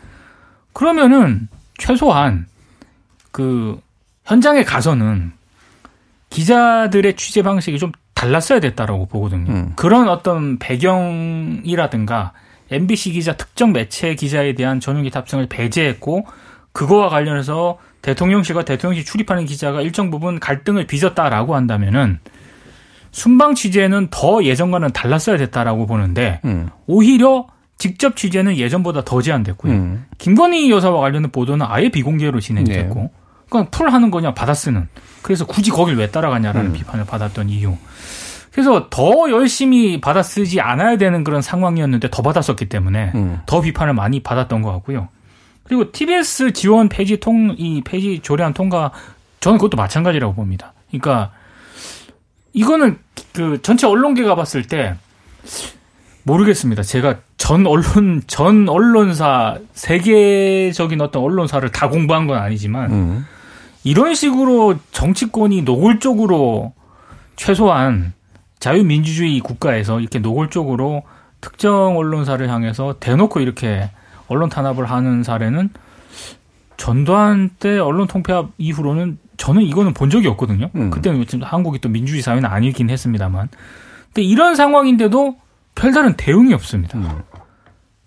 그러면은 0.75 1.49
최소한 1.79 2.47
그 3.39 3.81
현장에 4.25 4.65
가서는 4.65 5.31
기자들의 6.29 7.15
취재 7.15 7.43
방식이 7.43 7.79
좀 7.79 7.93
달랐어야 8.13 8.59
됐다라고 8.59 9.07
보거든요. 9.07 9.53
음. 9.53 9.73
그런 9.77 10.09
어떤 10.09 10.59
배경이라든가 10.59 12.33
MBC 12.73 13.13
기자 13.13 13.37
특정 13.37 13.73
매체 13.73 14.17
기자에 14.17 14.57
대한 14.57 14.81
전용기 14.81 15.11
탑승을 15.11 15.47
배제했고 15.47 16.27
그거와 16.73 17.11
관련해서 17.11 17.79
대통령실과 18.03 18.65
대통령실 18.65 19.05
출입하는 19.05 19.45
기자가 19.45 19.83
일정 19.83 20.11
부분 20.11 20.41
갈등을 20.41 20.89
빚었다라고 20.89 21.55
한다면은 21.55 22.19
순방 23.13 23.55
취재는 23.55 24.09
더 24.11 24.43
예전과는 24.43 24.91
달랐어야 24.91 25.37
됐다라고 25.37 25.87
보는데 25.87 26.41
음. 26.45 26.71
오히려 26.89 27.47
직접 27.77 28.17
취재는 28.17 28.57
예전보다 28.57 29.05
더 29.05 29.23
제한됐고요. 29.23 29.73
음. 29.73 30.07
김건희 30.19 30.73
여사와 30.73 31.01
관련된 31.01 31.31
보도는 31.31 31.65
아예 31.69 31.89
비공개로 31.89 32.41
진행됐고 32.41 32.95
네. 33.01 33.11
그러니까 33.49 33.71
풀 33.71 33.93
하는 33.93 34.11
거냐 34.11 34.35
받아 34.35 34.55
쓰는. 34.55 34.89
그래서 35.23 35.47
굳이 35.47 35.71
거길 35.71 35.97
왜 35.97 36.11
따라가냐라는 36.11 36.71
음. 36.71 36.73
비판을 36.73 37.05
받았던 37.05 37.49
이유. 37.49 37.77
그래서 38.53 38.89
더 38.91 39.31
열심히 39.31 40.01
받아 40.01 40.23
쓰지 40.23 40.61
않아야 40.61 40.97
되는 40.97 41.23
그런 41.23 41.43
상황이었는데 41.43 42.09
더 42.11 42.23
받았었기 42.23 42.69
때문에 42.69 43.13
음. 43.15 43.41
더 43.47 43.61
비판을 43.61 43.95
많이 43.95 44.21
받았던 44.21 44.63
것 44.63 44.73
같고요. 44.73 45.09
그리고 45.69 45.93
TBS 45.93 46.53
지원 46.53 46.89
폐지 46.89 47.19
통, 47.19 47.55
이 47.59 47.83
폐지 47.85 48.21
조례안 48.21 48.55
통과, 48.55 48.91
저는 49.41 49.59
그것도 49.59 49.77
마찬가지라고 49.77 50.35
봅니다. 50.35 50.73
그러니까, 50.89 51.31
이거는 52.55 52.99
그 53.33 53.61
전체 53.63 53.87
언론계가 53.87 54.35
봤을 54.35 54.63
때, 54.63 54.97
모르겠습니다. 56.23 56.83
제가 56.83 57.19
전 57.37 57.67
언론, 57.67 58.23
전 58.27 58.69
언론사, 58.69 59.59
세계적인 59.75 61.01
어떤 61.01 61.23
언론사를 61.23 61.71
다 61.71 61.89
공부한 61.89 62.27
건 62.27 62.39
아니지만, 62.39 62.91
음. 62.91 63.27
이런 63.89 64.15
식으로 64.15 64.77
정치권이 64.93 65.63
노골적으로 65.63 66.75
최소한 67.37 68.13
자유민주주의 68.59 69.41
국가에서 69.41 69.99
이렇게 70.01 70.19
노골적으로 70.19 71.05
특정 71.41 71.97
언론사를 71.97 72.47
향해서 72.51 72.97
대놓고 73.01 73.41
이렇게 73.41 73.91
언론 74.27 74.51
탄압을 74.51 74.85
하는 74.85 75.23
사례는 75.23 75.71
전두환 76.77 77.49
때 77.59 77.79
언론 77.79 78.07
통폐합 78.07 78.51
이후로는 78.59 79.19
저는 79.39 79.63
이거는 79.63 79.95
본 79.95 80.11
적이 80.11 80.29
없거든요. 80.29 80.69
음. 80.75 80.91
그때는 80.91 81.25
한국이 81.41 81.79
또 81.79 81.89
민주주의 81.89 82.21
사회는 82.21 82.45
아니긴 82.45 82.91
했습니다만. 82.91 83.49
근데 84.09 84.23
이런 84.23 84.55
상황인데도 84.55 85.39
별다른 85.75 86.15
대응이 86.15 86.53
없습니다. 86.53 86.99
음. 86.99 87.23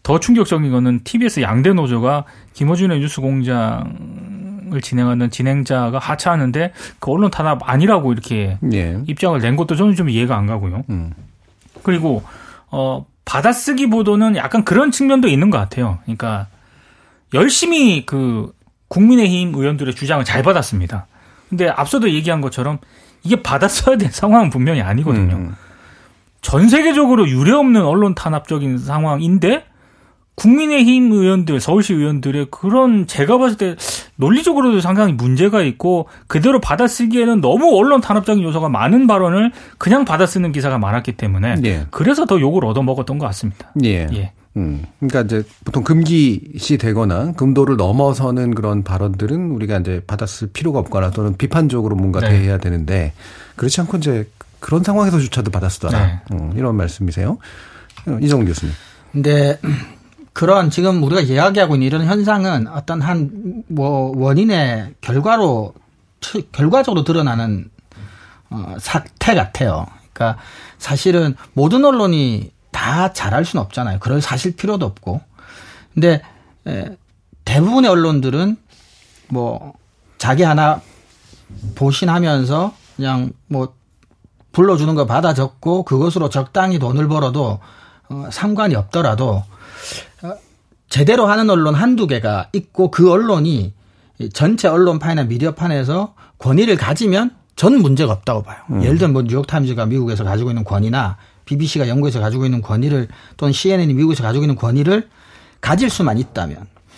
더 0.04 0.20
충격적인 0.20 0.72
거는 0.72 1.02
TBS 1.04 1.42
양대 1.42 1.74
노조가 1.74 2.26
김어준의 2.54 3.00
뉴스 3.00 3.20
공장 3.20 4.31
을 4.74 4.80
진행하는 4.80 5.30
진행자가 5.30 6.00
하차하는데 6.00 6.72
그 7.00 7.12
언론 7.12 7.30
탄압 7.30 7.70
아니라고 7.70 8.14
이렇게 8.14 8.58
예. 8.72 9.02
입장을 9.06 9.38
낸 9.42 9.58
것도 9.58 9.76
저는 9.76 9.96
좀 9.96 10.10
이해가 10.10 10.38
안 10.38 10.46
가고요. 10.46 10.84
음. 10.90 11.12
그리고 11.84 12.24
어 12.70 13.06
받아쓰기 13.26 13.90
보도는 13.90 14.38
약간 14.38 14.64
그런 14.64 14.92
측면도 14.92 15.28
있는 15.28 15.50
것 15.50 15.58
같아요. 15.58 16.00
그러니까 16.04 16.48
열심히 17.34 18.06
그 18.06 18.54
국민의힘 18.88 19.54
의원들의 19.56 19.94
주장을 19.96 20.24
잘 20.24 20.42
받았습니다. 20.44 21.08
근데 21.50 21.68
앞서도 21.68 22.10
얘기한 22.12 22.40
것처럼 22.40 22.80
이게 23.24 23.42
받았어야 23.42 23.98
될 23.98 24.10
상황은 24.14 24.50
분명히 24.50 24.82
아니거든요. 24.82 25.36
음. 25.36 25.56
전 26.42 26.70
세계적으로 26.70 27.30
유례 27.30 27.52
없는 27.52 27.84
언론 27.84 28.16
탄압적인 28.16 28.78
상황인데 28.78 29.66
국민의힘 30.42 31.12
의원들, 31.12 31.60
서울시 31.60 31.94
의원들의 31.94 32.48
그런 32.50 33.06
제가 33.06 33.38
봤을 33.38 33.58
때 33.58 33.76
논리적으로도 34.16 34.82
상당히 34.82 35.14
문제가 35.14 35.62
있고 35.62 36.08
그대로 36.26 36.60
받아쓰기에는 36.60 37.42
너무 37.42 37.78
언론 37.78 38.02
탄압적인 38.02 38.44
요소가 38.44 38.68
많은 38.68 39.06
발언을 39.06 39.52
그냥 39.78 40.04
받아쓰는 40.04 40.52
기사가 40.52 40.80
많았기 40.80 41.12
때문에 41.12 41.58
예. 41.66 41.86
그래서 41.92 42.26
더 42.26 42.40
욕을 42.42 42.66
얻어먹었던 42.66 43.20
것 43.20 43.28
같습니다. 43.28 43.72
예. 43.84 44.08
예. 44.14 44.32
음, 44.58 44.84
그러니까 45.00 45.22
이제 45.22 45.48
보통 45.64 45.84
금기시 45.84 46.80
되거나 46.80 47.34
금도를 47.34 47.78
넘어서는 47.78 48.56
그런 48.56 48.84
발언들은 48.84 49.52
우리가 49.52 49.78
이제 49.78 50.02
받았을 50.08 50.50
필요가 50.52 50.80
없거나 50.80 51.12
또는 51.12 51.38
비판적으로 51.38 51.96
뭔가 51.96 52.20
네. 52.20 52.30
대해야 52.30 52.58
되는데 52.58 53.14
그렇지 53.56 53.80
않고 53.82 53.98
이제 53.98 54.28
그런 54.60 54.84
상황에서조차도 54.84 55.52
받아쓰더라. 55.52 56.06
네. 56.06 56.20
음, 56.32 56.54
이런 56.56 56.76
말씀이세요. 56.78 57.38
이정 58.22 58.44
교수님. 58.44 58.74
근데 59.12 59.60
그런 60.34 60.70
지금 60.70 61.04
우리가 61.04 61.22
이야기하고 61.22 61.76
있는 61.76 61.88
이런 61.88 62.06
현상은 62.06 62.68
어떤 62.68 63.02
한 63.02 63.30
뭐 63.68 64.12
원인의 64.16 64.96
결과로 65.02 65.74
결과적으로 66.52 67.04
드러나는 67.04 67.70
어, 68.50 68.76
사태 68.80 69.34
같아요. 69.34 69.88
그러니까 70.14 70.42
사실은 70.78 71.36
모든 71.54 71.86
언론이 71.86 72.52
다 72.72 73.14
잘할 73.14 73.46
수는 73.46 73.64
없잖아요. 73.64 74.00
그럴 74.00 74.22
사실 74.22 74.56
필요도 74.56 74.86
없고. 74.86 75.22
근데 75.94 76.22
에, 76.68 76.98
대부분의 77.46 77.90
언론들은 77.90 78.58
뭐 79.30 79.74
자기 80.18 80.44
하나 80.44 80.82
보신하면서 81.76 82.74
그냥 82.98 83.32
뭐 83.48 83.74
불러주는 84.52 84.94
거 84.96 85.06
받아 85.06 85.34
적고 85.34 85.84
그것으로 85.84 86.30
적당히 86.30 86.78
돈을 86.78 87.08
벌어도 87.08 87.60
어, 88.10 88.28
상관이 88.32 88.76
없더라도 88.76 89.44
어, 90.11 90.11
제대로 90.92 91.26
하는 91.26 91.50
언론 91.50 91.74
한두 91.74 92.06
개가 92.06 92.50
있고 92.52 92.92
그 92.92 93.10
언론이 93.10 93.74
전체 94.34 94.68
언론판이나 94.68 95.24
미디어판에서 95.24 96.14
권위를 96.38 96.76
가지면 96.76 97.32
전 97.56 97.82
문제가 97.82 98.12
없다고 98.12 98.44
봐요. 98.44 98.58
음. 98.72 98.84
예를 98.84 98.98
들면 98.98 99.14
뭐 99.14 99.22
뉴욕타임즈가 99.22 99.86
미국에서 99.86 100.26
가지고 100.26 100.52
있는 100.52 100.66
권위나 100.66 101.16
BBC가 101.46 101.88
영국에서 101.88 102.20
가지고 102.20 102.44
있는 102.44 102.62
권위를 102.62 103.08
또는 103.38 103.54
CNN이 103.54 103.94
미국에서 103.94 104.22
가지고 104.22 104.44
있는 104.44 104.58
권위를 104.58 105.08
가질 105.62 105.90
수만 105.90 106.18
있다면. 106.18 106.58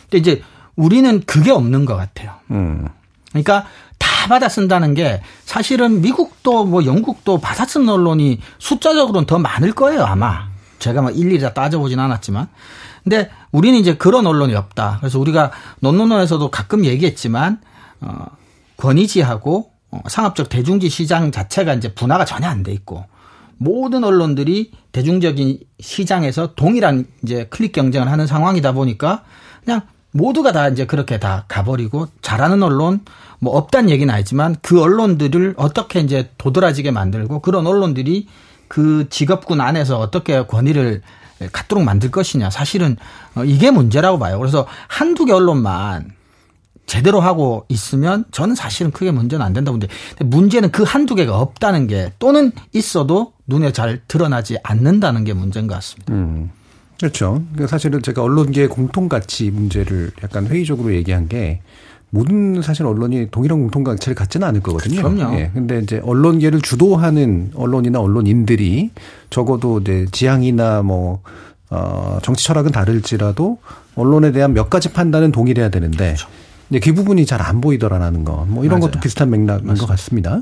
근데 0.10 0.18
이제 0.18 0.44
우리는 0.76 1.22
그게 1.28 1.52
없는 1.52 1.86
것 1.86 1.96
같아요. 1.96 2.32
음. 2.50 2.88
그러니까 3.30 3.68
다 4.00 4.28
받아 4.28 4.50
쓴다는 4.50 4.96
게 4.96 5.22
사실은 5.46 6.02
미국도 6.02 6.66
뭐 6.66 6.84
영국도 6.86 7.40
받아 7.40 7.66
쓴 7.66 7.88
언론이 7.88 8.40
숫자적으로는 8.58 9.28
더 9.28 9.38
많을 9.38 9.72
거예요 9.74 10.04
아마. 10.04 10.48
제가 10.80 11.04
막 11.04 11.16
일일이 11.16 11.40
다 11.40 11.54
따져보진 11.54 12.00
않았지만. 12.00 12.48
근데 13.04 13.30
우리는 13.52 13.78
이제 13.78 13.96
그런 13.96 14.26
언론이 14.26 14.56
없다. 14.56 14.98
그래서 15.00 15.20
우리가 15.20 15.52
논논논에서도 15.82 16.50
가끔 16.52 16.86
얘기했지만 16.86 17.60
어 18.02 18.26
권위지하고 18.78 19.72
어, 19.92 20.00
상업적 20.08 20.50
대중지 20.50 20.90
시장 20.90 21.32
자체가 21.32 21.74
이제 21.74 21.94
분화가 21.94 22.26
전혀 22.26 22.48
안 22.48 22.64
돼 22.64 22.72
있고 22.74 23.06
모든 23.58 24.04
언론들이 24.04 24.72
대중적인 24.92 25.60
시장에서 25.80 26.54
동일한 26.56 27.06
이제 27.24 27.46
클릭 27.50 27.72
경쟁을 27.72 28.12
하는 28.12 28.28
상황이다 28.28 28.74
보니까 28.74 29.24
그냥 29.64 29.82
모두가 30.12 30.52
다 30.52 30.68
이제 30.68 30.86
그렇게 30.86 31.20
다 31.20 31.46
가버리고 31.48 32.08
잘하는 32.22 32.62
언론 32.62 33.02
뭐 33.40 33.56
없단 33.58 33.90
얘기는 33.90 34.14
아니지만 34.14 34.56
그 34.62 34.82
언론들을 34.82 35.56
어떻게 35.58 36.00
이제 36.00 36.30
도드라지게 36.38 36.92
만들고 36.92 37.40
그런 37.40 37.66
언론들이 37.68 38.28
그 38.68 39.08
직업군 39.10 39.62
안에서 39.62 40.00
어떻게 40.00 40.46
권위를 40.46 41.02
갖도록 41.52 41.84
만들 41.84 42.12
것이냐 42.12 42.50
사실은 42.50 42.98
어, 43.36 43.44
이게 43.44 43.72
문제라고 43.72 44.20
봐요. 44.20 44.40
그래서 44.40 44.66
한두 44.88 45.26
개 45.26 45.34
언론만 45.34 46.14
제대로 46.86 47.22
하고 47.22 47.66
있으면 47.70 48.26
저는 48.32 48.56
사실은 48.56 48.92
크게 48.92 49.12
문제는 49.12 49.46
안 49.46 49.54
된다고 49.54 49.78
보는데 49.78 49.94
문제는 50.24 50.72
그 50.72 50.84
한두 50.84 51.16
개가 51.16 51.38
없다는 51.40 51.88
게 51.88 52.12
또는 52.20 52.52
있어도 52.74 53.34
눈에 53.48 53.72
잘 53.72 54.02
드러나지 54.08 54.58
않는다는 54.64 55.24
게 55.24 55.34
문제인 55.34 55.68
것 55.68 55.76
같습니다. 55.76 56.14
음. 56.14 56.52
그렇죠. 57.00 57.44
그러니까 57.52 57.68
사실은 57.68 58.02
제가 58.02 58.22
언론계의 58.22 58.70
공통가치 58.70 59.52
문제를 59.52 60.12
약간 60.24 60.48
회의적으로 60.48 60.94
얘기한 60.94 61.28
게 61.28 61.62
모든 62.14 62.62
사실 62.62 62.86
언론이 62.86 63.30
동일한 63.32 63.60
공통가치를 63.60 64.14
갖지는 64.14 64.48
않을 64.48 64.62
거거든요. 64.62 65.02
그럼요. 65.02 65.36
예. 65.36 65.50
근데 65.52 65.80
이제 65.80 66.00
언론계를 66.04 66.62
주도하는 66.62 67.50
언론이나 67.56 68.00
언론인들이 68.00 68.92
적어도 69.32 69.80
이제 69.80 70.06
지향이나 70.12 70.84
뭐, 70.84 71.22
어, 71.72 72.20
정치 72.22 72.46
철학은 72.46 72.72
다를지라도 72.72 73.58
언론에 73.96 74.32
대한 74.32 74.54
몇 74.54 74.70
가지 74.70 74.94
판단은 74.94 75.32
동일해야 75.32 75.70
되는데 75.70 75.98
그렇죠. 76.14 76.28
이제 76.70 76.80
그 76.80 76.94
부분이 76.94 77.26
잘 77.26 77.42
안 77.42 77.62
보이더라라는 77.62 78.24
거. 78.24 78.46
뭐 78.48 78.64
이런 78.64 78.80
맞아요. 78.80 78.92
것도 78.92 79.00
비슷한 79.02 79.32
맥락인 79.32 79.66
맞습니다. 79.66 79.82
것 79.86 79.92
같습니다. 79.92 80.42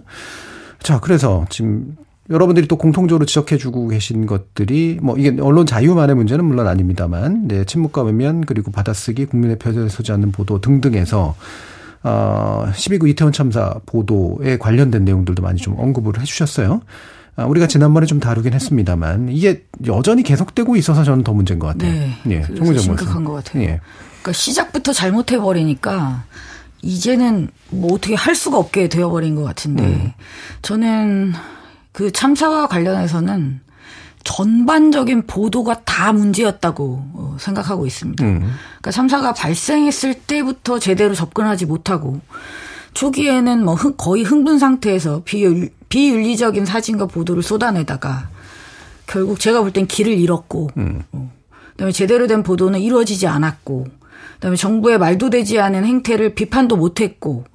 자, 0.83 0.99
그래서 0.99 1.45
지금 1.49 1.95
여러분들이 2.31 2.67
또 2.67 2.77
공통적으로 2.77 3.25
지적해주고 3.25 3.89
계신 3.89 4.25
것들이 4.25 4.99
뭐 5.01 5.17
이게 5.17 5.35
언론 5.41 5.65
자유만의 5.65 6.15
문제는 6.15 6.45
물론 6.45 6.67
아닙니다만, 6.67 7.47
네, 7.47 7.65
침묵과 7.65 8.03
외면 8.03 8.41
그리고 8.41 8.71
받아쓰기, 8.71 9.25
국민의 9.25 9.59
표현을 9.59 9.89
서지 9.89 10.11
않는 10.13 10.31
보도 10.31 10.61
등등에서 10.61 11.35
어, 12.03 12.65
12구 12.73 13.09
이태원 13.09 13.31
참사 13.33 13.75
보도에 13.85 14.57
관련된 14.57 15.05
내용들도 15.05 15.43
많이 15.43 15.59
좀 15.59 15.75
언급을 15.77 16.19
해주셨어요. 16.19 16.81
아, 17.35 17.45
우리가 17.45 17.67
지난번에 17.67 18.05
좀 18.05 18.19
다루긴 18.19 18.53
했습니다만 18.53 19.29
이게 19.29 19.65
여전히 19.85 20.23
계속되고 20.23 20.75
있어서 20.77 21.03
저는 21.03 21.23
더 21.23 21.33
문제인 21.33 21.59
것 21.59 21.67
같아요. 21.67 21.91
네, 21.91 22.17
예, 22.29 22.77
심각한 22.77 23.23
것 23.23 23.33
같아요. 23.33 23.63
예. 23.63 23.79
그러니까 24.21 24.33
시작부터 24.33 24.93
잘못해 24.93 25.37
버리니까 25.37 26.23
이제는 26.81 27.49
뭐 27.69 27.93
어떻게 27.93 28.15
할 28.15 28.35
수가 28.35 28.57
없게 28.57 28.89
되어버린 28.89 29.35
것 29.35 29.43
같은데 29.43 29.83
음. 29.83 30.11
저는 30.61 31.33
그 31.91 32.11
참사와 32.11 32.67
관련해서는 32.67 33.61
전반적인 34.23 35.25
보도가 35.25 35.81
다 35.83 36.13
문제였다고 36.13 37.03
어, 37.13 37.37
생각하고 37.39 37.85
있습니다. 37.87 38.23
음. 38.23 38.39
그러니까 38.39 38.91
참사가 38.91 39.33
발생했을 39.33 40.13
때부터 40.13 40.79
제대로 40.79 41.13
접근하지 41.15 41.65
못하고 41.65 42.21
초기에는 42.93 43.63
뭐 43.65 43.75
거의 43.75 44.23
흥분 44.23 44.59
상태에서 44.59 45.23
비윤, 45.25 45.69
비윤리적인 45.89 46.65
사진과 46.65 47.07
보도를 47.07 47.41
쏟아내다가 47.41 48.29
결국 49.07 49.39
제가 49.39 49.61
볼 49.61 49.71
땐 49.71 49.87
길을 49.87 50.13
잃었고 50.13 50.69
음. 50.77 51.03
어, 51.11 51.31
그다음에 51.71 51.91
제대로 51.91 52.27
된 52.27 52.43
보도는 52.43 52.79
이루어지지 52.79 53.27
않았고 53.27 53.87
그다음에 54.35 54.55
정부의 54.55 54.99
말도 54.99 55.29
되지 55.31 55.59
않은 55.59 55.83
행태를 55.83 56.35
비판도 56.35 56.77
못했고 56.77 57.45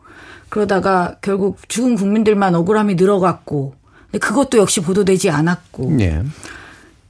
그러다가 0.48 1.16
결국 1.22 1.58
죽은 1.68 1.96
국민들만 1.96 2.54
억울함이 2.54 2.96
늘어갔고 2.96 3.74
근데 4.06 4.18
그것도 4.18 4.58
역시 4.58 4.80
보도되지 4.80 5.30
않았고 5.30 5.92
네. 5.92 6.22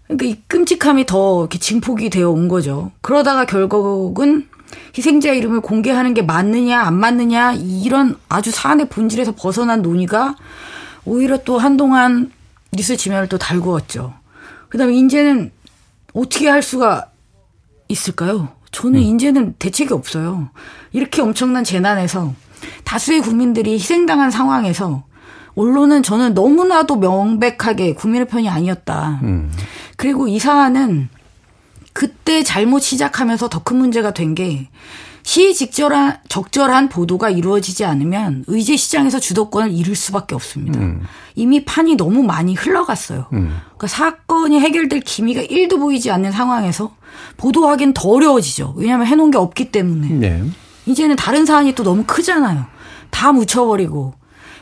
그러니까 0.04 0.26
이 0.26 0.40
끔찍함이 0.46 1.06
더 1.06 1.40
이렇게 1.40 1.58
증폭이 1.58 2.10
되어 2.10 2.30
온 2.30 2.48
거죠. 2.48 2.92
그러다가 3.00 3.44
결국은 3.44 4.48
희생자 4.96 5.32
이름을 5.32 5.60
공개하는 5.60 6.14
게 6.14 6.22
맞느냐 6.22 6.80
안 6.80 6.94
맞느냐 6.94 7.54
이런 7.54 8.16
아주 8.28 8.50
사안의 8.50 8.88
본질에서 8.88 9.34
벗어난 9.36 9.82
논의가 9.82 10.36
오히려 11.04 11.38
또 11.38 11.58
한동안 11.58 12.30
뉴스 12.72 12.96
지면을 12.96 13.28
또 13.28 13.38
달구었죠. 13.38 14.14
그다음에 14.68 14.94
이제는 14.94 15.52
어떻게 16.12 16.48
할 16.48 16.62
수가 16.62 17.10
있을까요? 17.88 18.48
저는 18.72 18.98
음. 19.00 19.02
이제는 19.02 19.54
대책이 19.58 19.92
없어요. 19.92 20.50
이렇게 20.92 21.22
엄청난 21.22 21.62
재난에서 21.62 22.34
다수의 22.84 23.20
국민들이 23.20 23.74
희생당한 23.74 24.30
상황에서 24.30 25.04
언론은 25.56 26.02
저는 26.02 26.34
너무나도 26.34 26.96
명백하게 26.96 27.94
국민의 27.94 28.28
편이 28.28 28.48
아니었다. 28.48 29.20
음. 29.22 29.50
그리고 29.96 30.28
이 30.28 30.38
사안은 30.38 31.08
그때 31.92 32.42
잘못 32.42 32.80
시작하면서 32.80 33.48
더 33.48 33.60
큰 33.64 33.78
문제가 33.78 34.12
된 34.12 34.34
게 34.34 34.68
시직절한 35.22 36.18
적절한 36.28 36.88
보도가 36.88 37.30
이루어지지 37.30 37.84
않으면 37.84 38.44
의제 38.46 38.76
시장에서 38.76 39.18
주도권을 39.18 39.72
잃을 39.72 39.96
수밖에 39.96 40.36
없습니다. 40.36 40.78
음. 40.78 41.02
이미 41.34 41.64
판이 41.64 41.96
너무 41.96 42.22
많이 42.22 42.54
흘러갔어요. 42.54 43.26
음. 43.32 43.58
그러니까 43.76 43.88
사건이 43.88 44.60
해결될 44.60 45.00
기미가 45.00 45.42
1도 45.42 45.78
보이지 45.80 46.12
않는 46.12 46.30
상황에서 46.30 46.94
보도하기는 47.38 47.92
더 47.92 48.08
어려워지죠. 48.10 48.74
왜냐하면 48.76 49.08
해놓은 49.08 49.32
게 49.32 49.38
없기 49.38 49.72
때문에. 49.72 50.08
네. 50.10 50.44
이제는 50.86 51.16
다른 51.16 51.44
사안이 51.44 51.74
또 51.74 51.82
너무 51.82 52.04
크잖아요. 52.06 52.64
다 53.10 53.32
묻혀버리고. 53.32 54.14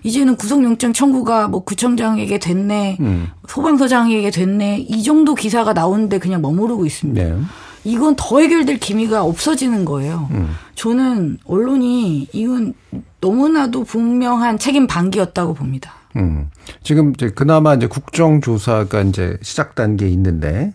이제는 0.05 0.37
구속영장 0.37 0.93
청구가 0.93 1.49
뭐 1.49 1.65
구청장에게 1.65 2.39
됐네, 2.39 2.99
음. 3.01 3.29
소방서장에게 3.49 4.31
됐네, 4.31 4.79
이 4.81 5.03
정도 5.03 5.35
기사가 5.35 5.73
나오는데 5.73 6.19
그냥 6.19 6.43
머무르고 6.43 6.87
있습니다. 6.87 7.23
네. 7.23 7.37
이건 7.85 8.15
더 8.17 8.41
해결될 8.41 8.79
기미가 8.79 9.25
없어지는 9.25 9.85
거예요. 9.85 10.29
음. 10.33 10.51
저는 10.75 11.39
언론이 11.47 12.29
이건 12.33 12.75
너무나도 13.21 13.85
분명한 13.85 14.59
책임 14.59 14.87
방기였다고 14.87 15.55
봅니다. 15.55 15.93
음. 16.17 16.51
지금 16.83 17.13
이제 17.15 17.31
그나마 17.31 17.75
이제 17.75 17.87
국정조사가 17.87 19.01
이제 19.03 19.39
시작 19.43 19.75
단계에 19.75 20.09
있는데, 20.11 20.75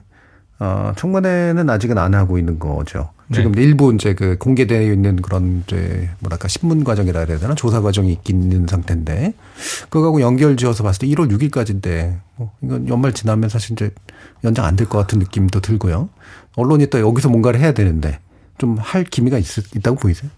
어, 0.60 0.94
청문회는 0.98 1.70
아직은 1.70 1.98
안 2.00 2.16
하고 2.16 2.40
있는 2.40 2.58
거죠. 2.58 3.12
지금 3.34 3.52
네. 3.52 3.62
일부 3.62 3.94
이제 3.94 4.14
그 4.16 4.38
공개되어 4.40 4.82
있는 4.92 5.18
그런 5.22 5.64
이제 5.68 6.10
뭐랄까 6.20 6.48
신문 6.48 6.84
과정이라 6.84 7.26
해야 7.26 7.38
되나 7.38 7.54
조사 7.56 7.80
과정이 7.82 8.18
있는 8.28 8.66
상태인데 8.68 9.34
그거하고 9.90 10.20
연결 10.22 10.58
지어서 10.58 10.84
봤을 10.84 11.02
때 11.02 11.08
1월 11.08 11.30
6일까지인데 11.32 12.18
뭐 12.38 12.52
이건 12.64 12.88
연말 12.88 13.14
지나면 13.14 13.50
사실 13.50 13.74
이제 13.74 13.92
연장 14.44 14.66
안 14.66 14.76
될 14.76 14.88
것 14.88 14.98
같은 14.98 15.20
느낌도 15.20 15.60
들고요. 15.62 16.10
언론이 16.56 16.88
또 16.88 17.00
여기서 17.00 17.30
뭔가를 17.30 17.60
해야 17.60 17.72
되는데 17.72 18.20
좀 18.58 18.78
할 18.80 19.04
기미가 19.04 19.38
있, 19.38 19.46
있다고 19.76 19.98
보이세요? 19.98 20.32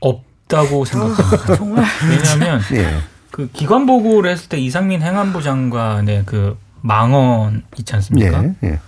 없다고 0.00 0.84
생각합니다. 0.84 1.56
정말 1.56 1.84
왜냐하면 2.08 2.60
예. 2.72 2.98
그 3.30 3.48
기관 3.52 3.86
보고를 3.86 4.30
했을 4.30 4.48
때 4.48 4.58
이상민 4.58 5.02
행안부 5.02 5.42
장관의 5.42 6.24
그 6.26 6.56
망언 6.80 7.62
있지 7.78 7.94
않습니까? 7.94 8.42
예. 8.44 8.54
예. 8.64 8.78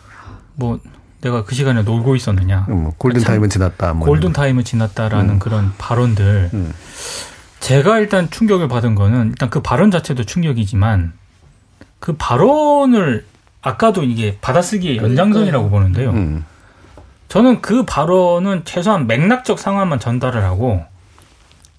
뭐 0.54 0.80
내가 1.23 1.45
그 1.45 1.55
시간에 1.55 1.83
놀고 1.83 2.16
있었느냐. 2.16 2.66
음, 2.68 2.91
골든 2.99 3.23
타임은 3.23 3.49
지났다. 3.49 3.95
뭐 3.95 4.07
골든 4.07 4.33
타임은 4.33 4.64
지났다라는 4.64 5.39
그런 5.39 5.73
발언들. 5.79 6.51
음. 6.53 6.73
제가 7.61 8.01
일단 8.01 8.29
충격을 8.29 8.66
받은 8.68 8.97
거는 8.97 9.29
일단 9.31 9.49
그 9.49 9.62
발언 9.62 9.91
자체도 9.93 10.25
충격이지만 10.25 11.12
그 12.01 12.16
발언을 12.16 13.25
아까도 13.62 14.03
이게 14.03 14.37
받아쓰기의 14.41 14.97
연장선이라고 14.97 15.70
보는데요. 15.70 16.11
거. 16.11 16.16
음. 16.18 16.45
저는 17.29 17.62
그 17.62 17.85
발언은 17.85 18.64
최소한 18.64 19.07
맥락적 19.07 19.61
상황만 19.61 20.01
전달을 20.01 20.43
하고 20.43 20.85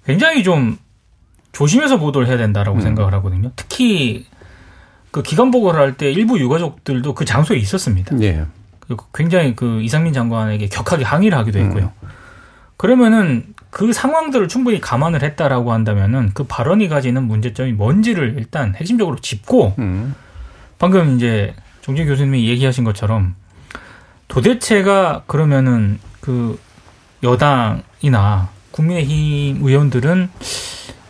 굉장히 0.06 0.42
좀 0.44 0.78
조심해서 1.52 2.00
보도를 2.00 2.28
해야 2.30 2.38
된다라고 2.38 2.80
생각을 2.82 3.14
하거든요. 3.16 3.52
특히 3.58 4.26
그 5.12 5.22
기관 5.22 5.52
보고를 5.52 5.80
할 5.80 5.98
때 5.98 6.10
일부 6.12 6.40
유가족들도 6.40 7.14
그 7.14 7.26
장소에 7.26 7.58
있었습니다. 7.58 8.20
예. 8.22 8.46
그리고 8.86 9.06
굉장히 9.14 9.56
그 9.56 9.82
이상민 9.82 10.14
장관에게 10.14 10.68
격하게 10.68 11.04
항의를 11.04 11.38
하기도 11.38 11.60
했고요. 11.60 11.92
그러면은 12.78 13.46
그 13.70 13.94
상황들을 13.94 14.48
충분히 14.50 14.82
감안을 14.82 15.24
했다라고 15.24 15.72
한다면은 15.72 16.32
그 16.34 16.44
발언이 16.44 16.90
가지는 16.90 17.24
문제점이 17.24 17.72
뭔지를 17.72 18.36
일단 18.38 18.76
핵심적으로 18.76 19.18
짚고 19.18 19.76
음. 19.80 20.16
방금 20.80 21.16
이제 21.16 21.56
정진 21.82 22.06
교수님이 22.06 22.48
얘기하신 22.50 22.84
것처럼 22.84 23.36
도대체가 24.28 25.24
그러면은 25.28 26.00
그 26.20 26.60
여당이나 27.24 28.50
국민의힘 28.72 29.60
의원들은 29.64 30.30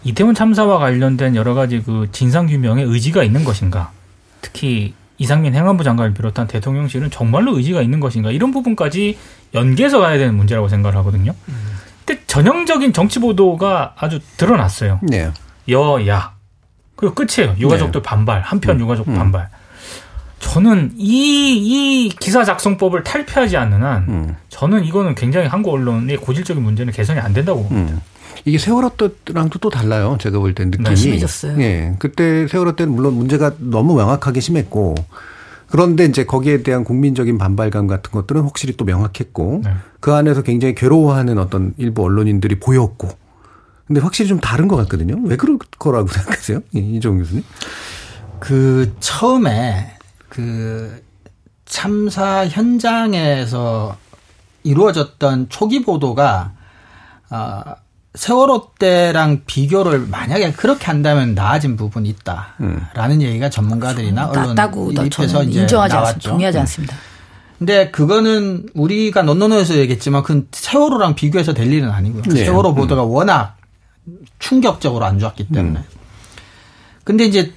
이태원 0.03 0.35
참사와 0.35 0.77
관련된 0.79 1.35
여러 1.35 1.53
가지 1.53 1.81
그 1.81 2.07
진상 2.11 2.47
규명에 2.47 2.83
의지가 2.83 3.23
있는 3.23 3.43
것인가? 3.43 3.91
특히 4.41 4.93
이상민 5.17 5.53
행안부 5.53 5.83
장관을 5.83 6.13
비롯한 6.13 6.47
대통령실은 6.47 7.11
정말로 7.11 7.55
의지가 7.57 7.81
있는 7.81 7.99
것인가? 7.99 8.31
이런 8.31 8.51
부분까지 8.51 9.17
연계해서 9.53 9.99
가야 9.99 10.17
되는 10.17 10.35
문제라고 10.35 10.67
생각을 10.67 10.97
하거든요. 10.99 11.33
근데 12.05 12.21
전형적인 12.27 12.93
정치 12.93 13.19
보도가 13.19 13.93
아주 13.97 14.19
드러났어요. 14.37 14.99
예. 15.13 15.31
여야 15.69 16.33
그리고 16.95 17.15
끝이에요. 17.15 17.55
유가족들 17.57 18.01
반발 18.01 18.41
한편 18.41 18.79
유가족 18.79 19.05
반발. 19.05 19.49
저는 20.39 20.91
이, 20.97 22.05
이 22.05 22.09
기사 22.09 22.43
작성법을 22.43 23.03
탈피하지 23.03 23.55
않는 23.55 23.81
한 23.81 24.05
음. 24.09 24.35
저는 24.49 24.83
이거는 24.83 25.15
굉장히 25.15 25.47
한국 25.47 25.73
언론의 25.73 26.17
고질적인 26.17 26.61
문제는 26.61 26.91
개선이 26.91 27.19
안 27.19 27.33
된다고 27.33 27.63
봅니다. 27.67 28.01
음. 28.35 28.41
이게 28.45 28.57
세월호 28.57 28.91
때랑도 29.25 29.59
또 29.59 29.69
달라요. 29.69 30.17
제가 30.19 30.39
볼 30.39 30.53
때 30.55 30.65
느낌이. 30.65 30.89
네, 30.89 30.95
심해졌어요. 30.95 31.59
예. 31.61 31.95
그때 31.99 32.47
세월호 32.47 32.75
때는 32.75 32.93
물론 32.93 33.13
문제가 33.15 33.53
너무 33.59 33.95
명확하게 33.95 34.39
심했고 34.39 34.95
그런데 35.69 36.05
이제 36.05 36.23
거기에 36.25 36.61
대한 36.63 36.83
국민적인 36.83 37.37
반발감 37.37 37.87
같은 37.87 38.11
것들은 38.11 38.43
확실히 38.43 38.75
또 38.77 38.85
명확했고 38.85 39.61
네. 39.63 39.71
그 39.99 40.13
안에서 40.13 40.41
굉장히 40.43 40.75
괴로워하는 40.75 41.37
어떤 41.39 41.73
일부 41.77 42.03
언론인들이 42.03 42.59
보였고 42.59 43.09
근데 43.87 43.99
확실히 43.99 44.27
좀 44.29 44.39
다른 44.39 44.67
것 44.67 44.75
같거든요. 44.77 45.15
왜 45.25 45.35
그럴 45.35 45.57
거라고 45.79 46.07
생각하세요? 46.13 46.59
이- 46.73 46.95
이종훈 46.97 47.19
교수님? 47.23 47.43
그 48.39 48.93
처음에 48.99 49.95
그 50.29 51.01
참사 51.65 52.45
현장에서 52.47 53.97
이루어졌던 54.63 55.49
초기 55.49 55.81
보도가 55.81 56.53
아 57.29 57.75
세월호 58.15 58.73
때랑 58.77 59.43
비교를 59.45 60.05
만약에 60.07 60.51
그렇게 60.53 60.85
한다면 60.85 61.33
나아진 61.33 61.75
부분이 61.75 62.09
있다라는 62.09 63.21
얘기가 63.21 63.49
전문가들이나 63.49 64.27
언론 64.27 64.49
낫다고 64.49 64.91
입에서 64.91 65.43
이제 65.43 65.61
인정하지 65.61 65.95
나왔죠. 65.95 66.07
않습니다. 66.09 66.29
동의하지 66.29 66.57
음. 66.57 66.61
않습니다. 66.61 66.95
근데 67.57 67.91
그거는 67.91 68.67
우리가 68.73 69.23
논논에서 69.23 69.75
얘기했지만 69.77 70.21
그 70.23 70.47
세월호랑 70.51 71.15
비교해서 71.15 71.53
될 71.53 71.71
일은 71.71 71.89
아니고요. 71.89 72.23
네. 72.23 72.45
세월호 72.45 72.75
보도가 72.75 73.03
워낙 73.03 73.57
충격적으로 74.39 75.05
안 75.05 75.17
좋았기 75.17 75.47
때문에. 75.47 75.83
근데 77.03 77.25
이제 77.25 77.53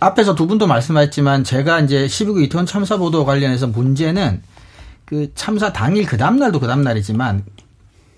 앞에서 0.00 0.34
두 0.34 0.46
분도 0.46 0.66
말씀하셨지만 0.66 1.44
제가 1.44 1.80
이제 1.80 2.06
12구 2.06 2.42
이태원 2.44 2.66
참사 2.66 2.96
보도 2.96 3.24
관련해서 3.24 3.68
문제는 3.68 4.42
그 5.04 5.30
참사 5.34 5.72
당일 5.72 6.04
그 6.06 6.16
다음날도 6.16 6.58
그 6.60 6.66
다음날이지만 6.66 7.44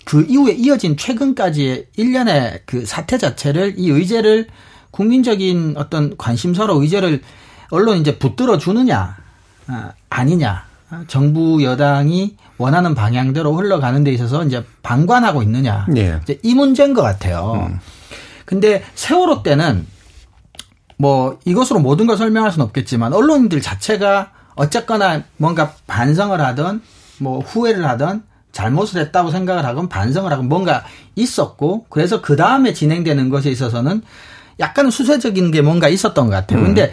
그 0.05 0.25
이후에 0.29 0.53
이어진 0.53 0.97
최근까지의 0.97 1.87
일련의 1.97 2.63
그 2.67 2.85
사태 2.87 3.19
자체를 3.19 3.75
이 3.79 3.89
의제를 3.89 4.49
국민적인 4.91 5.75
어떤 5.77 6.17
관심사로 6.17 6.81
의제를 6.83 7.21
언론이 7.71 8.01
이제 8.01 8.19
붙들어 8.19 8.59
주느냐 8.59 9.17
아, 9.67 9.93
아니냐 10.11 10.65
아, 10.91 11.05
정부 11.09 11.63
여당이 11.63 12.37
원하는 12.59 12.95
방향대로 12.95 13.55
흘러가는 13.55 14.05
데 14.05 14.13
있어서 14.13 14.45
이제 14.45 14.65
방관하고 14.83 15.43
있느냐 15.43 15.87
예. 15.97 16.21
이제 16.23 16.39
이 16.43 16.55
문제인 16.55 16.95
것 16.95 17.03
같아요. 17.03 17.71
근데 18.45 18.85
세월호 18.95 19.43
때는 19.43 19.87
뭐 20.97 21.39
이것으로 21.45 21.81
모든 21.81 22.07
걸 22.07 22.17
설명할 22.17 22.53
수는 22.53 22.67
없겠지만 22.67 23.13
언론인들 23.13 23.61
자체가 23.61 24.31
어쨌거나 24.55 25.25
뭔가 25.37 25.73
반성을 25.87 26.41
하든 26.41 26.81
뭐 27.19 27.41
후회를 27.41 27.89
하든 27.89 28.23
잘못을 28.55 29.01
했다고 29.01 29.31
생각을 29.31 29.67
하건 29.67 29.89
반성을 29.89 30.31
하건 30.33 30.49
뭔가 30.49 30.85
있었고 31.17 31.87
그래서 31.91 32.23
그 32.23 32.37
다음에 32.37 32.73
진행되는 32.73 33.29
것에 33.29 33.51
있어서는 33.51 34.03
약간 34.61 34.91
수세적인 34.91 35.51
게 35.51 35.61
뭔가 35.61 35.89
있었던 35.89 36.27
것 36.27 36.33
같아요. 36.33 36.63
근데 36.63 36.93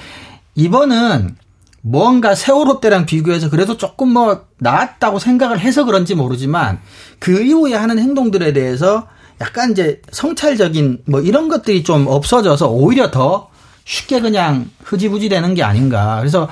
이번은 0.56 1.38
뭔가 1.84 2.36
세월호 2.36 2.80
때랑 2.80 3.06
비교해서 3.06 3.50
그래도 3.50 3.78
조금 3.78 4.10
뭐 4.10 4.46
나았다고 4.58 5.20
생각을 5.20 5.60
해서 5.60 5.86
그런지 5.86 6.16
모르지만 6.16 6.80
그 7.20 7.42
이후에 7.42 7.76
하는 7.76 8.00
행동들에 8.00 8.54
대해서 8.54 9.08
약간 9.40 9.72
이제 9.72 10.02
성찰적인 10.12 11.04
뭐 11.06 11.22
이런 11.22 11.48
것들이 11.48 11.84
좀 11.84 12.08
없어져서 12.08 12.70
오히려 12.70 13.12
더 13.12 13.50
쉽게 13.86 14.20
그냥 14.20 14.70
흐지부지 14.84 15.30
되는 15.30 15.54
게 15.54 15.64
아닌가. 15.64 16.18
그래서 16.20 16.50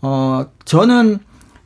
어 0.00 0.46
저는 0.64 1.20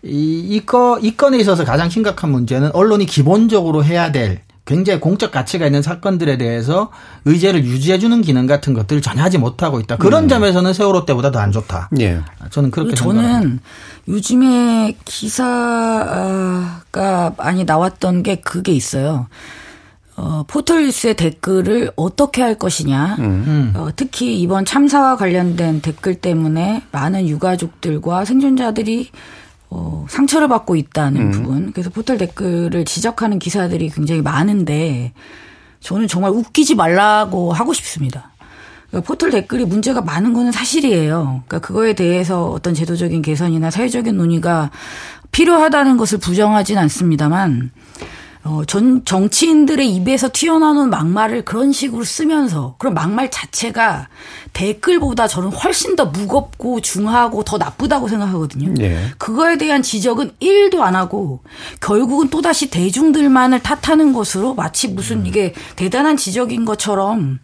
이 0.04 0.56
이 0.56 0.60
거 0.66 0.98
이 1.02 1.16
건에 1.16 1.38
있어서 1.38 1.64
가장 1.64 1.90
심각한 1.90 2.30
문제는 2.30 2.70
언론이 2.74 3.06
기본적으로 3.06 3.84
해야 3.84 4.12
될 4.12 4.42
굉장히 4.64 5.00
공적 5.00 5.32
가치가 5.32 5.64
있는 5.64 5.80
사건들에 5.80 6.36
대해서 6.36 6.90
의제를 7.24 7.64
유지해주는 7.64 8.20
기능 8.20 8.46
같은 8.46 8.74
것들을 8.74 9.00
전혀 9.00 9.22
하지 9.22 9.38
못하고 9.38 9.80
있다. 9.80 9.96
그런 9.96 10.28
점에서는 10.28 10.74
세월호 10.74 11.06
때보다 11.06 11.30
더 11.30 11.38
안 11.40 11.52
좋다. 11.52 11.88
예. 12.00 12.20
저는 12.50 12.70
그렇게 12.70 12.90
그리고 12.90 13.12
생각합니다. 13.12 13.40
저는 13.40 13.60
요즘에 14.08 14.94
기사가 15.06 16.82
많이 17.38 17.64
나왔던 17.64 18.22
게 18.22 18.36
그게 18.36 18.72
있어요. 18.72 19.26
어, 20.16 20.44
포털뉴스의 20.48 21.14
댓글을 21.14 21.92
어떻게 21.96 22.42
할 22.42 22.56
것이냐. 22.56 23.16
음. 23.20 23.72
어, 23.76 23.88
특히 23.94 24.38
이번 24.40 24.64
참사와 24.64 25.16
관련된 25.16 25.80
댓글 25.80 26.16
때문에 26.16 26.82
많은 26.92 27.28
유가족들과 27.28 28.24
생존자들이 28.24 29.10
어, 29.70 30.06
상처를 30.08 30.48
받고 30.48 30.76
있다는 30.76 31.30
부분. 31.30 31.72
그래서 31.72 31.90
포털 31.90 32.16
댓글을 32.18 32.84
지적하는 32.84 33.38
기사들이 33.38 33.90
굉장히 33.90 34.22
많은데 34.22 35.12
저는 35.80 36.08
정말 36.08 36.30
웃기지 36.30 36.74
말라고 36.74 37.52
하고 37.52 37.72
싶습니다. 37.72 38.32
그러니까 38.88 39.06
포털 39.06 39.30
댓글이 39.30 39.66
문제가 39.66 40.00
많은 40.00 40.32
거는 40.32 40.52
사실이에요. 40.52 41.42
그러니까 41.46 41.58
그거에 41.58 41.92
대해서 41.92 42.46
어떤 42.46 42.74
제도적인 42.74 43.20
개선이나 43.22 43.70
사회적인 43.70 44.16
논의가 44.16 44.70
필요하다는 45.30 45.98
것을 45.98 46.18
부정하진 46.18 46.78
않습니다만 46.78 47.70
어, 48.44 48.62
전 48.66 49.04
정치인들의 49.04 49.94
입에서 49.96 50.30
튀어나오는 50.32 50.90
막말을 50.90 51.44
그런 51.44 51.72
식으로 51.72 52.04
쓰면서 52.04 52.76
그런 52.78 52.94
막말 52.94 53.30
자체가 53.30 54.08
댓글보다 54.52 55.26
저는 55.26 55.50
훨씬 55.50 55.96
더 55.96 56.06
무겁고 56.06 56.80
중하고 56.80 57.42
더 57.44 57.58
나쁘다고 57.58 58.08
생각하거든요. 58.08 58.74
예. 58.80 58.98
그거에 59.18 59.58
대한 59.58 59.82
지적은 59.82 60.32
1도 60.40 60.80
안 60.80 60.94
하고 60.96 61.40
결국은 61.80 62.28
또다시 62.28 62.70
대중들만을 62.70 63.60
탓하는 63.60 64.12
것으로 64.12 64.54
마치 64.54 64.88
무슨 64.88 65.26
이게 65.26 65.52
대단한 65.76 66.16
지적인 66.16 66.64
것처럼 66.64 67.40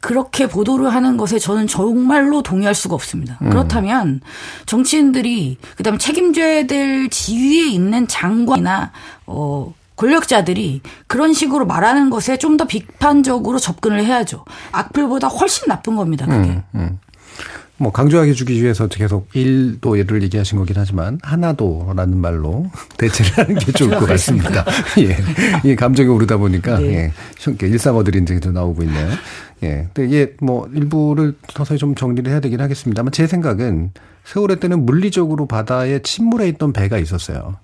그렇게 0.00 0.46
보도를 0.46 0.94
하는 0.94 1.16
것에 1.16 1.38
저는 1.38 1.66
정말로 1.66 2.42
동의할 2.42 2.74
수가 2.74 2.94
없습니다. 2.94 3.38
음. 3.42 3.50
그렇다면 3.50 4.20
정치인들이 4.66 5.58
그다음에 5.76 5.98
책임져야 5.98 6.66
될 6.66 7.08
지위에 7.08 7.66
있는 7.70 8.06
장관이나 8.06 8.92
어 9.26 9.74
권력자들이 9.96 10.82
그런 11.06 11.32
식으로 11.32 11.66
말하는 11.66 12.10
것에 12.10 12.36
좀 12.38 12.56
더 12.56 12.66
비판적으로 12.66 13.58
접근을 13.58 14.02
해야죠. 14.04 14.44
악플보다 14.72 15.28
훨씬 15.28 15.66
나쁜 15.68 15.94
겁니다. 15.96 16.24
그게. 16.26 16.62
음. 16.74 16.98
뭐 17.78 17.92
강조하게 17.92 18.32
주기 18.32 18.62
위해서 18.62 18.86
계속 18.86 19.28
일도를 19.34 20.22
얘기하신 20.22 20.56
거긴 20.56 20.76
하지만 20.78 21.18
하나도라는 21.22 22.16
말로 22.16 22.70
대체를 22.96 23.32
하는 23.36 23.54
게 23.56 23.72
좋을 23.72 23.90
것 23.98 24.06
같습니다. 24.06 24.64
예. 25.00 25.68
이 25.68 25.76
감정이 25.76 26.08
오르다 26.08 26.38
보니까 26.38 26.78
네. 26.78 26.86
예. 26.86 27.12
쉽게 27.38 27.66
일상어들이 27.68 28.22
이제 28.22 28.40
나오고 28.50 28.82
있네요. 28.84 29.10
예. 29.64 29.88
근데 29.92 30.06
이게 30.06 30.34
뭐 30.40 30.66
일부를 30.74 31.34
서서히 31.52 31.78
좀 31.78 31.94
정리를 31.94 32.30
해야 32.30 32.40
되긴 32.40 32.62
하겠습니다만 32.62 33.12
제 33.12 33.26
생각은 33.26 33.90
세월의 34.24 34.58
때는 34.60 34.86
물리적으로 34.86 35.46
바다에 35.46 36.00
침몰해 36.00 36.48
있던 36.48 36.72
배가 36.72 36.96
있었어요. 36.96 37.56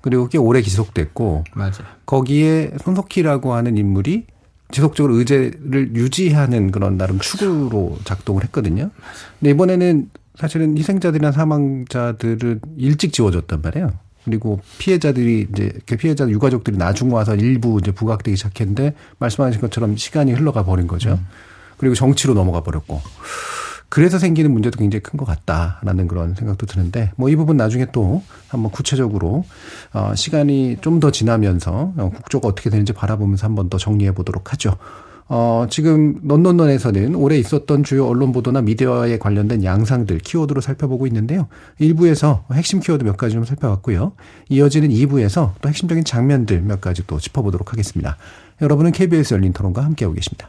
그리고 0.00 0.24
그게 0.24 0.38
오래 0.38 0.62
지속됐고 0.62 1.44
맞아요. 1.54 1.72
거기에 2.06 2.72
손석희라고 2.82 3.54
하는 3.54 3.76
인물이 3.76 4.26
지속적으로 4.70 5.16
의제를 5.16 5.94
유지하는 5.94 6.70
그런 6.70 6.96
나름 6.96 7.18
축으로 7.18 7.98
작동을 8.04 8.44
했거든요. 8.44 8.90
근데 9.38 9.50
이번에는 9.50 10.10
사실은 10.36 10.78
희생자들이나 10.78 11.32
사망자들은 11.32 12.60
일찍 12.78 13.12
지워졌단 13.12 13.60
말이에요. 13.62 13.92
그리고 14.24 14.60
피해자들이 14.78 15.48
이제 15.52 15.72
그 15.86 15.96
피해자 15.96 16.28
유가족들이 16.28 16.76
나중 16.76 17.12
와서 17.12 17.34
일부 17.34 17.78
이제 17.80 17.90
부각되기 17.90 18.36
시작했는데 18.36 18.94
말씀하신 19.18 19.60
것처럼 19.60 19.96
시간이 19.96 20.32
흘러가 20.32 20.64
버린 20.64 20.86
거죠. 20.86 21.18
그리고 21.78 21.94
정치로 21.94 22.34
넘어가 22.34 22.62
버렸고. 22.62 23.00
그래서 23.90 24.18
생기는 24.18 24.50
문제도 24.52 24.78
굉장히 24.78 25.02
큰 25.02 25.16
것 25.18 25.24
같다라는 25.26 26.06
그런 26.08 26.34
생각도 26.34 26.64
드는데 26.66 27.10
뭐 27.16 27.28
이 27.28 27.36
부분 27.36 27.56
나중에 27.56 27.86
또 27.92 28.22
한번 28.48 28.70
구체적으로 28.70 29.44
어 29.92 30.12
시간이 30.14 30.78
좀 30.80 31.00
더 31.00 31.10
지나면서 31.10 31.92
어, 31.96 32.10
국조가 32.14 32.48
어떻게 32.48 32.70
되는지 32.70 32.92
바라보면서 32.92 33.46
한번 33.46 33.68
더 33.68 33.78
정리해 33.78 34.12
보도록 34.12 34.52
하죠. 34.52 34.76
어 35.28 35.66
지금 35.70 36.18
넌논논에서는 36.22 37.14
올해 37.14 37.38
있었던 37.38 37.84
주요 37.84 38.06
언론 38.06 38.32
보도나 38.32 38.62
미디어에 38.62 39.18
관련된 39.18 39.62
양상들 39.64 40.18
키워드로 40.18 40.60
살펴보고 40.60 41.06
있는데요. 41.06 41.48
1부에서 41.80 42.42
핵심 42.52 42.80
키워드 42.80 43.04
몇 43.04 43.16
가지 43.16 43.34
좀 43.34 43.44
살펴봤고요. 43.44 44.12
이어지는 44.48 44.88
2부에서 44.90 45.52
또 45.60 45.68
핵심적인 45.68 46.04
장면들 46.04 46.62
몇 46.62 46.80
가지 46.80 47.06
또 47.06 47.18
짚어보도록 47.20 47.72
하겠습니다. 47.72 48.16
여러분은 48.60 48.92
KBS 48.92 49.34
열린 49.34 49.52
토론과 49.52 49.84
함께하고 49.84 50.14
계십니다. 50.14 50.48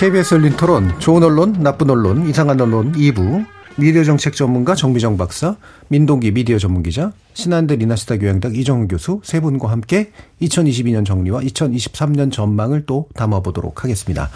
KBS 0.00 0.34
열린 0.34 0.56
토론, 0.56 0.98
좋은 0.98 1.22
언론, 1.22 1.52
나쁜 1.60 1.90
언론, 1.90 2.26
이상한 2.26 2.58
언론 2.58 2.92
2부, 2.92 3.44
미디어 3.76 4.02
정책 4.02 4.34
전문가 4.34 4.74
정비정 4.74 5.18
박사, 5.18 5.56
민동기 5.88 6.30
미디어 6.30 6.56
전문 6.56 6.82
기자, 6.82 7.12
신한대 7.34 7.76
리나시타 7.76 8.16
교양대 8.16 8.48
이정훈 8.54 8.88
교수 8.88 9.20
세 9.22 9.40
분과 9.40 9.70
함께 9.70 10.10
2022년 10.40 11.04
정리와 11.04 11.40
2023년 11.40 12.32
전망을 12.32 12.86
또 12.86 13.08
담아보도록 13.14 13.84
하겠습니다. 13.84 14.30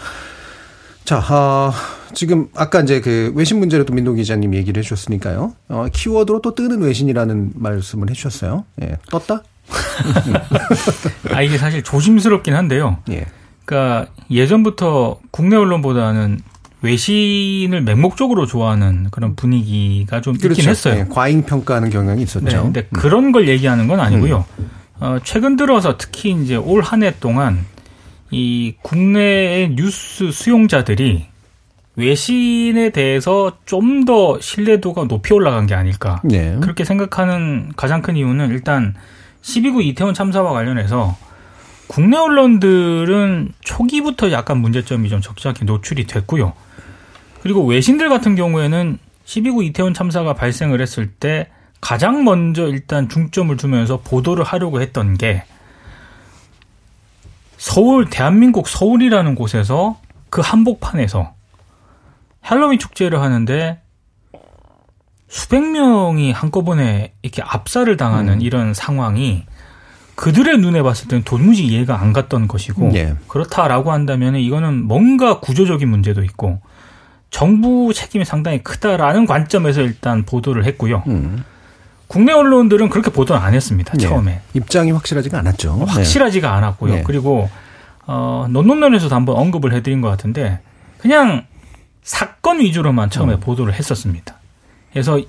자, 1.05 1.23
아, 1.27 1.71
지금 2.13 2.47
아까 2.55 2.81
이제 2.81 2.99
그 2.99 3.31
외신 3.35 3.59
문제로 3.59 3.85
또 3.85 3.93
민동 3.93 4.15
기자님 4.15 4.55
얘기를 4.55 4.79
해주셨으니까요. 4.79 5.53
어, 5.69 5.85
키워드로 5.93 6.41
또 6.41 6.55
뜨는 6.55 6.81
외신이라는 6.81 7.51
말씀을 7.55 8.09
해주셨어요. 8.09 8.65
예, 8.81 8.97
떴다? 9.11 9.43
아 11.31 11.41
이게 11.41 11.57
사실 11.57 11.83
조심스럽긴 11.83 12.55
한데요. 12.55 12.97
예. 13.09 13.25
그러니까 13.65 14.11
예전부터 14.29 15.19
국내 15.31 15.55
언론보다는 15.55 16.39
외신을 16.81 17.81
맹목적으로 17.81 18.45
좋아하는 18.45 19.07
그런 19.11 19.35
분위기가 19.35 20.21
좀 20.21 20.35
있긴 20.35 20.69
했어요. 20.69 20.99
예, 21.01 21.05
과잉 21.09 21.43
평가하는 21.43 21.89
경향이 21.89 22.21
있었죠. 22.23 22.45
네, 22.45 22.61
근데 22.61 22.87
그런 22.93 23.31
걸 23.31 23.47
얘기하는 23.47 23.87
건 23.87 23.99
아니고요. 23.99 24.45
어, 24.99 25.17
최근 25.23 25.55
들어서 25.55 25.97
특히 25.97 26.31
이제 26.31 26.55
올 26.55 26.81
한 26.83 27.03
해 27.03 27.13
동안 27.19 27.65
이 28.35 28.73
국내의 28.81 29.75
뉴스 29.75 30.31
수용자들이 30.31 31.25
외신에 31.95 32.89
대해서 32.89 33.57
좀 33.65 34.03
더 34.05 34.39
신뢰도가 34.39 35.07
높이 35.07 35.33
올라간 35.33 35.65
게 35.65 35.73
아닐까. 35.73 36.21
네. 36.23 36.55
그렇게 36.61 36.83
생각하는 36.83 37.71
가장 37.75 38.01
큰 38.03 38.17
이유는 38.17 38.49
일단 38.49 38.93
12구 39.41 39.83
이태원 39.83 40.13
참사와 40.13 40.51
관련해서 40.51 41.17
국내 41.87 42.17
언론들은 42.17 43.53
초기부터 43.61 44.31
약간 44.31 44.57
문제점이 44.57 45.09
좀 45.09 45.21
적잖게 45.21 45.65
노출이 45.65 46.05
됐고요. 46.05 46.53
그리고 47.41 47.65
외신들 47.65 48.09
같은 48.09 48.35
경우에는 48.35 48.99
12구 49.25 49.63
이태원 49.63 49.93
참사가 49.95 50.33
발생을 50.33 50.81
했을 50.81 51.07
때 51.07 51.47
가장 51.81 52.23
먼저 52.23 52.67
일단 52.67 53.07
중점을 53.09 53.55
주면서 53.57 54.01
보도를 54.01 54.43
하려고 54.43 54.81
했던 54.81 55.17
게 55.17 55.45
서울, 57.57 58.09
대한민국 58.09 58.67
서울이라는 58.67 59.35
곳에서 59.35 59.99
그 60.29 60.41
한복판에서 60.41 61.33
할로윈 62.41 62.79
축제를 62.79 63.21
하는데 63.21 63.81
수백 65.27 65.61
명이 65.61 66.31
한꺼번에 66.31 67.13
이렇게 67.21 67.41
압살을 67.41 67.97
당하는 67.97 68.41
이런 68.41 68.73
상황이 68.73 69.45
그들의 70.15 70.59
눈에 70.59 70.81
봤을 70.81 71.07
때는 71.07 71.23
도무지 71.23 71.65
이해가 71.65 71.99
안 71.99 72.13
갔던 72.13 72.47
것이고 72.47 72.91
예. 72.95 73.15
그렇다라고 73.27 73.91
한다면 73.91 74.35
이거는 74.35 74.85
뭔가 74.85 75.39
구조적인 75.39 75.89
문제도 75.89 76.23
있고 76.23 76.61
정부 77.29 77.93
책임이 77.93 78.23
상당히 78.23 78.63
크다라는 78.63 79.25
관점에서 79.25 79.81
일단 79.81 80.23
보도를 80.23 80.65
했고요. 80.65 81.03
음. 81.07 81.43
국내 82.07 82.33
언론들은 82.33 82.89
그렇게 82.89 83.11
보도는 83.11 83.41
안 83.41 83.53
했습니다. 83.53 83.93
예. 83.99 84.03
처음에 84.03 84.41
입장이 84.53 84.91
확실하지가 84.91 85.39
않았죠. 85.39 85.75
네. 85.79 85.85
확실하지가 85.85 86.53
않았고요. 86.53 86.93
네. 86.95 87.03
그리고 87.03 87.49
어 88.05 88.45
논논논에서도 88.49 89.13
한번 89.15 89.37
언급을 89.37 89.73
해드린 89.73 90.01
것 90.01 90.09
같은데 90.09 90.59
그냥 90.99 91.45
사건 92.03 92.59
위주로만 92.59 93.09
처음에 93.09 93.33
음. 93.33 93.39
보도를 93.39 93.73
했었습니다. 93.73 94.35
그래서 94.91 95.19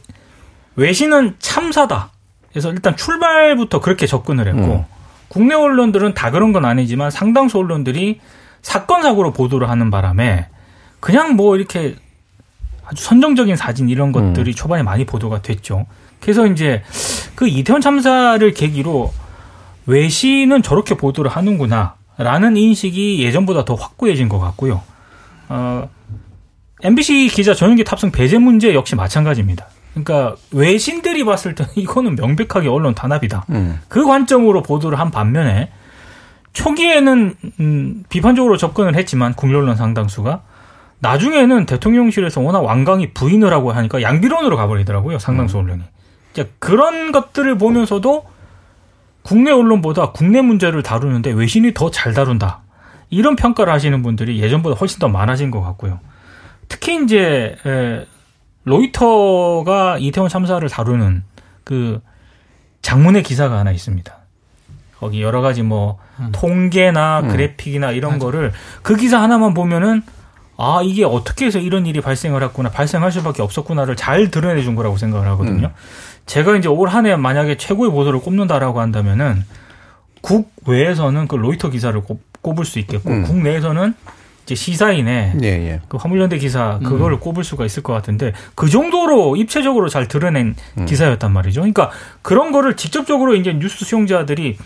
외신은 0.77 1.37
참사다. 1.39 2.11
그래서 2.51 2.71
일단 2.71 2.97
출발부터 2.97 3.81
그렇게 3.81 4.07
접근을 4.07 4.47
했고 4.49 4.77
음. 4.77 4.85
국내 5.29 5.55
언론들은 5.55 6.15
다 6.15 6.31
그런 6.31 6.53
건 6.53 6.65
아니지만 6.65 7.11
상당수 7.11 7.59
언론들이 7.59 8.21
사건 8.63 9.03
사고로 9.03 9.33
보도를 9.33 9.69
하는 9.71 9.91
바람에 9.91 10.49
그냥 11.01 11.37
뭐 11.37 11.57
이렇게 11.57 11.97
아주 12.85 13.03
선정적인 13.05 13.57
사진 13.57 13.89
이런 13.89 14.13
것들이 14.13 14.55
초반에 14.55 14.83
많이 14.83 15.05
보도가 15.05 15.43
됐죠. 15.43 15.87
그래서 16.21 16.47
이제 16.47 16.83
그 17.35 17.49
이태원 17.49 17.81
참사를 17.81 18.51
계기로 18.53 19.13
외신은 19.87 20.63
저렇게 20.63 20.97
보도를 20.97 21.31
하는구나라는 21.31 22.57
인식이 22.57 23.23
예전보다 23.23 23.65
더 23.65 23.75
확고해진 23.75 24.29
것 24.29 24.39
같고요. 24.39 24.83
어, 25.49 25.89
MBC 26.83 27.29
기자 27.33 27.55
전용기 27.55 27.85
탑승 27.85 28.11
배제 28.11 28.39
문제 28.39 28.75
역시 28.75 28.97
마찬가지입니다. 28.97 29.67
그러니까 29.93 30.37
외신들이 30.51 31.25
봤을 31.25 31.55
때는 31.55 31.73
이거는 31.77 32.17
명백하게 32.17 32.69
언론 32.69 32.95
탄압이다. 32.95 33.47
음. 33.51 33.81
그 33.89 34.05
관점으로 34.05 34.63
보도를 34.63 34.99
한 34.99 35.11
반면에 35.11 35.71
초기에는 36.53 37.35
음, 37.61 38.05
비판적으로 38.09 38.57
접근을 38.57 38.97
했지만 38.97 39.35
국내 39.35 39.57
언론 39.57 39.77
상당수가 39.77 40.43
나중에는 40.99 41.67
대통령실에서 41.67 42.41
워낙 42.41 42.61
완강히 42.61 43.13
부인을 43.13 43.53
하고 43.53 43.73
하니까 43.73 44.01
양비론으로 44.01 44.57
가버리더라고요 44.57 45.19
상당수 45.19 45.59
언론이. 45.59 45.83
이제 46.37 46.51
그런 46.59 47.13
것들을 47.13 47.57
보면서도 47.57 48.27
국내 49.23 49.51
언론보다 49.51 50.13
국내 50.13 50.43
문제를 50.43 50.83
다루는데 50.83 51.33
외신이 51.33 51.73
더 51.73 51.91
잘 51.91 52.13
다룬다. 52.13 52.61
이런 53.09 53.37
평가를 53.37 53.73
하시는 53.73 54.03
분들이 54.03 54.41
예전보다 54.43 54.77
훨씬 54.77 54.99
더 54.99 55.09
많아진 55.09 55.51
것 55.51 55.63
같고요. 55.63 55.99
특히 56.69 57.03
이제 57.03 57.57
에, 57.65 58.07
로이터가 58.65 59.97
이태원 59.99 60.29
참사를 60.29 60.69
다루는 60.69 61.23
그 61.65 62.01
장문의 62.83 63.23
기사가 63.23 63.59
하나 63.59 63.71
있습니다. 63.73 64.15
거기 64.99 65.23
여러 65.23 65.41
가지 65.41 65.63
뭐 65.63 65.99
음. 66.21 66.31
통계나 66.33 67.21
음. 67.21 67.29
그래픽이나 67.29 67.93
이런 67.93 68.13
맞아. 68.13 68.25
거를 68.27 68.53
그 68.83 68.97
기사 68.97 69.21
하나만 69.23 69.55
보면은 69.55 70.03
아 70.59 70.81
이게 70.83 71.05
어떻게 71.05 71.47
해서 71.47 71.59
이런 71.59 71.87
일이 71.87 72.01
발생을 72.01 72.43
했구나 72.43 72.71
발생할 72.71 73.13
수밖에 73.13 73.43
없었구나를 73.43 73.95
잘 73.97 74.31
드러내 74.31 74.63
준 74.63 74.75
거라고 74.75 74.97
생각을 74.97 75.27
하거든요. 75.29 75.67
음. 75.69 75.73
제가 76.27 76.57
이제 76.57 76.69
올 76.69 76.89
한 76.89 77.07
해 77.07 77.17
만약에 77.17 77.57
최고의 77.57 77.91
보도를 77.91 78.21
꼽는다라고 78.21 78.81
한다면은 78.81 79.45
국 80.21 80.53
외에서는 80.67 81.29
그 81.29 81.37
로이터 81.37 81.71
기사를 81.71 81.99
꼽 82.03 82.21
을 82.59 82.65
수 82.65 82.79
있겠고 82.79 83.11
음. 83.11 83.23
국 83.25 83.37
내에서는 83.43 83.95
이제 84.45 84.55
시사인의 84.55 85.33
예, 85.43 85.47
예. 85.49 85.81
그 85.89 85.97
화물연대 85.97 86.39
기사 86.39 86.79
그거를 86.79 87.17
음. 87.17 87.21
꼽을 87.21 87.43
수가 87.43 87.65
있을 87.65 87.83
것 87.83 87.93
같은데 87.93 88.33
그 88.55 88.69
정도로 88.71 89.35
입체적으로 89.35 89.89
잘 89.89 90.07
드러낸 90.07 90.55
음. 90.79 90.87
기사였단 90.87 91.33
말이죠. 91.33 91.63
그러니까 91.63 91.91
그런 92.23 92.53
거를 92.53 92.77
직접적으로 92.77 93.35
이제 93.35 93.53
뉴스 93.53 93.85
수용자들이 93.85 94.59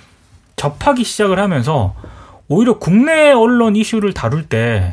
접하기 0.57 1.05
시작을 1.05 1.39
하면서 1.39 1.95
오히려 2.49 2.79
국내 2.79 3.33
언론 3.33 3.77
이슈를 3.77 4.13
다룰 4.13 4.45
때 4.45 4.93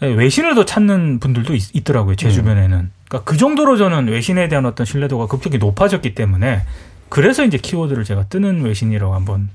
외신을 0.00 0.54
더 0.54 0.64
찾는 0.64 1.18
분들도 1.18 1.54
있, 1.56 1.82
더라고요제 1.82 2.28
음. 2.28 2.30
주변에는. 2.30 2.90
그러니까 3.08 3.30
그 3.30 3.36
정도로 3.36 3.76
저는 3.76 4.08
외신에 4.08 4.48
대한 4.48 4.66
어떤 4.66 4.86
신뢰도가 4.86 5.26
급격히 5.26 5.58
높아졌기 5.58 6.14
때문에 6.14 6.62
그래서 7.08 7.44
이제 7.44 7.58
키워드를 7.58 8.04
제가 8.04 8.24
뜨는 8.24 8.62
외신이라고 8.62 9.14
한번 9.14 9.48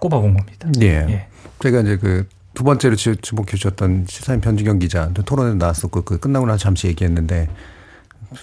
꼽아본 0.00 0.34
겁니다. 0.34 0.68
예. 0.80 0.86
예. 0.86 1.26
제가 1.60 1.80
이제 1.80 1.96
그 1.96 2.26
두 2.54 2.62
번째로 2.62 2.94
주목해 2.94 3.50
주셨던 3.50 4.06
시사인 4.08 4.40
변주경 4.40 4.78
기자 4.78 5.12
토론에 5.12 5.54
나왔었고 5.54 6.02
그 6.02 6.18
끝나고 6.18 6.46
나서 6.46 6.58
잠시 6.58 6.86
얘기했는데 6.86 7.48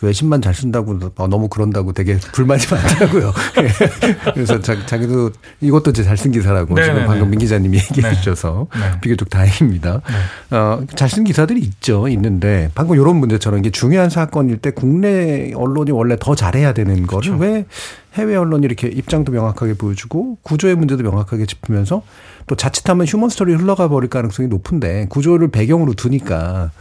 외신만 0.01 0.41
잘 0.41 0.53
쓴다고 0.53 0.99
너무 1.15 1.47
그런다고 1.47 1.93
되게 1.93 2.17
불만이 2.17 2.63
많더라고요. 2.69 3.33
예. 3.61 4.31
그래서 4.33 4.59
자, 4.59 4.75
기도 4.97 5.31
이것도 5.59 5.93
제 5.93 6.03
잘쓴 6.03 6.31
기사라고 6.31 6.73
네네네. 6.73 6.93
지금 6.93 7.07
방금 7.07 7.29
민 7.29 7.39
기자님이 7.39 7.77
얘기해 7.77 8.09
네. 8.09 8.15
주셔서 8.15 8.67
네. 8.73 8.99
비교적 9.01 9.29
다행입니다. 9.29 10.01
네. 10.49 10.55
어, 10.57 10.83
잘 10.95 11.11
쓴 11.11 11.25
기사들이 11.25 11.59
있죠. 11.59 12.07
있는데 12.07 12.69
방금 12.73 12.95
이런 12.95 13.17
문제처럼 13.17 13.59
이게 13.59 13.69
중요한 13.69 14.09
사건일 14.09 14.57
때 14.59 14.71
국내 14.71 15.51
언론이 15.53 15.91
원래 15.91 16.15
더 16.17 16.35
잘해야 16.35 16.73
되는 16.73 17.05
거를 17.05 17.37
그렇죠. 17.37 17.43
왜 17.43 17.65
해외 18.13 18.35
언론이 18.35 18.65
이렇게 18.65 18.87
입장도 18.87 19.31
명확하게 19.31 19.73
보여주고 19.73 20.37
구조의 20.41 20.75
문제도 20.75 21.03
명확하게 21.03 21.45
짚으면서 21.45 22.03
또 22.47 22.55
자칫하면 22.55 23.07
human 23.07 23.29
story 23.29 23.53
흘러가 23.53 23.87
버릴 23.89 24.09
가능성이 24.09 24.47
높은데 24.47 25.07
구조를 25.09 25.49
배경으로 25.49 25.93
두니까 25.93 26.71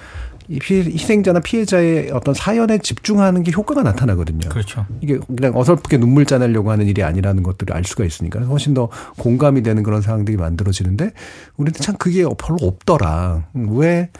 희생자나 0.51 1.41
피해자의 1.41 2.11
어떤 2.11 2.35
사연에 2.35 2.79
집중하는 2.79 3.45
게 3.45 3.53
효과가 3.53 3.83
나타나거든요. 3.83 4.49
그렇죠. 4.49 4.85
이게 5.01 5.19
그냥 5.19 5.57
어설프게 5.57 5.99
눈물 5.99 6.27
짜내려고 6.27 6.73
하는 6.73 6.87
일이 6.87 7.03
아니라는 7.05 7.43
것들을 7.45 7.75
알 7.75 7.85
수가 7.85 8.05
있으니까 8.05 8.41
훨씬 8.41 8.75
더 8.75 8.89
공감이 9.19 9.63
되는 9.63 9.83
그런 9.83 10.03
상황들이 10.03 10.37
만들어지는데 10.37 11.13
우리는 11.57 11.81
참 11.81 11.97
그게 11.97 12.23
별로 12.23 12.59
없더라. 12.63 13.47
왜 13.55 14.11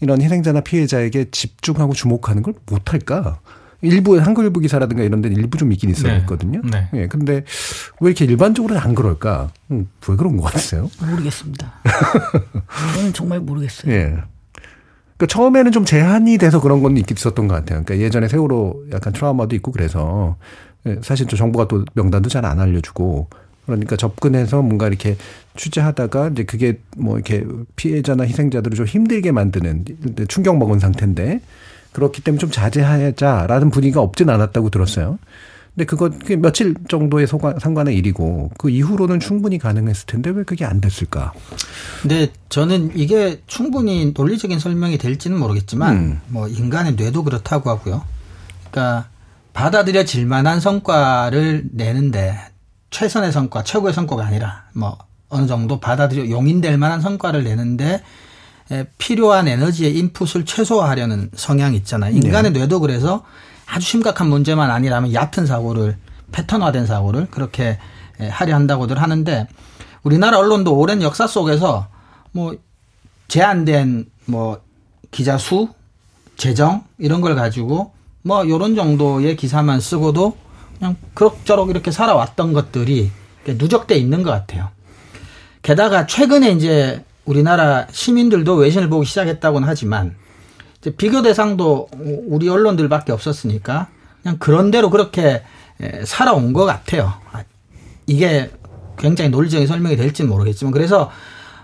이런 0.00 0.22
희생자나 0.22 0.60
피해자에게 0.60 1.26
집중하고 1.30 1.94
주목하는 1.94 2.42
걸 2.42 2.54
못할까? 2.66 3.40
일부 3.84 4.16
한글일보 4.16 4.60
기사라든가 4.60 5.02
이런 5.02 5.20
데는 5.22 5.36
일부 5.36 5.58
좀 5.58 5.72
있긴 5.72 5.90
있었거든요. 5.90 6.60
네. 6.64 6.88
네. 6.92 7.02
예. 7.02 7.08
근데 7.08 7.44
왜 8.00 8.10
이렇게 8.10 8.24
일반적으로는 8.24 8.80
안 8.80 8.94
그럴까? 8.94 9.50
음, 9.72 9.88
왜 10.06 10.16
그런 10.16 10.36
것 10.36 10.44
같으세요? 10.44 10.88
모르겠습니다. 11.00 11.72
저는 12.94 13.12
정말 13.12 13.40
모르겠어요. 13.40 13.92
예. 13.92 14.16
그러니까 15.22 15.26
처음에는 15.26 15.70
좀 15.70 15.84
제한이 15.84 16.36
돼서 16.36 16.60
그런 16.60 16.82
건 16.82 16.96
있었던 16.96 17.46
것 17.46 17.54
같아요. 17.54 17.84
그러니까 17.84 17.98
예전에 18.04 18.26
세월호 18.26 18.86
약간 18.92 19.12
트라우마도 19.12 19.54
있고 19.54 19.70
그래서 19.70 20.34
예, 20.86 20.98
사실 21.00 21.28
또 21.28 21.36
정부가 21.36 21.68
또 21.68 21.84
명단도 21.94 22.28
잘 22.28 22.44
안 22.44 22.58
알려주고 22.58 23.28
그러니까 23.66 23.94
접근해서 23.94 24.62
뭔가 24.62 24.88
이렇게 24.88 25.16
취재하다가 25.56 26.30
이제 26.30 26.42
그게 26.42 26.80
뭐 26.96 27.14
이렇게 27.14 27.46
피해자나 27.76 28.24
희생자들을 28.24 28.76
좀 28.76 28.84
힘들게 28.84 29.30
만드는 29.30 29.84
충격 30.26 30.58
먹은 30.58 30.80
상태인데 30.80 31.40
그렇기 31.92 32.24
때문에 32.24 32.40
좀 32.40 32.50
자제하자라는 32.50 33.70
분위기가 33.70 34.00
없진 34.00 34.28
않았다고 34.28 34.70
들었어요. 34.70 35.20
근데 35.74 35.86
그거 35.86 36.10
며칠 36.38 36.74
정도의 36.88 37.26
상관의 37.26 37.96
일이고 37.96 38.50
그 38.58 38.68
이후로는 38.68 39.20
충분히 39.20 39.58
가능했을 39.58 40.06
텐데 40.06 40.30
왜 40.30 40.44
그게 40.44 40.66
안 40.66 40.82
됐을까? 40.82 41.32
근데 42.02 42.30
저는 42.50 42.92
이게 42.94 43.40
충분히 43.46 44.12
논리적인 44.14 44.58
설명이 44.58 44.98
될지는 44.98 45.38
모르겠지만 45.38 45.96
음. 45.96 46.20
뭐 46.28 46.46
인간의 46.46 46.94
뇌도 46.96 47.24
그렇다고 47.24 47.70
하고요. 47.70 48.04
그러니까 48.70 49.08
받아들여질 49.54 50.26
만한 50.26 50.60
성과를 50.60 51.64
내는데 51.72 52.38
최선의 52.90 53.32
성과, 53.32 53.64
최고의 53.64 53.94
성과가 53.94 54.26
아니라 54.26 54.64
뭐 54.74 54.98
어느 55.30 55.46
정도 55.46 55.80
받아들여 55.80 56.28
용인될 56.28 56.76
만한 56.76 57.00
성과를 57.00 57.44
내는데 57.44 58.02
필요한 58.98 59.48
에너지의 59.48 59.96
인풋을 59.96 60.44
최소화하려는 60.44 61.30
성향이 61.34 61.78
있잖아요. 61.78 62.14
인간의 62.14 62.52
네. 62.52 62.60
뇌도 62.60 62.80
그래서 62.80 63.24
아주 63.72 63.86
심각한 63.86 64.28
문제만 64.28 64.70
아니라면 64.70 65.14
얕은 65.14 65.46
사고를 65.46 65.96
패턴화된 66.30 66.84
사고를 66.84 67.26
그렇게 67.30 67.78
하려 68.18 68.54
한다고들 68.54 69.00
하는데 69.00 69.48
우리나라 70.02 70.38
언론도 70.38 70.76
오랜 70.76 71.00
역사 71.00 71.26
속에서 71.26 71.88
뭐 72.32 72.54
제한된 73.28 74.04
뭐 74.26 74.60
기자 75.10 75.38
수, 75.38 75.68
재정 76.36 76.84
이런 76.98 77.22
걸 77.22 77.34
가지고 77.34 77.94
뭐 78.20 78.46
요런 78.46 78.74
정도의 78.74 79.36
기사만 79.36 79.80
쓰고도 79.80 80.36
그냥 80.78 80.96
그럭저럭 81.14 81.70
이렇게 81.70 81.90
살아왔던 81.90 82.52
것들이 82.52 83.10
누적돼 83.46 83.96
있는 83.96 84.22
것 84.22 84.30
같아요. 84.30 84.68
게다가 85.62 86.06
최근에 86.06 86.50
이제 86.50 87.02
우리나라 87.24 87.86
시민들도 87.90 88.54
외신을 88.54 88.90
보기 88.90 89.06
시작했다고는 89.06 89.66
하지만 89.66 90.14
비교 90.90 91.22
대상도 91.22 91.88
우리 92.26 92.48
언론들밖에 92.48 93.12
없었으니까 93.12 93.88
그냥 94.22 94.38
그런대로 94.38 94.90
그렇게 94.90 95.42
살아온 96.04 96.52
것 96.52 96.64
같아요. 96.64 97.12
아, 97.32 97.44
이게 98.06 98.50
굉장히 98.98 99.30
논리적인 99.30 99.66
설명이 99.66 99.96
될지는 99.96 100.30
모르겠지만 100.30 100.72
그래서 100.72 101.10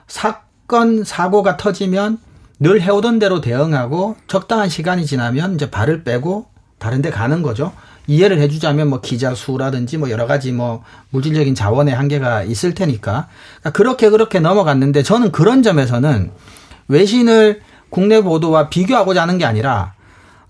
사건 0.07 1.05
사고가 1.05 1.57
터지면 1.57 2.19
늘 2.61 2.81
해오던 2.81 3.19
대로 3.19 3.41
대응하고 3.41 4.17
적당한 4.27 4.69
시간이 4.69 5.07
지나면 5.07 5.55
이제 5.55 5.71
발을 5.71 6.03
빼고 6.05 6.47
다른 6.79 7.03
데 7.03 7.11
가는 7.11 7.43
거죠. 7.43 7.73
이해를 8.09 8.41
해주자면 8.41 8.89
뭐 8.89 9.01
기자 9.01 9.35
수라든지 9.35 9.99
뭐 9.99 10.11
여러 10.11 10.27
가지 10.27 10.51
뭐 10.51 10.83
물질적인 11.11 11.55
자원의 11.55 11.95
한계가 11.95 12.43
있을 12.45 12.75
테니까 12.75 13.29
그러니까 13.61 13.71
그렇게 13.71 14.11
그렇게 14.11 14.41
넘어갔는데 14.41 15.03
저는 15.03 15.31
그런 15.31 15.63
점에서는 15.63 16.31
외신을 16.89 17.61
국내 17.91 18.21
보도와 18.23 18.69
비교하고자 18.69 19.23
하는 19.23 19.39
게 19.39 19.45
아니라 19.45 19.95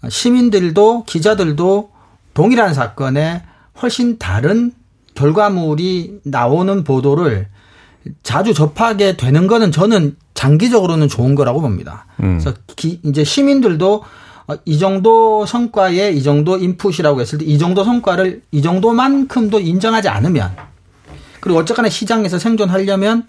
시민들도 0.08 1.04
기자들도 1.04 1.90
동일한 2.34 2.74
사건에 2.74 3.42
훨씬 3.82 4.18
다른 4.18 4.72
결과물이 5.14 6.20
나오는 6.24 6.84
보도를 6.84 7.48
자주 8.22 8.54
접하게 8.54 9.16
되는 9.16 9.46
거는 9.46 9.72
저는 9.72 10.16
장기적으로는 10.34 11.08
좋은 11.08 11.34
거라고 11.34 11.60
봅니다. 11.60 12.06
음. 12.22 12.38
그래서 12.38 12.56
기, 12.76 13.00
이제 13.04 13.24
시민들도 13.24 14.04
이 14.64 14.78
정도 14.78 15.44
성과에 15.44 16.12
이 16.12 16.22
정도 16.22 16.56
인풋이라고 16.56 17.20
했을 17.20 17.38
때 17.38 17.44
이 17.44 17.58
정도 17.58 17.84
성과를 17.84 18.42
이 18.52 18.62
정도만큼도 18.62 19.60
인정하지 19.60 20.08
않으면 20.08 20.56
그리고 21.40 21.58
어쨌거나 21.58 21.88
시장에서 21.88 22.38
생존하려면 22.38 23.26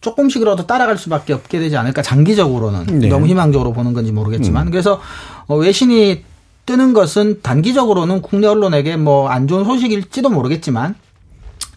조금씩이라도 0.00 0.66
따라갈 0.66 0.96
수밖에 0.96 1.32
없게 1.32 1.58
되지 1.58 1.76
않을까 1.76 2.02
장기적으로는 2.02 3.00
네. 3.00 3.08
너무 3.08 3.26
희망적으로 3.26 3.72
보는 3.72 3.92
건지 3.94 4.12
모르겠지만 4.12 4.68
음. 4.68 4.70
그래서 4.70 5.00
어, 5.46 5.56
외신이 5.56 6.24
뜨는 6.66 6.92
것은 6.92 7.40
단기적으로는 7.42 8.22
국내 8.22 8.46
언론에게 8.46 8.96
뭐 8.96 9.28
안 9.28 9.48
좋은 9.48 9.64
소식일지도 9.64 10.28
모르겠지만 10.30 10.94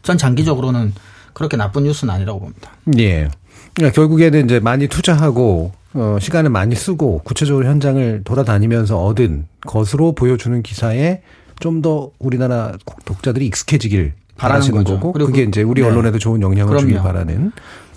전 0.03 0.17
장기적으로는 0.17 0.93
그렇게 1.33 1.57
나쁜 1.57 1.83
뉴스는 1.83 2.13
아니라고 2.13 2.39
봅니다. 2.41 2.71
예. 2.97 3.29
그러니까 3.73 3.95
결국에는 3.95 4.45
이제 4.45 4.59
많이 4.59 4.87
투자하고 4.87 5.71
어, 5.93 6.17
시간을 6.19 6.49
많이 6.49 6.75
쓰고 6.75 7.21
구체적으로 7.23 7.65
현장을 7.65 8.21
돌아다니면서 8.23 9.01
얻은 9.03 9.47
것으로 9.65 10.13
보여주는 10.13 10.61
기사에 10.61 11.21
좀 11.59 11.81
더 11.81 12.09
우리나라 12.19 12.73
독자들이 13.05 13.45
익숙해지길 13.45 14.13
바라시는 14.35 14.83
거고 14.83 15.13
그게 15.13 15.43
이제 15.43 15.61
우리 15.61 15.81
네. 15.81 15.87
언론에도 15.87 16.17
좋은 16.17 16.41
영향을 16.41 16.67
그럼요. 16.69 16.79
주길 16.81 16.97
바라는 16.97 17.51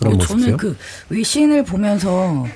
그런 0.05 0.19
모습이요. 0.19 0.45
저는 0.45 0.57
그 0.57 0.77
외신을 1.11 1.65
보면서 1.65 2.47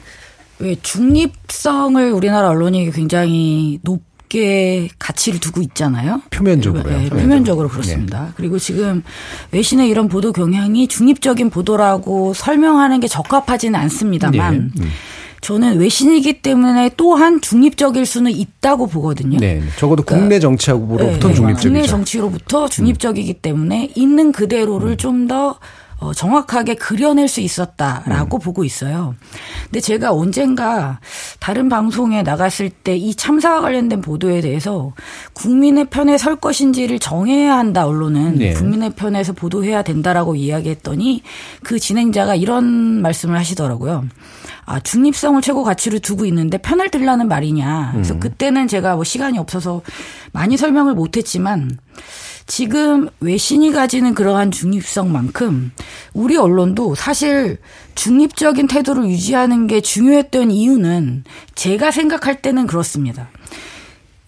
왜 0.58 0.76
중립성을 0.82 2.12
우리나라 2.12 2.48
언론이 2.50 2.90
굉장히 2.90 3.78
높게 3.82 4.88
가치를 4.98 5.40
두고 5.40 5.62
있잖아요. 5.62 6.22
표면적으로. 6.30 6.90
네, 6.90 7.08
표면적으로 7.08 7.68
그렇습니다. 7.68 8.24
네. 8.26 8.30
그리고 8.36 8.58
지금 8.58 9.02
외신의 9.52 9.88
이런 9.88 10.08
보도 10.08 10.32
경향이 10.32 10.88
중립적인 10.88 11.50
보도라고 11.50 12.34
설명하는 12.34 13.00
게 13.00 13.08
적합하지는 13.08 13.78
않습니다만 13.78 14.72
네. 14.74 14.82
음. 14.82 14.90
저는 15.40 15.78
외신이기 15.78 16.42
때문에 16.42 16.90
또한 16.96 17.40
중립적일 17.40 18.06
수는 18.06 18.32
있다고 18.32 18.88
보거든요. 18.88 19.38
네. 19.38 19.62
적어도 19.76 20.02
그러니까 20.02 20.16
국내 20.16 20.40
정치하고로부터 20.40 21.28
네, 21.28 21.34
중립적이죠. 21.34 21.68
음. 21.68 21.72
국내 21.72 21.86
정치로부터 21.86 22.68
중립적이기 22.68 23.34
때문에 23.34 23.92
있는 23.94 24.32
그대로를 24.32 24.96
좀더 24.96 25.58
어, 25.98 26.12
정확하게 26.12 26.74
그려낼 26.74 27.26
수 27.26 27.40
있었다라고 27.40 28.38
음. 28.38 28.40
보고 28.40 28.64
있어요. 28.64 29.14
근데 29.64 29.80
제가 29.80 30.12
언젠가 30.12 31.00
다른 31.40 31.68
방송에 31.68 32.22
나갔을 32.22 32.70
때 32.70 32.98
이 32.98 33.14
참사와 33.14 33.60
관련된 33.60 34.00
보도에 34.00 34.40
대해서 34.40 34.92
국민의 35.32 35.86
편에 35.86 36.18
설 36.18 36.36
것인지를 36.36 36.98
정해야 36.98 37.56
한다 37.56 37.86
언론은 37.86 38.38
네. 38.38 38.52
국민의 38.54 38.90
편에서 38.90 39.32
보도해야 39.32 39.82
된다라고 39.82 40.34
이야기했더니 40.34 41.22
그 41.62 41.78
진행자가 41.78 42.34
이런 42.34 42.64
말씀을 43.02 43.36
하시더라고요. 43.38 44.06
아, 44.64 44.80
중립성을 44.80 45.40
최고 45.42 45.64
가치로 45.64 45.98
두고 46.00 46.26
있는데 46.26 46.58
편을 46.58 46.90
들라는 46.90 47.28
말이냐. 47.28 47.90
그래서 47.92 48.14
음. 48.14 48.20
그때는 48.20 48.68
제가 48.68 48.96
뭐 48.96 49.04
시간이 49.04 49.38
없어서 49.38 49.80
많이 50.32 50.56
설명을 50.56 50.94
못했지만 50.94 51.78
지금 52.48 53.10
외신이 53.20 53.72
가지는 53.72 54.14
그러한 54.14 54.50
중립성만큼 54.50 55.70
우리 56.14 56.36
언론도 56.38 56.94
사실 56.94 57.58
중립적인 57.94 58.66
태도를 58.68 59.04
유지하는 59.04 59.66
게 59.66 59.82
중요했던 59.82 60.50
이유는 60.50 61.24
제가 61.54 61.90
생각할 61.90 62.40
때는 62.40 62.66
그렇습니다. 62.66 63.28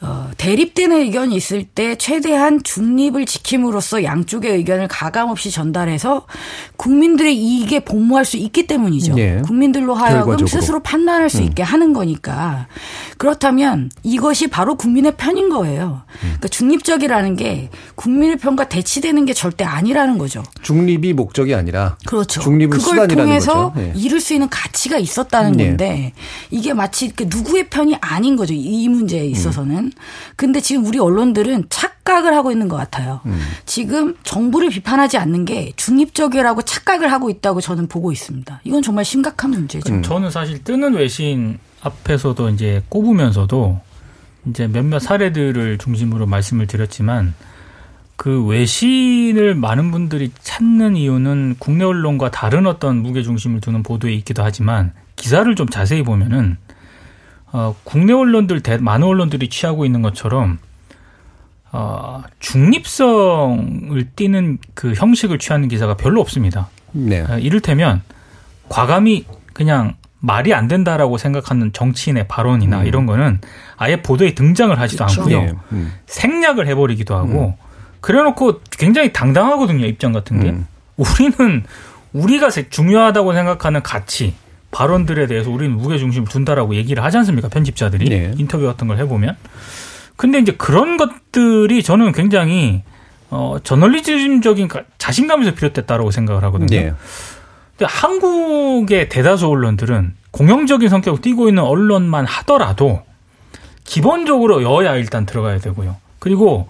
어, 0.03 0.31
대립되는 0.39 0.97
의견이 0.99 1.37
있을 1.37 1.65
때 1.65 1.95
최대한 1.97 2.63
중립을 2.63 3.27
지킴으로써 3.27 4.03
양쪽의 4.03 4.51
의견을 4.57 4.89
가감없이 4.89 5.51
전달해서 5.51 6.27
국민들의 6.77 7.37
이익에 7.37 7.81
복무할 7.81 8.25
수 8.25 8.39
있기 8.39 8.67
때문이죠. 8.67 9.19
예. 9.19 9.43
국민들로 9.45 9.95
하여금 9.95 10.21
결과적으로. 10.21 10.47
스스로 10.47 10.81
판단할 10.81 11.29
수 11.29 11.43
있게 11.43 11.63
하는 11.63 11.93
거니까. 11.93 12.67
그렇다면 13.19 13.91
이것이 14.03 14.47
바로 14.47 14.77
국민의 14.77 15.17
편인 15.19 15.51
거예요. 15.51 16.01
그러니까 16.19 16.49
중립적이라는 16.49 17.37
게 17.37 17.69
국민의 17.97 18.39
편과 18.39 18.71
대치되는 18.71 19.27
게 19.27 19.35
절대 19.35 19.65
아니라는 19.65 20.17
거죠. 20.17 20.43
중립이 20.63 21.13
목적이 21.13 21.55
아니라 21.55 21.99
그렇죠. 22.07 22.41
중립은 22.41 22.79
그걸 22.79 23.07
통해서. 23.07 23.75
예. 23.77 23.93
이룰 23.95 24.19
수 24.23 24.33
있는 24.33 24.49
가치가 24.49 24.97
있었다는 24.97 25.61
예. 25.61 25.67
건데 25.67 26.13
이게 26.51 26.73
마치 26.73 27.05
이렇게 27.05 27.27
누구의 27.29 27.69
편이 27.69 27.97
아닌 28.01 28.37
거죠. 28.37 28.55
이 28.55 28.89
문제에 28.89 29.27
음. 29.27 29.31
있어서는. 29.31 29.90
근데 30.37 30.61
지금 30.61 30.85
우리 30.87 30.99
언론들은 30.99 31.67
착각을 31.69 32.35
하고 32.35 32.51
있는 32.53 32.69
것 32.69 32.77
같아요. 32.77 33.21
음. 33.27 33.41
지금 33.67 34.17
정부를 34.23 34.71
비판하지 34.71 35.19
않는 35.19 35.45
게 35.45 35.73
중립적이라고 35.77 36.63
착각을 36.63 37.13
하고 37.13 37.31
있다고 37.31 37.61
저는 37.61 37.89
보고 37.89 38.13
있습니다. 38.13 38.61
이건 38.65 38.83
정말 38.83 39.05
심각한 39.05 39.51
문제죠. 39.51 39.93
음. 39.93 40.03
저는 40.03 40.31
사실 40.31 40.63
뜨는 40.63 40.95
외신 40.95 41.59
앞에서도 41.83 42.51
이제 42.51 42.83
꼽으면서도 42.89 43.81
이제 44.47 44.67
몇몇 44.67 44.99
사례들을 44.99 45.79
중심으로 45.79 46.27
말씀을 46.27 46.67
드렸지만 46.67 47.35
그 48.17 48.45
외신을 48.45 49.55
많은 49.55 49.91
분들이 49.91 50.31
찾는 50.43 50.97
이유는 50.97 51.57
국내 51.59 51.85
언론과 51.85 52.31
다른 52.31 52.67
어떤 52.67 52.99
무게 52.99 53.23
중심을 53.23 53.61
두는 53.61 53.83
보도에 53.83 54.13
있기도 54.13 54.43
하지만 54.43 54.93
기사를 55.17 55.55
좀 55.55 55.69
자세히 55.69 56.03
보면은 56.03 56.59
어, 57.53 57.75
국내 57.85 58.13
언론들 58.13 58.61
대, 58.61 58.77
많은 58.79 59.07
언론들이 59.07 59.49
취하고 59.49 59.85
있는 59.85 60.03
것처럼 60.03 60.59
어, 61.73 62.23
중립성을 62.41 64.11
띠는 64.17 64.59
그 64.75 64.93
형식을 64.95 65.39
취하는 65.39 65.69
기사가 65.69 65.97
별로 65.97 66.21
없습니다. 66.21 66.69
네. 66.93 67.21
어, 67.21 67.39
이를테면 67.39 68.03
과감히 68.69 69.25
그냥 69.53 69.95
말이 70.21 70.53
안 70.53 70.69
된다라고 70.69 71.17
생각하는 71.17 71.73
정치인의 71.73 72.29
발언이나 72.29 72.85
이런 72.85 73.07
거는 73.07 73.41
아예 73.77 74.03
보도에 74.03 74.35
등장을 74.35 74.79
하지도 74.79 75.05
않고요. 75.05 75.37
예. 75.39 75.53
음. 75.73 75.93
생략을 76.07 76.67
해버리기도 76.67 77.15
하고 77.17 77.57
그래놓고 78.01 78.61
굉장히 78.71 79.13
당당하거든요 79.13 79.87
입장 79.87 80.13
같은 80.13 80.41
게 80.43 80.51
음. 80.51 80.67
우리는 80.97 81.65
우리가 82.13 82.51
세- 82.51 82.69
중요하다고 82.69 83.33
생각하는 83.33 83.83
가치 83.83 84.35
발언들에 84.71 85.27
대해서 85.27 85.51
우리는 85.51 85.77
무게 85.77 85.99
중심을 85.99 86.29
둔다라고 86.29 86.75
얘기를 86.75 87.03
하지 87.03 87.17
않습니까 87.19 87.49
편집자들이 87.49 88.09
네. 88.09 88.33
인터뷰 88.39 88.65
같은 88.67 88.87
걸 88.89 88.99
해보면 88.99 89.37
근데 90.17 90.39
이제 90.39 90.53
그런 90.53 90.97
것들이 90.97 91.83
저는 91.83 92.13
굉장히 92.13 92.83
어 93.31 93.57
저널리즘적인 93.63 94.69
가- 94.69 94.83
자신감에서 94.99 95.55
비롯됐다라고 95.55 96.11
생각을 96.11 96.45
하거든요. 96.45 96.69
네. 96.69 96.93
근데 97.77 97.91
한국의 97.93 99.09
대다수 99.09 99.47
언론들은 99.49 100.15
공영적인 100.33 100.89
성격을 100.89 101.21
띠고 101.23 101.49
있는 101.49 101.63
언론만 101.63 102.27
하더라도 102.27 103.03
기본적으로 103.85 104.63
여야 104.63 104.95
일단 104.97 105.27
들어가야 105.27 105.59
되고요. 105.59 105.97
그리고 106.19 106.69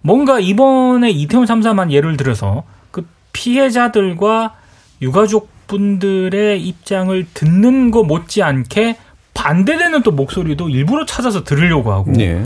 뭔가 0.00 0.38
이번에 0.40 1.10
이태원 1.10 1.46
참사만 1.46 1.90
예를 1.92 2.16
들어서 2.16 2.62
그 2.90 3.06
피해자들과 3.32 4.54
유가족 5.02 5.48
분들의 5.72 6.60
입장을 6.62 7.26
듣는 7.32 7.90
거 7.90 8.02
못지않게 8.04 8.98
반대되는 9.32 10.02
또 10.02 10.10
목소리도 10.10 10.68
일부러 10.68 11.06
찾아서 11.06 11.42
들으려고 11.44 11.92
하고 11.92 12.12
네. 12.12 12.42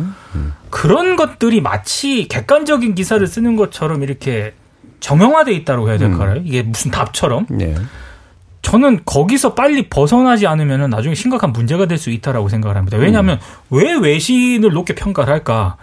그런 0.71 1.17
것들이 1.17 1.61
마치 1.61 2.29
객관적인 2.29 2.95
기사를 2.95 3.27
쓰는 3.27 3.57
것처럼 3.57 4.05
이렇게 4.05 4.55
정형화돼 5.01 5.53
있다고 5.53 5.89
해야 5.89 5.99
될까요? 5.99 6.41
이게 6.45 6.63
무슨 6.63 6.93
답처럼 6.93 7.47
네. 7.51 7.75
저는 8.63 9.01
거기서 9.05 9.55
빨리 9.55 9.89
벗어나지 9.89 10.47
않으면 10.47 10.89
나중에 10.91 11.15
심각한 11.17 11.53
문제가 11.53 11.87
될 11.87 11.99
수 11.99 12.11
있다라고 12.11 12.49
생각을 12.49 12.77
합니다. 12.77 12.97
왜냐하면 12.99 13.41
왜 13.71 13.95
외신을 13.95 14.71
높게 14.71 14.95
평가를 14.95 15.33
할까? 15.33 15.77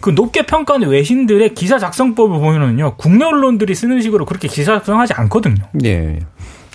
그 0.00 0.10
높게 0.10 0.46
평가하는 0.46 0.88
외신들의 0.88 1.54
기사 1.54 1.78
작성법을 1.78 2.38
보면은요, 2.38 2.96
국내 2.96 3.24
언론들이 3.24 3.74
쓰는 3.74 4.00
식으로 4.00 4.24
그렇게 4.24 4.46
기사 4.48 4.72
작성하지 4.74 5.12
않거든요. 5.14 5.64
네. 5.72 6.20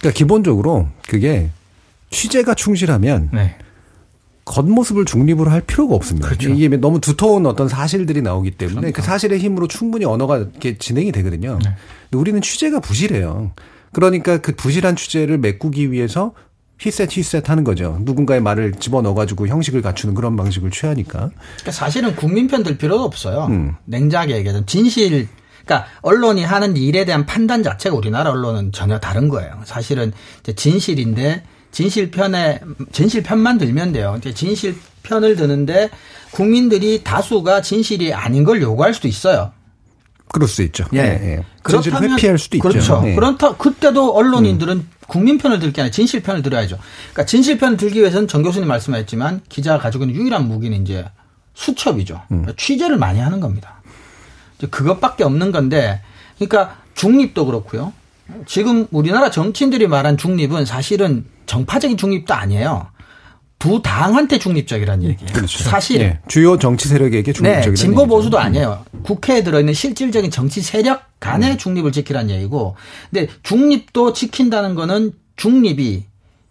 그러니까 0.03 0.17
기본적으로 0.17 0.87
그게 1.07 1.49
취재가 2.09 2.53
충실하면 2.55 3.29
네. 3.33 3.55
겉모습을 4.45 5.05
중립으로 5.05 5.49
할 5.49 5.61
필요가 5.61 5.95
없습니다. 5.95 6.27
그렇죠. 6.27 6.49
이게 6.49 6.67
너무 6.75 6.99
두터운 6.99 7.45
어떤 7.45 7.69
사실들이 7.69 8.21
나오기 8.21 8.51
때문에 8.51 8.75
그러니까. 8.81 9.01
그 9.01 9.07
사실의 9.07 9.39
힘으로 9.39 9.67
충분히 9.67 10.03
언어가 10.03 10.37
이렇게 10.37 10.77
진행이 10.77 11.13
되거든요. 11.13 11.57
네. 11.63 11.69
근데 12.09 12.17
우리는 12.19 12.41
취재가 12.41 12.81
부실해요. 12.81 13.51
그러니까 13.93 14.39
그 14.39 14.53
부실한 14.53 14.97
취재를 14.97 15.37
메꾸기 15.37 15.91
위해서 15.93 16.33
히셋 16.79 17.15
히셋 17.15 17.49
하는 17.49 17.63
거죠. 17.63 17.97
누군가의 18.01 18.41
말을 18.41 18.73
집어넣어가지고 18.73 19.47
형식을 19.47 19.81
갖추는 19.81 20.13
그런 20.15 20.35
방식을 20.35 20.71
취하니까. 20.71 21.29
그러니까 21.29 21.71
사실은 21.71 22.13
국민 22.17 22.47
편 22.47 22.63
들 22.63 22.77
필요도 22.77 23.01
없어요. 23.03 23.45
음. 23.49 23.75
냉정하게 23.85 24.35
얘기하자면 24.37 24.65
진실 24.67 25.29
그러니까 25.66 25.89
언론이 26.01 26.43
하는 26.43 26.78
일에 26.78 27.05
대한 27.05 27.26
판단 27.26 27.64
자체가 27.64 27.95
우리나라 27.95 28.32
언론은 28.32 28.72
전혀 28.72 28.99
다른 28.99 29.30
거예요. 29.30 29.61
사실은 29.66 30.11
이제 30.41 30.53
진실인데 30.53 31.43
진실 31.72 32.11
편에 32.11 32.59
진실 32.91 33.24
편만 33.24 33.57
들면 33.57 33.93
돼요. 33.93 34.16
이제 34.20 34.34
진실 34.34 34.76
편을 35.03 35.36
드는데 35.36 35.89
국민들이 36.32 37.03
다수가 37.03 37.61
진실이 37.61 38.14
아닌 38.14 38.43
걸 38.43 38.61
요구할 38.61 38.93
수도 38.93 39.07
있어요. 39.07 39.51
그럴 40.28 40.47
수 40.47 40.64
있죠. 40.64 40.86
예. 40.93 40.99
예, 40.99 41.03
예. 41.03 41.43
진실을 41.70 42.11
회피할 42.11 42.38
수도 42.38 42.57
있죠. 42.57 42.70
그렇죠. 42.70 43.03
예. 43.05 43.16
그렇다 43.16 43.55
그때도 43.55 44.16
언론인들은 44.16 44.88
국민 45.07 45.38
편을 45.38 45.59
들게 45.59 45.82
아니라 45.82 45.91
진실 45.91 46.24
편을 46.24 46.41
들어야죠. 46.41 46.78
그러니까 47.11 47.26
진실 47.26 47.57
편을 47.57 47.78
들기 47.78 47.99
위해서는 47.99 48.28
정 48.28 48.41
교수님 48.41 48.68
말씀하셨지만 48.68 49.41
기자가 49.47 49.80
가지고 49.80 50.05
있는 50.05 50.20
유일한 50.20 50.47
무기는 50.47 50.82
이제 50.82 51.05
수첩이죠. 51.53 52.22
음. 52.32 52.45
취재를 52.57 52.97
많이 52.97 53.20
하는 53.20 53.39
겁니다. 53.39 53.82
그것밖에 54.69 55.23
없는 55.23 55.51
건데, 55.51 56.01
그러니까 56.37 56.77
중립도 56.95 57.45
그렇고요. 57.45 57.93
지금 58.45 58.87
우리나라 58.91 59.29
정치인들이 59.29 59.87
말한 59.87 60.17
중립은 60.17 60.65
사실은 60.65 61.25
정파적인 61.45 61.97
중립도 61.97 62.33
아니에요. 62.33 62.87
두 63.59 63.81
당한테 63.81 64.39
중립적이라는 64.39 65.03
얘기예요. 65.09 65.33
그렇죠. 65.33 65.63
사실 65.63 66.01
예. 66.01 66.19
주요 66.27 66.57
정치 66.57 66.89
세력에게 66.89 67.31
중립적이라는 67.31 67.75
네, 67.75 67.81
진보. 67.81 68.05
보수도 68.07 68.37
아니에요. 68.37 68.83
국회에 69.03 69.43
들어있는 69.43 69.73
실질적인 69.73 70.31
정치 70.31 70.61
세력 70.61 71.03
간의 71.21 71.57
중립을 71.57 71.91
지키라는 71.93 72.29
얘기고, 72.35 72.75
근데 73.09 73.31
중립도 73.43 74.11
지킨다는 74.13 74.75
거는 74.75 75.13
중립이 75.37 76.03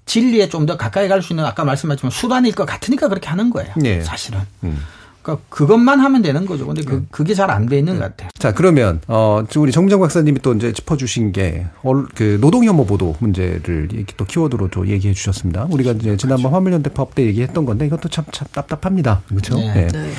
진리에 0.06 0.48
좀 0.48 0.66
더 0.66 0.76
가까이 0.76 1.06
갈 1.08 1.22
수 1.22 1.32
있는 1.32 1.44
아까 1.44 1.64
말씀하셨지만 1.64 2.10
수단일 2.10 2.54
것 2.54 2.64
같으니까 2.64 3.08
그렇게 3.08 3.28
하는 3.28 3.50
거예요. 3.50 3.72
네. 3.76 4.00
사실은. 4.02 4.40
그러니까 5.22 5.44
그것만 5.50 6.00
하면 6.00 6.22
되는 6.22 6.44
거죠. 6.46 6.66
근데 6.66 6.82
그, 6.82 7.06
그게 7.10 7.34
잘 7.34 7.50
안 7.50 7.66
돼 7.66 7.78
있는 7.78 7.94
것 7.94 8.00
같아요. 8.02 8.30
자, 8.38 8.52
그러면, 8.52 9.00
어, 9.06 9.44
지금 9.48 9.62
우리 9.62 9.72
정장 9.72 10.00
박사님이 10.00 10.40
또 10.42 10.52
이제 10.54 10.72
짚어주신 10.72 11.32
게, 11.32 11.66
얼- 11.84 12.06
그, 12.14 12.38
노동혐오 12.40 12.84
보도 12.86 13.14
문제를 13.20 13.88
이렇게 13.92 14.14
또 14.16 14.24
키워드로 14.24 14.68
또 14.70 14.86
얘기해 14.88 15.14
주셨습니다. 15.14 15.66
우리가 15.70 15.92
이제 15.92 16.16
지난번 16.16 16.52
화물연대법 16.52 17.14
때 17.14 17.24
얘기했던 17.26 17.64
건데, 17.64 17.86
이것도 17.86 18.08
참, 18.08 18.24
참 18.32 18.48
답답합니다. 18.52 19.22
그렇죠? 19.28 19.56
네. 19.56 19.72
네. 19.74 19.86
네. 19.88 20.10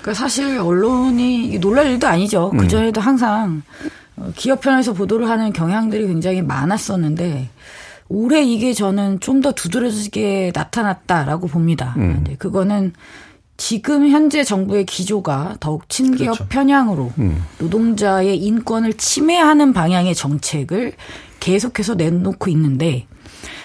그러니까 0.00 0.14
사실 0.14 0.58
언론이 0.58 1.58
놀랄 1.60 1.86
일도 1.90 2.06
아니죠. 2.08 2.50
음. 2.54 2.58
그 2.58 2.68
전에도 2.68 3.00
항상 3.00 3.62
어, 4.16 4.30
기업 4.34 4.60
편에서 4.60 4.92
보도를 4.94 5.28
하는 5.28 5.52
경향들이 5.52 6.06
굉장히 6.06 6.42
많았었는데 6.42 7.48
올해 8.08 8.42
이게 8.42 8.72
저는 8.74 9.20
좀 9.20 9.40
더 9.42 9.52
두드러지게 9.52 10.52
나타났다라고 10.54 11.46
봅니다. 11.46 11.94
음. 11.98 12.24
네, 12.26 12.34
그거는 12.36 12.92
지금 13.62 14.08
현재 14.08 14.42
정부의 14.42 14.84
기조가 14.84 15.58
더욱 15.60 15.88
친기업 15.88 16.34
그렇죠. 16.34 16.48
편향으로 16.48 17.12
음. 17.18 17.44
노동자의 17.60 18.36
인권을 18.36 18.94
침해하는 18.94 19.72
방향의 19.72 20.16
정책을 20.16 20.94
계속해서 21.38 21.94
내놓고 21.94 22.50
있는데 22.50 23.06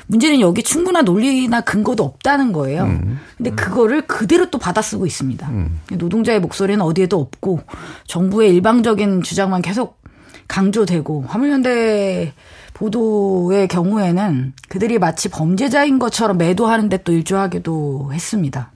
문제는 0.05 0.39
여기 0.39 0.61
충분한 0.61 1.03
논리나 1.03 1.61
근거도 1.61 2.03
없다는 2.03 2.51
거예요. 2.51 2.83
음. 2.83 3.19
근데 3.37 3.49
그거를 3.49 4.05
그대로 4.05 4.51
또 4.51 4.59
받아쓰고 4.59 5.07
있습니다. 5.07 5.51
노동자의 5.93 6.41
목소리는 6.41 6.79
어디에도 6.79 7.19
없고 7.19 7.61
정부의 8.05 8.53
일방적인 8.53 9.23
주장만 9.23 9.63
계속 9.63 9.99
강조되고 10.47 11.25
화물연대 11.27 12.33
보도의 12.75 13.67
경우에는 13.67 14.53
그들이 14.69 14.99
마치 14.99 15.27
범죄자인 15.27 15.97
것처럼 15.97 16.37
매도하는데 16.37 16.97
또 16.97 17.11
일조하기도 17.13 18.11
했습니다. 18.13 18.71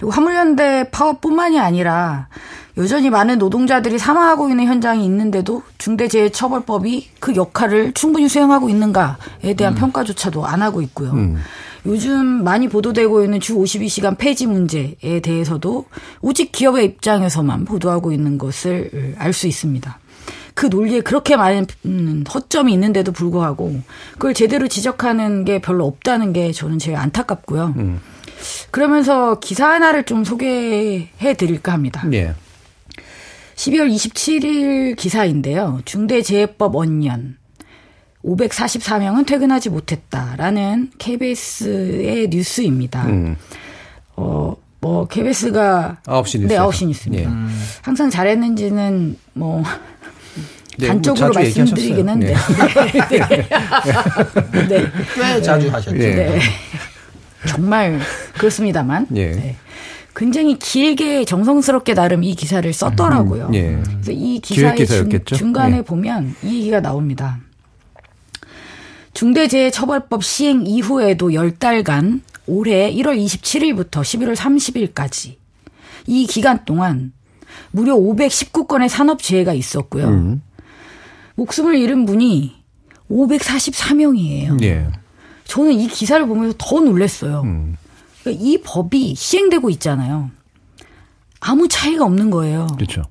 그리고 0.00 0.10
화물연대 0.12 0.88
파업뿐만이 0.90 1.60
아니라 1.60 2.28
여전히 2.78 3.10
많은 3.10 3.36
노동자들이 3.38 3.98
사망하고 3.98 4.48
있는 4.48 4.64
현장이 4.64 5.04
있는데도 5.04 5.62
중대재해처벌법이 5.76 7.10
그 7.20 7.34
역할을 7.36 7.92
충분히 7.92 8.26
수행하고 8.28 8.70
있는가에 8.70 9.54
대한 9.56 9.74
평가조차도 9.74 10.46
안 10.46 10.62
하고 10.62 10.80
있고요. 10.80 11.12
요즘 11.86 12.44
많이 12.44 12.68
보도되고 12.68 13.24
있는 13.24 13.40
주 13.40 13.54
52시간 13.56 14.16
폐지 14.16 14.46
문제에 14.46 15.20
대해서도 15.22 15.84
오직 16.22 16.52
기업의 16.52 16.84
입장에서만 16.86 17.64
보도하고 17.66 18.12
있는 18.12 18.38
것을 18.38 19.14
알 19.18 19.32
수 19.34 19.46
있습니다. 19.46 19.98
그 20.54 20.66
논리에 20.66 21.00
그렇게 21.00 21.36
많은 21.36 21.66
음, 21.86 22.24
허점이 22.32 22.72
있는데도 22.72 23.12
불구하고 23.12 23.80
그걸 24.12 24.34
제대로 24.34 24.68
지적하는 24.68 25.44
게 25.44 25.60
별로 25.60 25.86
없다는 25.86 26.32
게 26.32 26.52
저는 26.52 26.78
제일 26.78 26.96
안타깝고요. 26.96 27.74
그러면서 28.70 29.38
기사 29.40 29.68
하나를 29.70 30.04
좀 30.04 30.24
소개해 30.24 31.34
드릴까 31.36 31.72
합니다. 31.72 32.04
예. 32.12 32.34
12월 33.56 33.92
27일 33.94 34.96
기사인데요. 34.96 35.80
중대재해법 35.84 36.74
원년 36.76 37.36
544명은 38.24 39.26
퇴근하지 39.26 39.70
못했다라는 39.70 40.90
KBS의 40.98 42.28
뉴스입니다. 42.28 43.06
음. 43.06 43.36
어, 44.16 44.54
뭐 44.80 45.06
KBS가 45.06 45.98
9시 46.04 46.40
뉴스. 46.40 46.52
네, 46.52 46.56
9시 46.58 46.86
뉴스입니다. 46.86 47.30
항상 47.82 48.08
잘했는지는 48.10 49.16
뭐 49.34 49.62
네, 50.78 50.86
단적으로 50.88 51.26
뭐 51.26 51.34
말씀드리긴 51.34 52.08
한데. 52.08 52.28
얘기하셨어요. 52.28 52.84
네. 54.52 54.68
네. 54.68 54.86
꽤 55.14 55.42
자주 55.42 55.68
하셨죠. 55.70 55.96
예. 55.98 56.14
네. 56.14 56.40
정말 57.46 57.98
그렇습니다만. 58.34 59.06
예. 59.14 59.32
네. 59.32 59.56
굉장히 60.14 60.58
길게 60.58 61.24
정성스럽게 61.24 61.94
나름 61.94 62.24
이 62.24 62.34
기사를 62.34 62.70
썼더라고요. 62.72 63.50
예. 63.54 63.80
그래서 63.82 64.12
이 64.12 64.40
기사의 64.40 64.76
중, 64.76 64.84
기사였겠죠? 64.84 65.36
중간에 65.36 65.78
예. 65.78 65.82
보면 65.82 66.34
이 66.42 66.58
얘기가 66.58 66.80
나옵니다. 66.80 67.38
중대재해처벌법 69.14 70.24
시행 70.24 70.66
이후에도 70.66 71.28
10달간 71.30 72.20
올해 72.46 72.92
1월 72.92 73.22
27일부터 73.24 74.02
11월 74.02 74.34
30일까지 74.34 75.36
이 76.06 76.26
기간 76.26 76.64
동안 76.64 77.12
무려 77.70 77.94
519건의 77.94 78.88
산업재해가 78.88 79.52
있었고요. 79.54 80.08
음. 80.08 80.42
목숨을 81.36 81.76
잃은 81.76 82.06
분이 82.06 82.56
544명이에요. 83.10 84.62
예. 84.64 84.86
저는 85.50 85.72
이 85.72 85.88
기사를 85.88 86.24
보면서 86.28 86.54
더 86.58 86.78
놀랐어요. 86.78 87.42
음. 87.42 87.76
그러니까 88.22 88.44
이 88.44 88.60
법이 88.62 89.16
시행되고 89.16 89.68
있잖아요. 89.70 90.30
아무 91.40 91.66
차이가 91.66 92.04
없는 92.04 92.30
거예요. 92.30 92.68
그렇죠. 92.76 93.02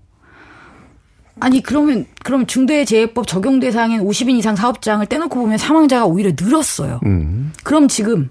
아니 1.42 1.62
그러면 1.62 2.06
그럼 2.24 2.48
중대재해법 2.48 3.28
적용 3.28 3.60
대상인 3.60 4.06
50인 4.06 4.38
이상 4.38 4.56
사업장을 4.56 5.06
떼놓고 5.06 5.38
보면 5.38 5.58
사망자가 5.58 6.06
오히려 6.06 6.32
늘었어요. 6.40 7.02
음. 7.06 7.52
그럼 7.66 7.90
지금 7.90 8.30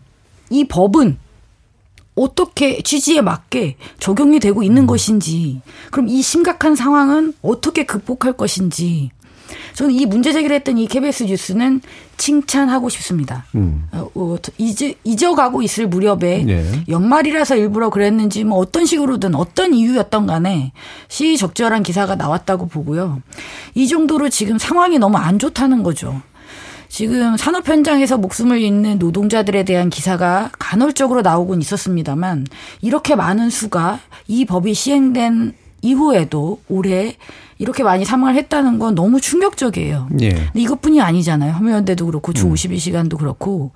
이 0.48 0.66
법은 0.66 1.18
어떻게 2.14 2.80
취지에 2.80 3.20
맞게 3.20 3.76
적용이 4.00 4.40
되고 4.40 4.62
있는 4.62 4.86
것인지, 4.86 5.60
그럼 5.90 6.08
이 6.08 6.22
심각한 6.22 6.74
상황은 6.74 7.34
어떻게 7.42 7.84
극복할 7.84 8.32
것인지, 8.32 9.10
저는 9.74 9.94
이 9.94 10.06
문제 10.06 10.32
제기를 10.32 10.54
했던 10.56 10.78
이 10.78 10.86
KBS 10.86 11.24
뉴스는 11.24 11.80
칭찬하고 12.16 12.88
싶습니다. 12.88 13.46
음. 13.54 13.88
어, 13.92 14.08
어, 14.14 14.36
잊어, 14.58 14.92
잊어가고 15.04 15.62
있을 15.62 15.86
무렵에 15.86 16.44
네. 16.44 16.84
연말이라서 16.88 17.56
일부러 17.56 17.90
그랬는지 17.90 18.44
뭐 18.44 18.58
어떤 18.58 18.86
식으로든 18.86 19.34
어떤 19.34 19.74
이유였던 19.74 20.26
간에 20.26 20.72
시적절한 21.08 21.82
기사가 21.82 22.16
나왔다고 22.16 22.66
보고요. 22.66 23.22
이 23.74 23.86
정도로 23.86 24.28
지금 24.28 24.58
상황이 24.58 24.98
너무 24.98 25.16
안 25.16 25.38
좋다는 25.38 25.82
거죠. 25.82 26.20
지금 26.88 27.36
산업 27.36 27.68
현장에서 27.68 28.16
목숨을 28.16 28.60
잃는 28.60 28.98
노동자들에 28.98 29.62
대한 29.64 29.90
기사가 29.90 30.50
간헐적으로 30.58 31.22
나오곤 31.22 31.60
있었습니다만 31.60 32.46
이렇게 32.80 33.14
많은 33.14 33.50
수가 33.50 34.00
이 34.26 34.44
법이 34.44 34.74
시행된 34.74 35.54
이후에도 35.82 36.60
올해 36.68 37.16
이렇게 37.58 37.82
많이 37.82 38.04
사망을 38.04 38.34
했다는 38.36 38.78
건 38.78 38.94
너무 38.94 39.20
충격적이에요. 39.20 40.08
예. 40.20 40.30
근데 40.30 40.60
이것뿐이 40.60 41.00
아니잖아요. 41.00 41.52
화물연대도 41.52 42.06
그렇고 42.06 42.32
주 42.32 42.48
52시간도 42.48 43.18
그렇고 43.18 43.72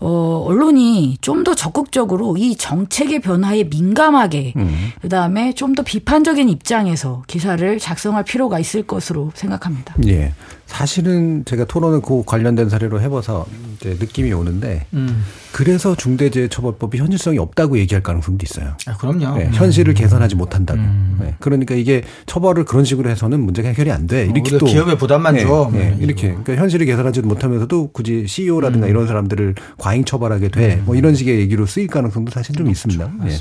어 0.00 0.44
언론이 0.46 1.18
좀 1.20 1.44
더 1.44 1.54
적극적으로 1.54 2.36
이 2.38 2.56
정책의 2.56 3.20
변화에 3.20 3.64
민감하게 3.64 4.54
그다음에 5.02 5.52
좀 5.54 5.74
더 5.74 5.82
비판적인 5.82 6.48
입장에서 6.48 7.22
기사를 7.26 7.78
작성할 7.78 8.24
필요가 8.24 8.58
있을 8.58 8.82
것으로 8.82 9.30
생각합니다. 9.34 9.94
예. 10.06 10.32
사실은 10.70 11.44
제가 11.44 11.64
토론을 11.64 12.00
그 12.00 12.22
관련된 12.24 12.68
사례로 12.68 13.00
해봐서 13.00 13.44
이제 13.76 13.96
느낌이 13.98 14.32
오는데 14.32 14.86
음. 14.94 15.24
그래서 15.50 15.96
중대재해처벌법이 15.96 16.96
현실성이 16.96 17.38
없다고 17.38 17.76
얘기할 17.78 18.02
가능성도 18.04 18.46
있어요. 18.48 18.76
아, 18.86 18.96
그럼요. 18.96 19.36
네, 19.36 19.50
현실을 19.52 19.94
개선하지 19.94 20.36
못한다고. 20.36 20.80
네, 21.18 21.34
그러니까 21.40 21.74
이게 21.74 22.02
처벌을 22.26 22.64
그런 22.64 22.84
식으로 22.84 23.10
해서는 23.10 23.40
문제가 23.40 23.68
해결이 23.68 23.90
안 23.90 24.06
돼. 24.06 24.24
이렇게 24.24 24.40
오히려 24.42 24.58
또 24.58 24.66
기업에 24.66 24.96
부담만 24.96 25.34
네, 25.34 25.40
줘. 25.40 25.70
네, 25.72 25.90
뭐 25.90 25.98
이렇게 26.00 26.28
그러니까 26.28 26.54
현실을 26.54 26.86
개선하지 26.86 27.22
못하면서도 27.22 27.88
굳이 27.88 28.26
CEO라든가 28.28 28.86
이런 28.86 29.08
사람들을 29.08 29.56
과잉 29.76 30.04
처벌하게 30.04 30.50
돼. 30.50 30.82
뭐 30.86 30.94
이런 30.94 31.16
식의 31.16 31.40
얘기로 31.40 31.66
쓰일 31.66 31.88
가능성도 31.88 32.30
사실 32.30 32.54
좀 32.54 32.70
있습니다. 32.70 33.12
예. 33.26 33.36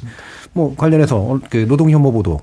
뭐 0.54 0.76
관련해서 0.76 1.16
어, 1.16 1.40
그 1.48 1.58
노동혐오 1.58 2.12
보도 2.12 2.42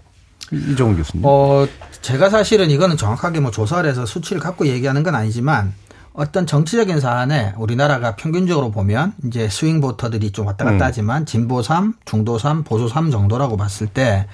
이정훈 0.53 0.97
교수님. 0.97 1.24
어, 1.26 1.66
제가 2.03 2.30
사실은 2.30 2.70
이거는 2.70 2.97
정확하게 2.97 3.40
뭐 3.40 3.51
조사를 3.51 3.88
해서 3.88 4.07
수치를 4.07 4.40
갖고 4.40 4.66
얘기하는 4.66 5.03
건 5.03 5.14
아니지만 5.14 5.74
어떤 6.12 6.47
정치적인 6.47 7.01
사안에 7.01 7.55
우리나라가 7.59 8.16
평균적으로 8.16 8.70
보면 8.70 9.12
이제 9.26 9.49
스윙 9.49 9.80
보터들이 9.80 10.30
좀 10.30 10.47
왔다 10.47 10.64
갔다 10.64 10.86
하지만 10.86 11.26
진보 11.26 11.62
3, 11.62 11.94
중도 12.05 12.38
3, 12.38 12.64
보수 12.64 12.88
3 12.88 13.11
정도라고 13.11 13.57
봤을 13.57 13.86
때 13.86 14.26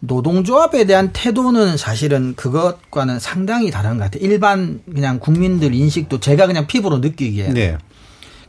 노동조합에 0.00 0.84
대한 0.84 1.10
태도는 1.12 1.76
사실은 1.76 2.34
그것과는 2.34 3.18
상당히 3.18 3.70
다른 3.70 3.98
것 3.98 4.04
같아요. 4.04 4.22
일반 4.24 4.80
그냥 4.92 5.18
국민들 5.18 5.74
인식도 5.74 6.20
제가 6.20 6.46
그냥 6.46 6.66
피부로 6.66 6.98
느끼기에 6.98 7.52
네. 7.52 7.78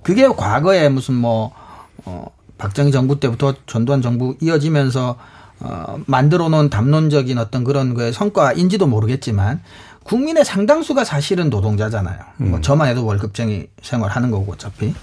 그게 0.01 0.27
과거에 0.27 0.89
무슨 0.89 1.15
뭐, 1.15 1.53
어, 2.05 2.25
박정희 2.57 2.91
정부 2.91 3.19
때부터 3.19 3.53
전두환 3.65 4.01
정부 4.01 4.35
이어지면서 4.41 5.17
어, 5.61 5.99
만들어 6.07 6.49
놓은 6.49 6.69
담론적인 6.69 7.37
어떤 7.37 7.63
그런 7.63 7.93
거의 7.93 8.11
성과인지도 8.11 8.87
모르겠지만 8.87 9.61
국민의 10.03 10.43
상당수가 10.43 11.03
사실은 11.03 11.49
노동자잖아요. 11.49 12.17
뭐 12.37 12.61
저만 12.61 12.87
해도 12.87 13.05
월급쟁이 13.05 13.67
생활하는 13.83 14.31
거고 14.31 14.53
어차피. 14.53 14.93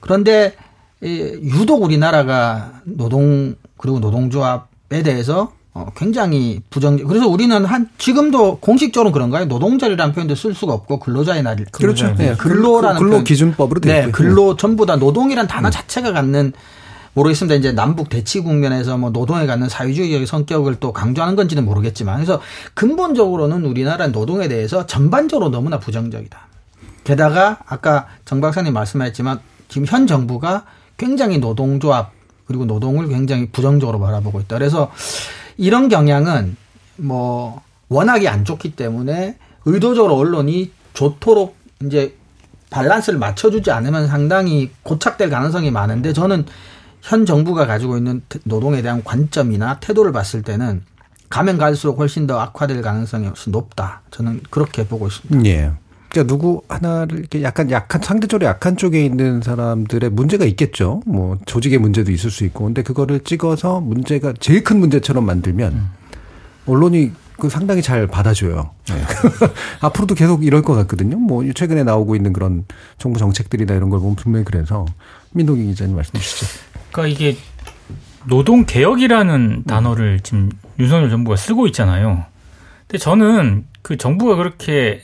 그런데 0.00 0.54
이 1.00 1.08
유독 1.42 1.82
우리나라가 1.82 2.72
노동 2.84 3.54
그리고 3.76 4.00
노동조합에 4.00 5.02
대해서 5.04 5.52
어, 5.74 5.86
굉장히 5.96 6.60
부정. 6.70 6.96
그래서 6.96 7.28
우리는 7.28 7.64
한 7.64 7.88
지금도 7.98 8.58
공식적으로 8.58 9.12
그런가요? 9.12 9.44
노동자리라는 9.44 10.12
표현도 10.12 10.34
쓸 10.34 10.52
수가 10.52 10.72
없고 10.72 10.98
근로자의 10.98 11.44
날. 11.44 11.64
그렇죠. 11.70 12.12
네, 12.16 12.34
근로라는 12.34 13.00
근로. 13.00 13.22
기준법으로 13.22 13.80
돼 13.80 14.06
네. 14.06 14.10
근로 14.10 14.56
전부 14.56 14.86
다 14.86 14.96
노동이란 14.96 15.46
단어 15.46 15.70
자체가 15.70 16.12
갖는 16.12 16.52
모르겠습니다. 17.14 17.54
이제 17.56 17.72
남북 17.72 18.08
대치 18.08 18.40
국면에서 18.40 18.96
뭐 18.98 19.10
노동에 19.10 19.46
갖는 19.46 19.68
사회주의적인 19.68 20.26
성격을 20.26 20.76
또 20.76 20.92
강조하는 20.92 21.36
건지는 21.36 21.64
모르겠지만 21.64 22.16
그래서 22.16 22.40
근본적으로는 22.74 23.64
우리나라 23.64 24.06
노동에 24.08 24.48
대해서 24.48 24.86
전반적으로 24.86 25.50
너무나 25.50 25.78
부정적이다. 25.78 26.38
게다가 27.04 27.58
아까 27.66 28.06
정 28.24 28.40
박사님 28.40 28.72
말씀하셨지만 28.74 29.40
지금 29.68 29.86
현 29.86 30.06
정부가 30.06 30.64
굉장히 30.96 31.38
노동조합 31.38 32.12
그리고 32.46 32.64
노동을 32.64 33.08
굉장히 33.08 33.48
부정적으로 33.50 34.00
바라보고 34.00 34.40
있다. 34.40 34.56
그래서 34.56 34.90
이런 35.56 35.88
경향은 35.88 36.56
뭐 36.96 37.62
워낙에 37.88 38.28
안 38.28 38.44
좋기 38.44 38.72
때문에 38.72 39.36
의도적으로 39.64 40.16
언론이 40.16 40.72
좋도록 40.94 41.56
이제 41.84 42.14
밸런스를 42.70 43.18
맞춰주지 43.18 43.70
않으면 43.70 44.08
상당히 44.08 44.70
고착될 44.82 45.30
가능성이 45.30 45.70
많은데 45.70 46.12
저는 46.12 46.44
현 47.02 47.26
정부가 47.26 47.66
가지고 47.66 47.96
있는 47.96 48.22
노동에 48.44 48.82
대한 48.82 49.02
관점이나 49.04 49.80
태도를 49.80 50.12
봤을 50.12 50.42
때는 50.42 50.82
가면 51.28 51.58
갈수록 51.58 51.98
훨씬 51.98 52.26
더 52.26 52.38
악화될 52.40 52.82
가능성이 52.82 53.26
훨씬 53.26 53.52
높다. 53.52 54.02
저는 54.10 54.40
그렇게 54.50 54.86
보고 54.86 55.06
있습니다. 55.06 55.48
예. 55.48 55.72
그러니까 56.10 56.32
누구 56.34 56.62
하나를 56.68 57.18
이렇게 57.18 57.42
약간 57.42 57.70
약한 57.70 58.00
상대적으로 58.02 58.46
약한 58.46 58.76
쪽에 58.76 59.04
있는 59.04 59.42
사람들의 59.42 60.10
문제가 60.10 60.46
있겠죠. 60.46 61.02
뭐 61.06 61.38
조직의 61.44 61.78
문제도 61.78 62.10
있을 62.10 62.30
수 62.30 62.44
있고. 62.44 62.64
근데 62.64 62.82
그거를 62.82 63.20
찍어서 63.20 63.80
문제가 63.80 64.32
제일 64.40 64.64
큰 64.64 64.80
문제처럼 64.80 65.26
만들면 65.26 65.72
음. 65.72 65.90
언론이 66.66 67.12
그 67.38 67.48
상당히 67.48 67.82
잘 67.82 68.06
받아줘요. 68.06 68.70
네. 68.88 68.94
앞으로도 69.80 70.14
계속 70.14 70.44
이럴 70.44 70.62
것 70.62 70.74
같거든요. 70.74 71.18
뭐 71.18 71.44
최근에 71.54 71.84
나오고 71.84 72.16
있는 72.16 72.32
그런 72.32 72.64
정부 72.96 73.18
정책들이나 73.18 73.74
이런 73.74 73.90
걸 73.90 74.00
보면 74.00 74.16
분명히 74.16 74.44
그래서 74.44 74.86
민동기 75.32 75.66
기자님 75.66 75.94
말씀 75.94 76.18
주시죠. 76.18 76.46
그러니까 76.90 77.06
이게 77.06 77.36
노동 78.26 78.64
개혁이라는 78.64 79.64
단어를 79.64 80.20
지금 80.20 80.50
윤석열 80.78 81.10
정부가 81.10 81.36
쓰고 81.36 81.66
있잖아요. 81.68 82.24
근데 82.86 82.98
저는 82.98 83.66
그 83.82 83.96
정부가 83.96 84.36
그렇게 84.36 85.02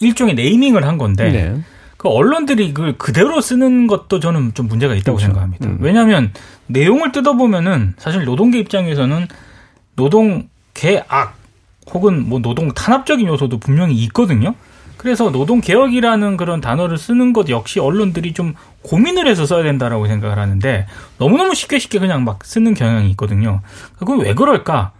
일종의 0.00 0.34
네이밍을 0.34 0.86
한 0.86 0.98
건데 0.98 1.30
네. 1.30 1.60
그 1.96 2.08
언론들이 2.08 2.74
그걸 2.74 2.98
그대로 2.98 3.40
쓰는 3.40 3.86
것도 3.86 4.20
저는 4.20 4.54
좀 4.54 4.68
문제가 4.68 4.94
있다고 4.94 5.16
그렇죠. 5.16 5.28
생각합니다. 5.28 5.66
음. 5.66 5.78
왜냐하면 5.80 6.32
내용을 6.66 7.12
뜯어보면은 7.12 7.94
사실 7.98 8.24
노동계 8.24 8.58
입장에서는 8.58 9.26
노동 9.96 10.48
개악 10.74 11.36
혹은 11.92 12.28
뭐 12.28 12.40
노동 12.40 12.72
탄압적인 12.72 13.26
요소도 13.26 13.58
분명히 13.58 13.94
있거든요. 14.04 14.54
그래서 15.06 15.30
노동 15.30 15.60
개혁이라는 15.60 16.36
그런 16.36 16.60
단어를 16.60 16.98
쓰는 16.98 17.32
것 17.32 17.48
역시 17.48 17.78
언론들이 17.78 18.32
좀 18.32 18.54
고민을 18.82 19.28
해서 19.28 19.46
써야 19.46 19.62
된다라고 19.62 20.08
생각을 20.08 20.36
하는데 20.36 20.88
너무너무 21.18 21.54
쉽게 21.54 21.78
쉽게 21.78 22.00
그냥 22.00 22.24
막 22.24 22.44
쓰는 22.44 22.74
경향이 22.74 23.08
있거든요. 23.10 23.60
그건 24.00 24.18
왜 24.18 24.34
그럴까? 24.34 24.90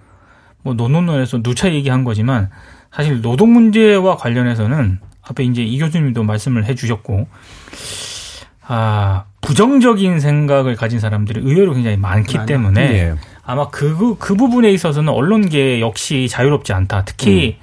뭐 0.63 0.75
노노노에서 0.75 1.43
누차 1.43 1.73
얘기한 1.73 2.05
거지만 2.05 2.51
사실 2.93 3.21
노동 3.21 3.53
문제와 3.53 4.17
관련해서는 4.17 5.01
앞에 5.23 5.43
이제 5.43 5.65
이 5.65 5.77
교수님도 5.81 6.23
말씀을 6.23 6.67
해 6.67 6.77
주셨고 6.77 7.27
아, 8.69 9.25
부정적인 9.41 10.21
생각을 10.21 10.77
가진 10.77 11.01
사람들이 11.01 11.41
의외로 11.41 11.75
굉장히 11.75 11.97
많기 11.97 12.39
때문에 12.47 12.81
예. 12.81 13.15
아마 13.43 13.71
그, 13.71 14.15
그 14.21 14.37
부분에 14.37 14.71
있어서는 14.71 15.13
언론계 15.13 15.81
역시 15.81 16.29
자유롭지 16.31 16.73
않다. 16.73 17.05
특히, 17.05 17.59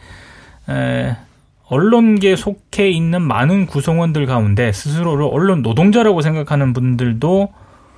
음. 0.68 0.74
에, 0.74 1.16
언론계 1.68 2.36
속해 2.36 2.90
있는 2.90 3.22
많은 3.22 3.66
구성원들 3.68 4.26
가운데 4.26 4.72
스스로를 4.72 5.28
언론 5.32 5.62
노동자라고 5.62 6.22
생각하는 6.22 6.74
분들도 6.74 7.50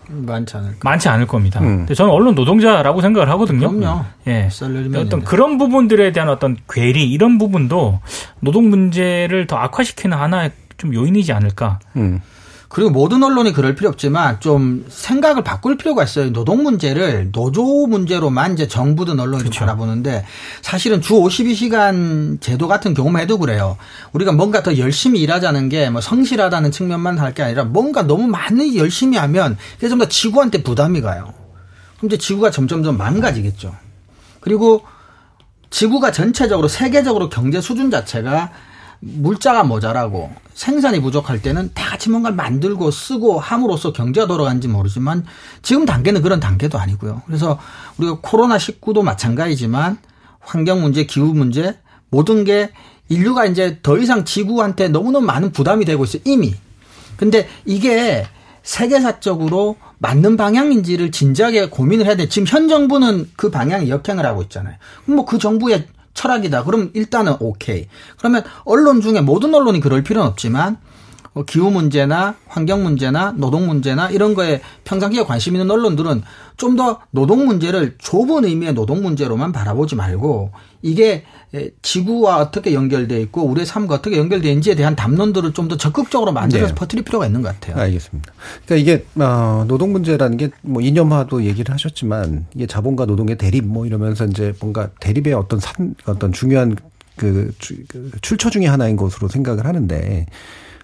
많지 0.07 0.57
않을 0.57 0.75
많지 0.83 1.09
않을 1.09 1.25
겁니다. 1.27 1.59
음. 1.61 1.77
근데 1.77 1.93
저는 1.95 2.11
언론 2.11 2.35
노동자라고 2.35 3.01
생각을 3.01 3.29
하거든요. 3.31 3.71
그럼요. 3.71 4.05
예. 4.27 4.49
어떤 4.99 5.23
그런 5.23 5.57
부분들에 5.57 6.11
대한 6.11 6.29
어떤 6.29 6.57
괴리 6.69 7.09
이런 7.09 7.37
부분도 7.37 7.99
노동 8.39 8.69
문제를 8.69 9.47
더 9.47 9.57
악화시키는 9.57 10.15
하나의 10.17 10.51
좀 10.77 10.93
요인이지 10.93 11.33
않을까. 11.33 11.79
음. 11.95 12.21
그리고 12.75 12.89
모든 12.89 13.23
언론이 13.23 13.53
그럴 13.53 13.73
필요 13.73 13.87
없지만 13.87 14.41
좀 14.41 14.85
생각을 14.89 15.45
바꿀 15.45 15.77
필요가 15.77 16.03
있어요. 16.03 16.33
노동 16.33 16.61
문제를 16.63 17.31
노조 17.31 17.63
문제로만 17.87 18.51
이제 18.51 18.67
정부든 18.67 19.17
언론이 19.17 19.43
그렇죠. 19.43 19.61
바라보는데 19.61 20.25
사실은 20.61 20.99
주 20.99 21.13
52시간 21.13 22.41
제도 22.41 22.67
같은 22.67 22.93
경우만 22.93 23.21
해도 23.21 23.37
그래요. 23.37 23.77
우리가 24.11 24.33
뭔가 24.33 24.61
더 24.61 24.77
열심히 24.77 25.21
일하자는 25.21 25.69
게 25.69 25.89
뭐 25.89 26.01
성실하다는 26.01 26.71
측면만 26.71 27.17
할 27.17 27.33
게 27.33 27.43
아니라 27.43 27.63
뭔가 27.63 28.01
너무 28.03 28.27
많이 28.27 28.75
열심히 28.77 29.17
하면 29.17 29.57
그게 29.75 29.87
좀 29.87 29.97
더 29.97 30.09
지구한테 30.09 30.61
부담이 30.61 30.99
가요. 30.99 31.33
그럼 31.95 32.07
이제 32.11 32.17
지구가 32.17 32.51
점점 32.51 32.83
점 32.83 32.97
망가지겠죠. 32.97 33.73
그리고 34.41 34.83
지구가 35.69 36.11
전체적으로 36.11 36.67
세계적으로 36.67 37.29
경제 37.29 37.61
수준 37.61 37.89
자체가 37.89 38.51
물자가 39.05 39.63
모자라고 39.63 40.31
생산이 40.55 40.99
부족할 40.99 41.41
때는 41.41 41.69
다 41.75 41.91
같이 41.91 42.09
뭔가를 42.09 42.35
만들고 42.35 42.89
쓰고 42.89 43.39
함으로써 43.39 43.93
경제가 43.93 44.25
돌아가는지 44.25 44.67
모르지만 44.67 45.25
지금 45.61 45.85
단계는 45.85 46.21
그런 46.23 46.39
단계도 46.39 46.79
아니고요. 46.79 47.21
그래서 47.27 47.59
우리가 47.97 48.19
코로나 48.21 48.57
19도 48.57 49.03
마찬가지지만 49.03 49.97
환경 50.39 50.81
문제, 50.81 51.05
기후 51.05 51.33
문제 51.33 51.77
모든 52.09 52.43
게 52.45 52.71
인류가 53.09 53.45
이제 53.45 53.79
더 53.83 53.97
이상 53.97 54.25
지구한테 54.25 54.87
너무너무 54.87 55.25
많은 55.27 55.51
부담이 55.51 55.85
되고 55.85 56.03
있어요. 56.03 56.23
이미. 56.25 56.55
근데 57.17 57.47
이게 57.65 58.25
세계사적으로 58.63 59.75
맞는 59.99 60.37
방향인지를 60.37 61.11
진지하게 61.11 61.69
고민을 61.69 62.07
해야 62.07 62.15
돼. 62.15 62.27
지금 62.27 62.47
현 62.47 62.67
정부는 62.67 63.29
그 63.35 63.51
방향에 63.51 63.89
역행을 63.89 64.25
하고 64.25 64.41
있잖아요. 64.41 64.75
뭐 65.05 65.25
그 65.25 65.37
정부의 65.37 65.87
철학이다. 66.15 66.63
그럼 66.63 66.89
일단은 66.95 67.35
오케이. 67.39 67.87
그러면 68.17 68.43
언론 68.63 69.01
중에 69.01 69.21
모든 69.21 69.53
언론이 69.53 69.79
그럴 69.81 70.03
필요는 70.03 70.27
없지만 70.27 70.73
어, 70.73 70.79
기후 71.43 71.69
문제나 71.69 72.35
환경 72.47 72.83
문제나 72.83 73.33
노동 73.37 73.67
문제나 73.67 74.09
이런 74.09 74.33
거에 74.35 74.61
평상시에 74.85 75.23
관심 75.23 75.55
있는 75.55 75.69
언론들은 75.71 76.23
좀 76.57 76.75
더 76.77 76.99
노동 77.11 77.45
문제를 77.45 77.95
좁은 77.97 78.45
의미의 78.45 78.73
노동 78.73 79.01
문제로만 79.03 79.51
바라보지 79.51 79.95
말고 79.95 80.51
이게 80.81 81.25
지구와 81.81 82.37
어떻게 82.39 82.73
연결돼 82.73 83.19
있고 83.23 83.43
우리의 83.43 83.65
삶과 83.65 83.95
어떻게 83.95 84.17
연결돼 84.17 84.47
있는지에 84.49 84.75
대한 84.75 84.95
담론들을 84.95 85.51
좀 85.53 85.67
더 85.67 85.75
적극적으로 85.77 86.31
만들어서 86.31 86.69
네. 86.73 86.75
퍼뜨릴 86.75 87.03
필요가 87.03 87.25
있는 87.25 87.41
것 87.41 87.49
같아요. 87.59 87.81
알겠습니다. 87.81 88.31
그러니까 88.65 88.75
이게 88.93 89.05
어, 89.21 89.65
노동 89.67 89.91
문제라는 89.91 90.37
게 90.37 90.49
뭐 90.61 90.81
이념화도 90.81 91.43
얘기를 91.43 91.73
하셨지만 91.73 92.45
이게 92.55 92.67
자본과 92.67 93.05
노동의 93.05 93.37
대립 93.37 93.65
뭐 93.65 93.85
이러면서 93.85 94.25
이제 94.25 94.53
뭔가 94.59 94.89
대립의 94.99 95.33
어떤 95.33 95.59
산 95.59 95.95
어떤 96.05 96.31
중요한 96.31 96.75
그, 97.17 97.51
그 97.87 98.11
출처 98.21 98.49
중의 98.49 98.67
하나인 98.69 98.95
것으로 98.97 99.27
생각을 99.27 99.65
하는데 99.65 100.25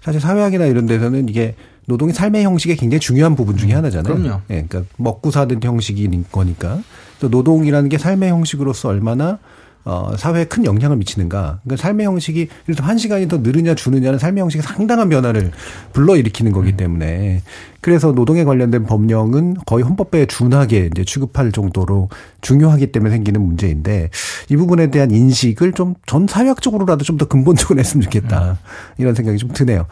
사실 0.01 0.19
사회학이나 0.19 0.65
이런 0.65 0.85
데서는 0.85 1.29
이게 1.29 1.55
노동의 1.85 2.13
삶의 2.13 2.43
형식의 2.43 2.77
굉장히 2.77 2.99
중요한 2.99 3.35
부분 3.35 3.57
중의 3.57 3.75
음, 3.75 3.77
하나잖아요. 3.77 4.13
그럼요. 4.13 4.41
예, 4.49 4.65
그러니까 4.67 4.83
먹고 4.97 5.31
사는 5.31 5.59
형식인 5.61 6.25
거니까. 6.31 6.79
또 7.19 7.29
노동이라는 7.29 7.89
게 7.89 7.97
삶의 7.97 8.29
형식으로서 8.29 8.89
얼마나 8.89 9.39
어, 9.83 10.13
사회에 10.17 10.45
큰 10.45 10.65
영향을 10.65 10.97
미치는가. 10.97 11.59
그러니까 11.63 11.81
삶의 11.81 12.05
형식이, 12.05 12.47
들어 12.67 12.85
한 12.85 12.97
시간이 12.97 13.27
더 13.27 13.37
느느냐 13.37 13.73
주느냐는 13.75 14.19
삶의 14.19 14.41
형식이 14.41 14.61
상당한 14.61 15.09
변화를 15.09 15.51
불러일으키는 15.93 16.51
거기 16.51 16.71
음. 16.71 16.77
때문에 16.77 17.41
그래서 17.81 18.11
노동에 18.11 18.43
관련된 18.43 18.85
법령은 18.85 19.57
거의 19.65 19.83
헌법에 19.83 20.27
준하게 20.27 20.89
이제 20.93 21.03
취급할 21.03 21.51
정도로 21.51 22.09
중요하기 22.41 22.91
때문에 22.91 23.11
생기는 23.11 23.41
문제인데 23.41 24.09
이 24.49 24.55
부분에 24.55 24.91
대한 24.91 25.09
인식을 25.11 25.73
좀 25.73 25.95
전 26.05 26.27
사회학적으로라도 26.27 27.03
좀 27.03 27.17
더 27.17 27.25
근본적으로 27.25 27.79
했으면 27.79 28.01
좋겠다. 28.03 28.51
음. 28.51 28.55
이런 28.97 29.13
생각이 29.15 29.37
좀 29.37 29.51
드네요. 29.53 29.85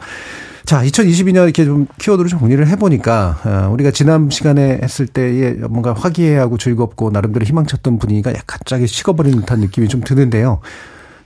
자, 0.64 0.82
2022년 0.82 1.44
이렇게 1.44 1.64
좀 1.64 1.86
키워드를 1.98 2.28
좀 2.28 2.40
정리를 2.40 2.66
해보니까, 2.68 3.40
어, 3.44 3.70
우리가 3.72 3.90
지난 3.90 4.28
시간에 4.30 4.80
했을 4.82 5.06
때에 5.06 5.52
뭔가 5.52 5.92
화기애애하고 5.92 6.58
즐겁고 6.58 7.10
나름대로 7.10 7.44
희망쳤던 7.44 7.98
분위기가 7.98 8.32
갑자기 8.46 8.86
식어버리는 8.86 9.40
듯한 9.40 9.60
느낌이 9.60 9.88
좀 9.88 10.02
드는데요. 10.02 10.60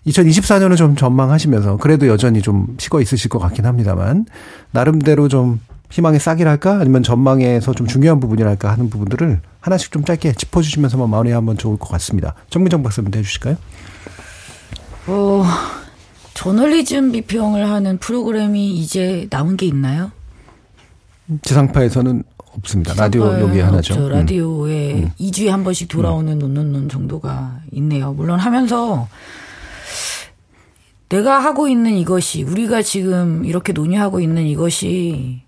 2024년은 0.07 0.77
좀 0.77 0.97
전망하시면서 0.97 1.79
그래도 1.79 2.07
여전히 2.09 2.43
좀 2.43 2.77
식어 2.79 3.01
있으실 3.01 3.29
것 3.29 3.39
같긴 3.39 3.67
합니다만, 3.67 4.27
나름대로 4.71 5.29
좀 5.29 5.61
희망의 5.91 6.21
싹이랄까? 6.21 6.81
아니면 6.81 7.03
전망에서 7.03 7.73
좀 7.73 7.87
중요한 7.87 8.21
부분이랄까 8.21 8.71
하는 8.71 8.91
부분들을 8.91 9.41
하나씩 9.61 9.93
좀 9.93 10.05
짧게 10.05 10.33
짚어주시면서 10.33 10.97
마무리하면 10.99 11.57
좋을 11.57 11.79
것 11.79 11.89
같습니다. 11.91 12.35
정민정 12.51 12.83
박사님 12.83 13.13
해주실까요? 13.15 13.57
어, 15.07 15.45
저널리즘 16.35 17.13
비평을 17.13 17.69
하는 17.69 17.99
프로그램이 17.99 18.77
이제 18.77 19.27
나온 19.31 19.57
게 19.57 19.67
있나요? 19.67 20.11
지상파에서는 21.43 22.23
없습니다. 22.59 22.95
라디오 22.95 23.25
여기 23.41 23.61
하나죠. 23.61 23.95
없죠. 23.95 24.07
음. 24.07 24.13
라디오에 24.13 24.95
음. 24.95 25.11
2주에 25.19 25.49
한 25.49 25.65
번씩 25.65 25.89
돌아오는 25.89 26.39
논논논 26.39 26.83
음. 26.83 26.89
정도가 26.89 27.61
있네요. 27.73 28.13
물론 28.13 28.39
하면서 28.39 29.09
내가 31.09 31.39
하고 31.39 31.69
있는 31.69 31.93
이것이 31.93 32.43
우리가 32.43 32.83
지금 32.83 33.45
이렇게 33.45 33.73
논의하고 33.73 34.21
있는 34.21 34.47
이것이 34.47 35.43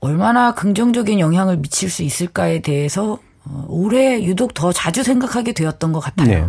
얼마나 0.00 0.54
긍정적인 0.54 1.18
영향을 1.18 1.56
미칠 1.58 1.90
수 1.90 2.02
있을까에 2.02 2.60
대해서 2.60 3.18
어, 3.44 3.66
올해 3.68 4.22
유독 4.24 4.54
더 4.54 4.72
자주 4.72 5.02
생각하게 5.02 5.52
되었던 5.52 5.92
것 5.92 6.00
같아요. 6.00 6.46
네. 6.46 6.48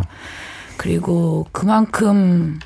그리고 0.76 1.46
그만큼 1.52 2.58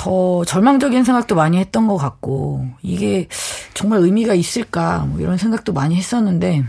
더 0.00 0.46
절망적인 0.46 1.04
생각도 1.04 1.34
많이 1.34 1.58
했던 1.58 1.86
것 1.86 1.98
같고 1.98 2.66
이게 2.80 3.28
정말 3.74 4.00
의미가 4.00 4.32
있을까 4.32 5.00
뭐 5.00 5.20
이런 5.20 5.36
생각도 5.36 5.74
많이 5.74 5.94
했었는데 5.94 6.64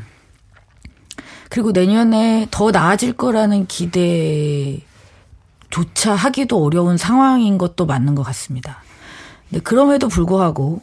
그리고 1.49 1.71
내년에 1.71 2.49
더 2.51 2.71
나아질 2.71 3.13
거라는 3.13 3.67
기대조차 3.67 4.83
하기도 6.13 6.61
어려운 6.61 6.97
상황인 6.97 7.57
것도 7.57 7.85
맞는 7.85 8.15
것 8.15 8.23
같습니다. 8.23 8.83
근데 9.49 9.63
그럼에도 9.63 10.09
불구하고 10.09 10.81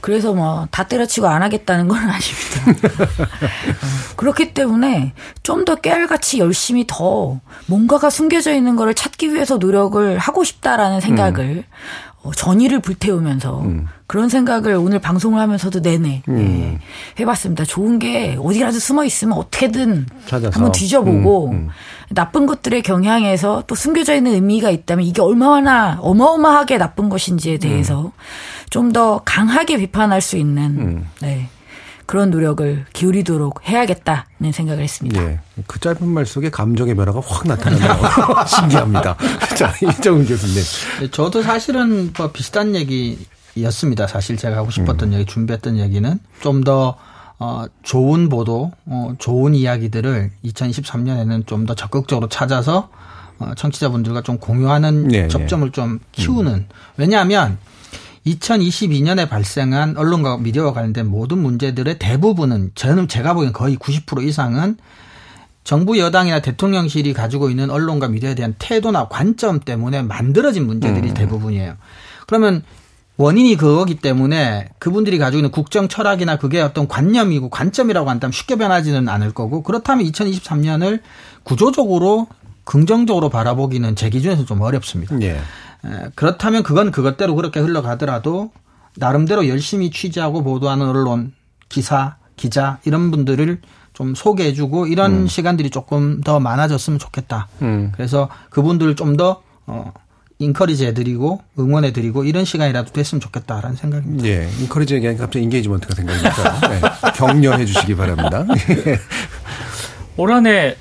그래서 0.00 0.32
뭐 0.32 0.66
다 0.70 0.84
때려치고 0.84 1.26
안 1.26 1.42
하겠다는 1.42 1.88
건 1.88 1.98
아닙니다. 2.08 2.88
어, 3.02 4.14
그렇기 4.16 4.54
때문에 4.54 5.12
좀 5.42 5.64
더 5.64 5.74
깨알같이 5.74 6.38
열심히 6.38 6.84
더 6.86 7.40
뭔가가 7.66 8.08
숨겨져 8.10 8.54
있는 8.54 8.76
거를 8.76 8.94
찾기 8.94 9.34
위해서 9.34 9.56
노력을 9.58 10.16
하고 10.18 10.44
싶다라는 10.44 11.00
생각을 11.00 11.44
음. 11.44 11.64
어, 12.28 12.32
전의를 12.32 12.80
불태우면서 12.80 13.60
음. 13.62 13.86
그런 14.06 14.28
생각을 14.28 14.74
오늘 14.74 14.98
방송을 14.98 15.40
하면서도 15.40 15.80
내내 15.80 16.22
음. 16.28 16.36
네, 16.36 16.78
해봤습니다. 17.20 17.64
좋은 17.64 17.98
게 17.98 18.36
어디라도 18.38 18.78
숨어 18.78 19.04
있으면 19.04 19.38
어떻게든 19.38 20.06
찾아서. 20.26 20.54
한번 20.54 20.72
뒤져보고 20.72 21.48
음, 21.48 21.52
음. 21.52 21.68
나쁜 22.10 22.46
것들의 22.46 22.82
경향에서 22.82 23.64
또 23.66 23.74
숨겨져 23.74 24.14
있는 24.14 24.34
의미가 24.34 24.70
있다면 24.70 25.06
이게 25.06 25.22
얼마나 25.22 25.98
어마어마하게 26.00 26.76
나쁜 26.76 27.08
것인지에 27.08 27.58
대해서 27.58 28.06
음. 28.06 28.10
좀더 28.70 29.22
강하게 29.24 29.78
비판할 29.78 30.20
수 30.20 30.36
있는 30.36 30.62
음. 30.78 31.08
네. 31.22 31.48
그런 32.08 32.30
노력을 32.30 32.86
기울이도록 32.94 33.68
해야겠다는 33.68 34.50
생각을 34.50 34.82
했습니다. 34.82 35.22
예. 35.22 35.40
그 35.66 35.78
짧은 35.78 36.08
말 36.08 36.24
속에 36.24 36.48
감정의 36.48 36.94
변화가 36.94 37.20
확 37.22 37.46
나타나네요. 37.46 38.00
신기합니다. 38.48 39.14
자, 39.54 39.74
이정훈 39.82 40.24
교수님. 40.26 40.62
네, 41.00 41.10
저도 41.10 41.42
사실은 41.42 42.10
뭐 42.16 42.32
비슷한 42.32 42.74
얘기였습니다. 42.74 44.06
사실 44.06 44.38
제가 44.38 44.56
하고 44.56 44.70
싶었던 44.70 45.10
음. 45.10 45.12
얘기, 45.18 45.26
준비했던 45.26 45.76
얘기는 45.76 46.18
좀더 46.40 46.96
어, 47.40 47.66
좋은 47.82 48.30
보도, 48.30 48.72
어, 48.86 49.14
좋은 49.18 49.54
이야기들을 49.54 50.30
2023년에는 50.46 51.46
좀 51.46 51.66
더 51.66 51.74
적극적으로 51.74 52.30
찾아서 52.30 52.88
어, 53.38 53.52
청취자분들과 53.54 54.22
좀 54.22 54.38
공유하는 54.38 55.12
예, 55.12 55.24
예. 55.24 55.28
접점을 55.28 55.68
예. 55.68 55.72
좀 55.72 56.00
키우는. 56.12 56.52
음. 56.54 56.68
왜냐하면 56.96 57.58
2022년에 58.34 59.28
발생한 59.28 59.96
언론과 59.96 60.38
미디어와 60.38 60.72
관련된 60.72 61.06
모든 61.06 61.38
문제들의 61.38 61.98
대부분은 61.98 62.72
저는 62.74 63.08
제가 63.08 63.34
보기엔 63.34 63.52
거의 63.52 63.76
90% 63.76 64.24
이상은 64.24 64.76
정부 65.64 65.98
여당이나 65.98 66.40
대통령실이 66.40 67.12
가지고 67.12 67.50
있는 67.50 67.70
언론과 67.70 68.08
미디어에 68.08 68.34
대한 68.34 68.54
태도나 68.58 69.08
관점 69.08 69.60
때문에 69.60 70.02
만들어진 70.02 70.66
문제들이 70.66 71.10
음. 71.10 71.14
대부분이에요. 71.14 71.76
그러면 72.26 72.62
원인이 73.18 73.56
그거기 73.56 73.96
때문에 73.96 74.68
그분들이 74.78 75.18
가지고 75.18 75.40
있는 75.40 75.50
국정 75.50 75.88
철학이나 75.88 76.36
그게 76.36 76.60
어떤 76.60 76.86
관념이고 76.86 77.50
관점이라고 77.50 78.08
한다면 78.08 78.32
쉽게 78.32 78.56
변하지는 78.56 79.08
않을 79.08 79.34
거고 79.34 79.62
그렇다면 79.62 80.06
2023년을 80.06 81.00
구조적으로 81.42 82.28
긍정적으로 82.64 83.28
바라보기는 83.28 83.96
제 83.96 84.08
기준에서 84.08 84.44
좀 84.44 84.60
어렵습니다. 84.60 85.20
예. 85.22 85.40
그렇다면 86.14 86.62
그건 86.62 86.90
그것대로 86.90 87.34
그렇게 87.34 87.60
흘러가더라도 87.60 88.50
나름대로 88.96 89.48
열심히 89.48 89.90
취재하고 89.90 90.42
보도하는 90.42 90.88
언론, 90.88 91.32
기사, 91.68 92.16
기자 92.36 92.78
이런 92.84 93.10
분들을 93.10 93.60
좀 93.92 94.14
소개해주고 94.14 94.86
이런 94.86 95.22
음. 95.22 95.26
시간들이 95.26 95.70
조금 95.70 96.20
더 96.20 96.40
많아졌으면 96.40 96.98
좋겠다. 96.98 97.48
음. 97.62 97.92
그래서 97.94 98.28
그분들 98.50 98.88
을 98.88 98.96
좀더 98.96 99.42
어, 99.66 99.92
인커리지 100.38 100.86
해드리고 100.86 101.42
응원해드리고 101.58 102.24
이런 102.24 102.44
시간이라도 102.44 102.92
됐으면 102.92 103.20
좋겠다라는 103.20 103.76
생각입니다. 103.76 104.28
예, 104.28 104.48
인커리지 104.60 104.94
얘기하니 104.94 105.18
갑자기 105.18 105.42
인게이지먼트가 105.44 105.94
생각나서 105.94 106.68
네. 106.68 106.80
격려해 107.16 107.64
주시기 107.66 107.96
바랍니다. 107.96 108.46
올 110.16 110.32
한해 110.32 110.76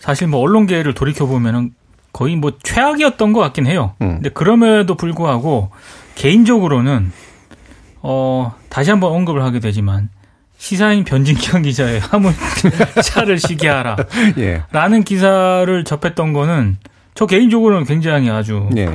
사실 0.00 0.26
뭐 0.28 0.40
언론계를 0.40 0.94
돌이켜 0.94 1.26
보면은 1.26 1.74
거의 2.16 2.34
뭐 2.34 2.52
최악이었던 2.62 3.34
것 3.34 3.40
같긴 3.40 3.66
해요. 3.66 3.92
음. 4.00 4.14
근데 4.14 4.30
그럼에도 4.30 4.94
불구하고 4.94 5.68
개인적으로는 6.14 7.12
어 8.00 8.54
다시 8.70 8.88
한번 8.90 9.12
언급을 9.12 9.42
하게 9.42 9.60
되지만 9.60 10.08
시사인 10.56 11.04
변진경 11.04 11.60
기자의 11.60 12.00
화물차를 12.08 13.38
시기하라. 13.38 13.96
예. 14.38 14.62
라는 14.72 15.02
기사를 15.04 15.84
접했던 15.84 16.32
거는 16.32 16.78
저 17.14 17.26
개인적으로는 17.26 17.84
굉장히 17.84 18.30
아주 18.30 18.66
예. 18.78 18.88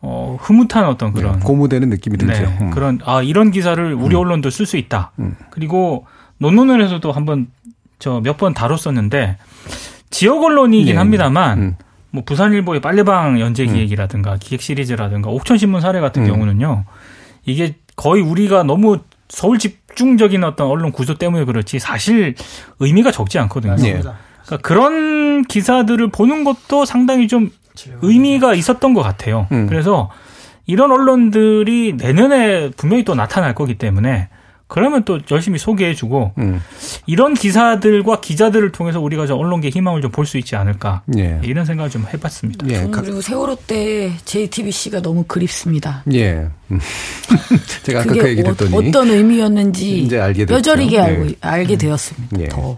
어, 0.00 0.38
흐뭇한 0.40 0.84
어떤 0.86 1.12
그런 1.12 1.34
예. 1.34 1.40
고무되는 1.40 1.88
느낌이 1.88 2.16
들죠. 2.16 2.42
네, 2.42 2.58
음. 2.60 2.70
그런 2.70 3.00
아 3.04 3.22
이런 3.22 3.50
기사를 3.50 3.92
우리 3.94 4.14
음. 4.14 4.20
언론도 4.20 4.50
쓸 4.50 4.66
수 4.66 4.76
있다. 4.76 5.10
음. 5.18 5.34
그리고 5.50 6.06
논논을해서도 6.38 7.10
한번 7.10 7.48
저 7.98 8.20
몇 8.20 8.36
번 8.36 8.54
다뤘었는데 8.54 9.36
지역 10.10 10.44
언론이긴 10.44 10.94
예. 10.94 10.96
합니다만 10.96 11.58
음. 11.58 11.76
뭐 12.10 12.22
부산일보의 12.24 12.80
빨래방 12.80 13.40
연재 13.40 13.64
음. 13.64 13.74
기획이라든가 13.74 14.34
음. 14.34 14.38
기획 14.40 14.62
시리즈라든가 14.62 15.30
옥천신문 15.30 15.80
사례 15.80 16.00
같은 16.00 16.22
음. 16.22 16.28
경우는요. 16.28 16.84
이게 17.44 17.76
거의 17.96 18.22
우리가 18.22 18.62
너무 18.62 18.98
서울 19.28 19.58
집중적인 19.58 20.42
어떤 20.44 20.68
언론 20.68 20.92
구조 20.92 21.14
때문에 21.14 21.44
그렇지 21.44 21.78
사실 21.78 22.34
의미가 22.78 23.10
적지 23.10 23.38
않거든요. 23.38 23.76
네. 23.76 24.00
그러니까 24.00 24.56
그런 24.62 25.44
기사들을 25.44 26.08
보는 26.08 26.44
것도 26.44 26.84
상당히 26.84 27.28
좀 27.28 27.50
의미가 28.02 28.54
있었던 28.54 28.94
것 28.94 29.02
같아요. 29.02 29.46
음. 29.52 29.66
그래서 29.66 30.10
이런 30.66 30.90
언론들이 30.90 31.94
내년에 31.96 32.70
분명히 32.70 33.04
또 33.04 33.14
나타날 33.14 33.54
거기 33.54 33.76
때문에 33.76 34.28
그러면 34.68 35.02
또 35.04 35.18
열심히 35.30 35.58
소개해주고 35.58 36.32
음. 36.38 36.62
이런 37.06 37.32
기사들과 37.34 38.20
기자들을 38.20 38.70
통해서 38.72 39.00
우리가 39.00 39.26
저 39.26 39.34
언론계 39.34 39.70
희망을 39.70 40.02
좀 40.02 40.10
볼 40.12 40.26
수 40.26 40.36
있지 40.38 40.56
않을까 40.56 41.02
예. 41.16 41.40
이런 41.42 41.64
생각을 41.64 41.90
좀 41.90 42.04
해봤습니다. 42.12 42.66
예. 42.68 42.74
저는 42.74 42.90
그리고 42.90 43.20
세월호 43.22 43.56
때 43.66 44.12
JTBC가 44.26 45.00
너무 45.00 45.24
그립습니다. 45.26 46.02
예. 46.12 46.48
음. 46.70 46.78
제가 47.84 48.00
아까 48.00 48.12
그 48.12 48.28
얘기를 48.28 48.50
했더니 48.50 48.88
어떤 48.88 49.08
의미였는지 49.10 50.00
이제 50.02 50.18
알게 50.20 50.44
됐죠. 50.44 50.54
뼈저리게 50.56 51.00
알고 51.00 51.26
예. 51.28 51.34
알게 51.40 51.76
되었습니다. 51.76 52.40
예. 52.40 52.48
더. 52.48 52.76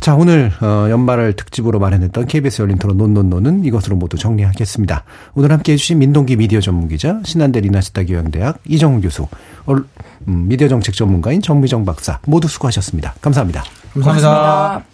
자, 0.00 0.14
오늘 0.14 0.52
어, 0.60 0.86
연말을 0.88 1.32
특집으로 1.32 1.78
마련했던 1.80 2.26
KBS 2.26 2.62
열린 2.62 2.78
토론 2.78 2.98
논논논은 2.98 3.64
이것으로 3.64 3.96
모두 3.96 4.16
정리하겠습니다. 4.16 5.04
오늘 5.34 5.50
함께 5.50 5.72
해주신 5.72 5.98
민동기 5.98 6.36
미디어 6.36 6.60
전문기자, 6.60 7.20
신한대 7.24 7.60
리나시타 7.60 8.04
교양대학 8.04 8.60
이정훈 8.66 9.00
교수, 9.00 9.26
얼, 9.64 9.84
음, 10.28 10.46
미디어 10.48 10.68
정책 10.68 10.94
전문가인 10.94 11.42
정미정 11.42 11.84
박사 11.84 12.20
모두 12.26 12.46
수고하셨습니다. 12.46 13.14
감사합니다. 13.20 13.64
감사합니다. 13.94 14.28
감사합니다. 14.28 14.86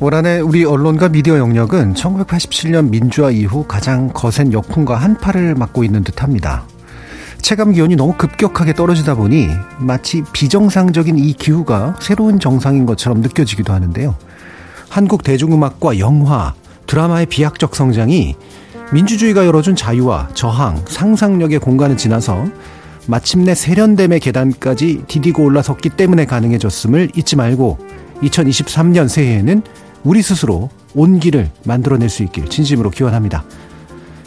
올 0.00 0.14
한해 0.14 0.40
우리 0.40 0.64
언론과 0.64 1.10
미디어 1.10 1.38
영역은 1.38 1.94
1987년 1.94 2.90
민주화 2.90 3.30
이후 3.30 3.64
가장 3.66 4.08
거센 4.12 4.52
역풍과 4.52 4.96
한파를 4.96 5.54
맞고 5.54 5.84
있는 5.84 6.02
듯합니다. 6.02 6.66
체감 7.44 7.72
기온이 7.72 7.94
너무 7.94 8.14
급격하게 8.14 8.72
떨어지다 8.72 9.16
보니 9.16 9.50
마치 9.78 10.22
비정상적인 10.32 11.18
이 11.18 11.34
기후가 11.34 11.96
새로운 12.00 12.40
정상인 12.40 12.86
것처럼 12.86 13.20
느껴지기도 13.20 13.74
하는데요. 13.74 14.16
한국 14.88 15.22
대중음악과 15.22 15.98
영화, 15.98 16.54
드라마의 16.86 17.26
비약적 17.26 17.76
성장이 17.76 18.34
민주주의가 18.94 19.44
열어준 19.44 19.76
자유와 19.76 20.30
저항, 20.32 20.82
상상력의 20.88 21.58
공간을 21.58 21.98
지나서 21.98 22.46
마침내 23.08 23.54
세련됨의 23.54 24.20
계단까지 24.20 25.04
디디고 25.06 25.44
올라섰기 25.44 25.90
때문에 25.90 26.24
가능해졌음을 26.24 27.10
잊지 27.14 27.36
말고 27.36 27.76
2023년 28.22 29.06
새해에는 29.06 29.60
우리 30.02 30.22
스스로 30.22 30.70
온기를 30.94 31.50
만들어낼 31.66 32.08
수 32.08 32.22
있길 32.22 32.48
진심으로 32.48 32.88
기원합니다. 32.88 33.44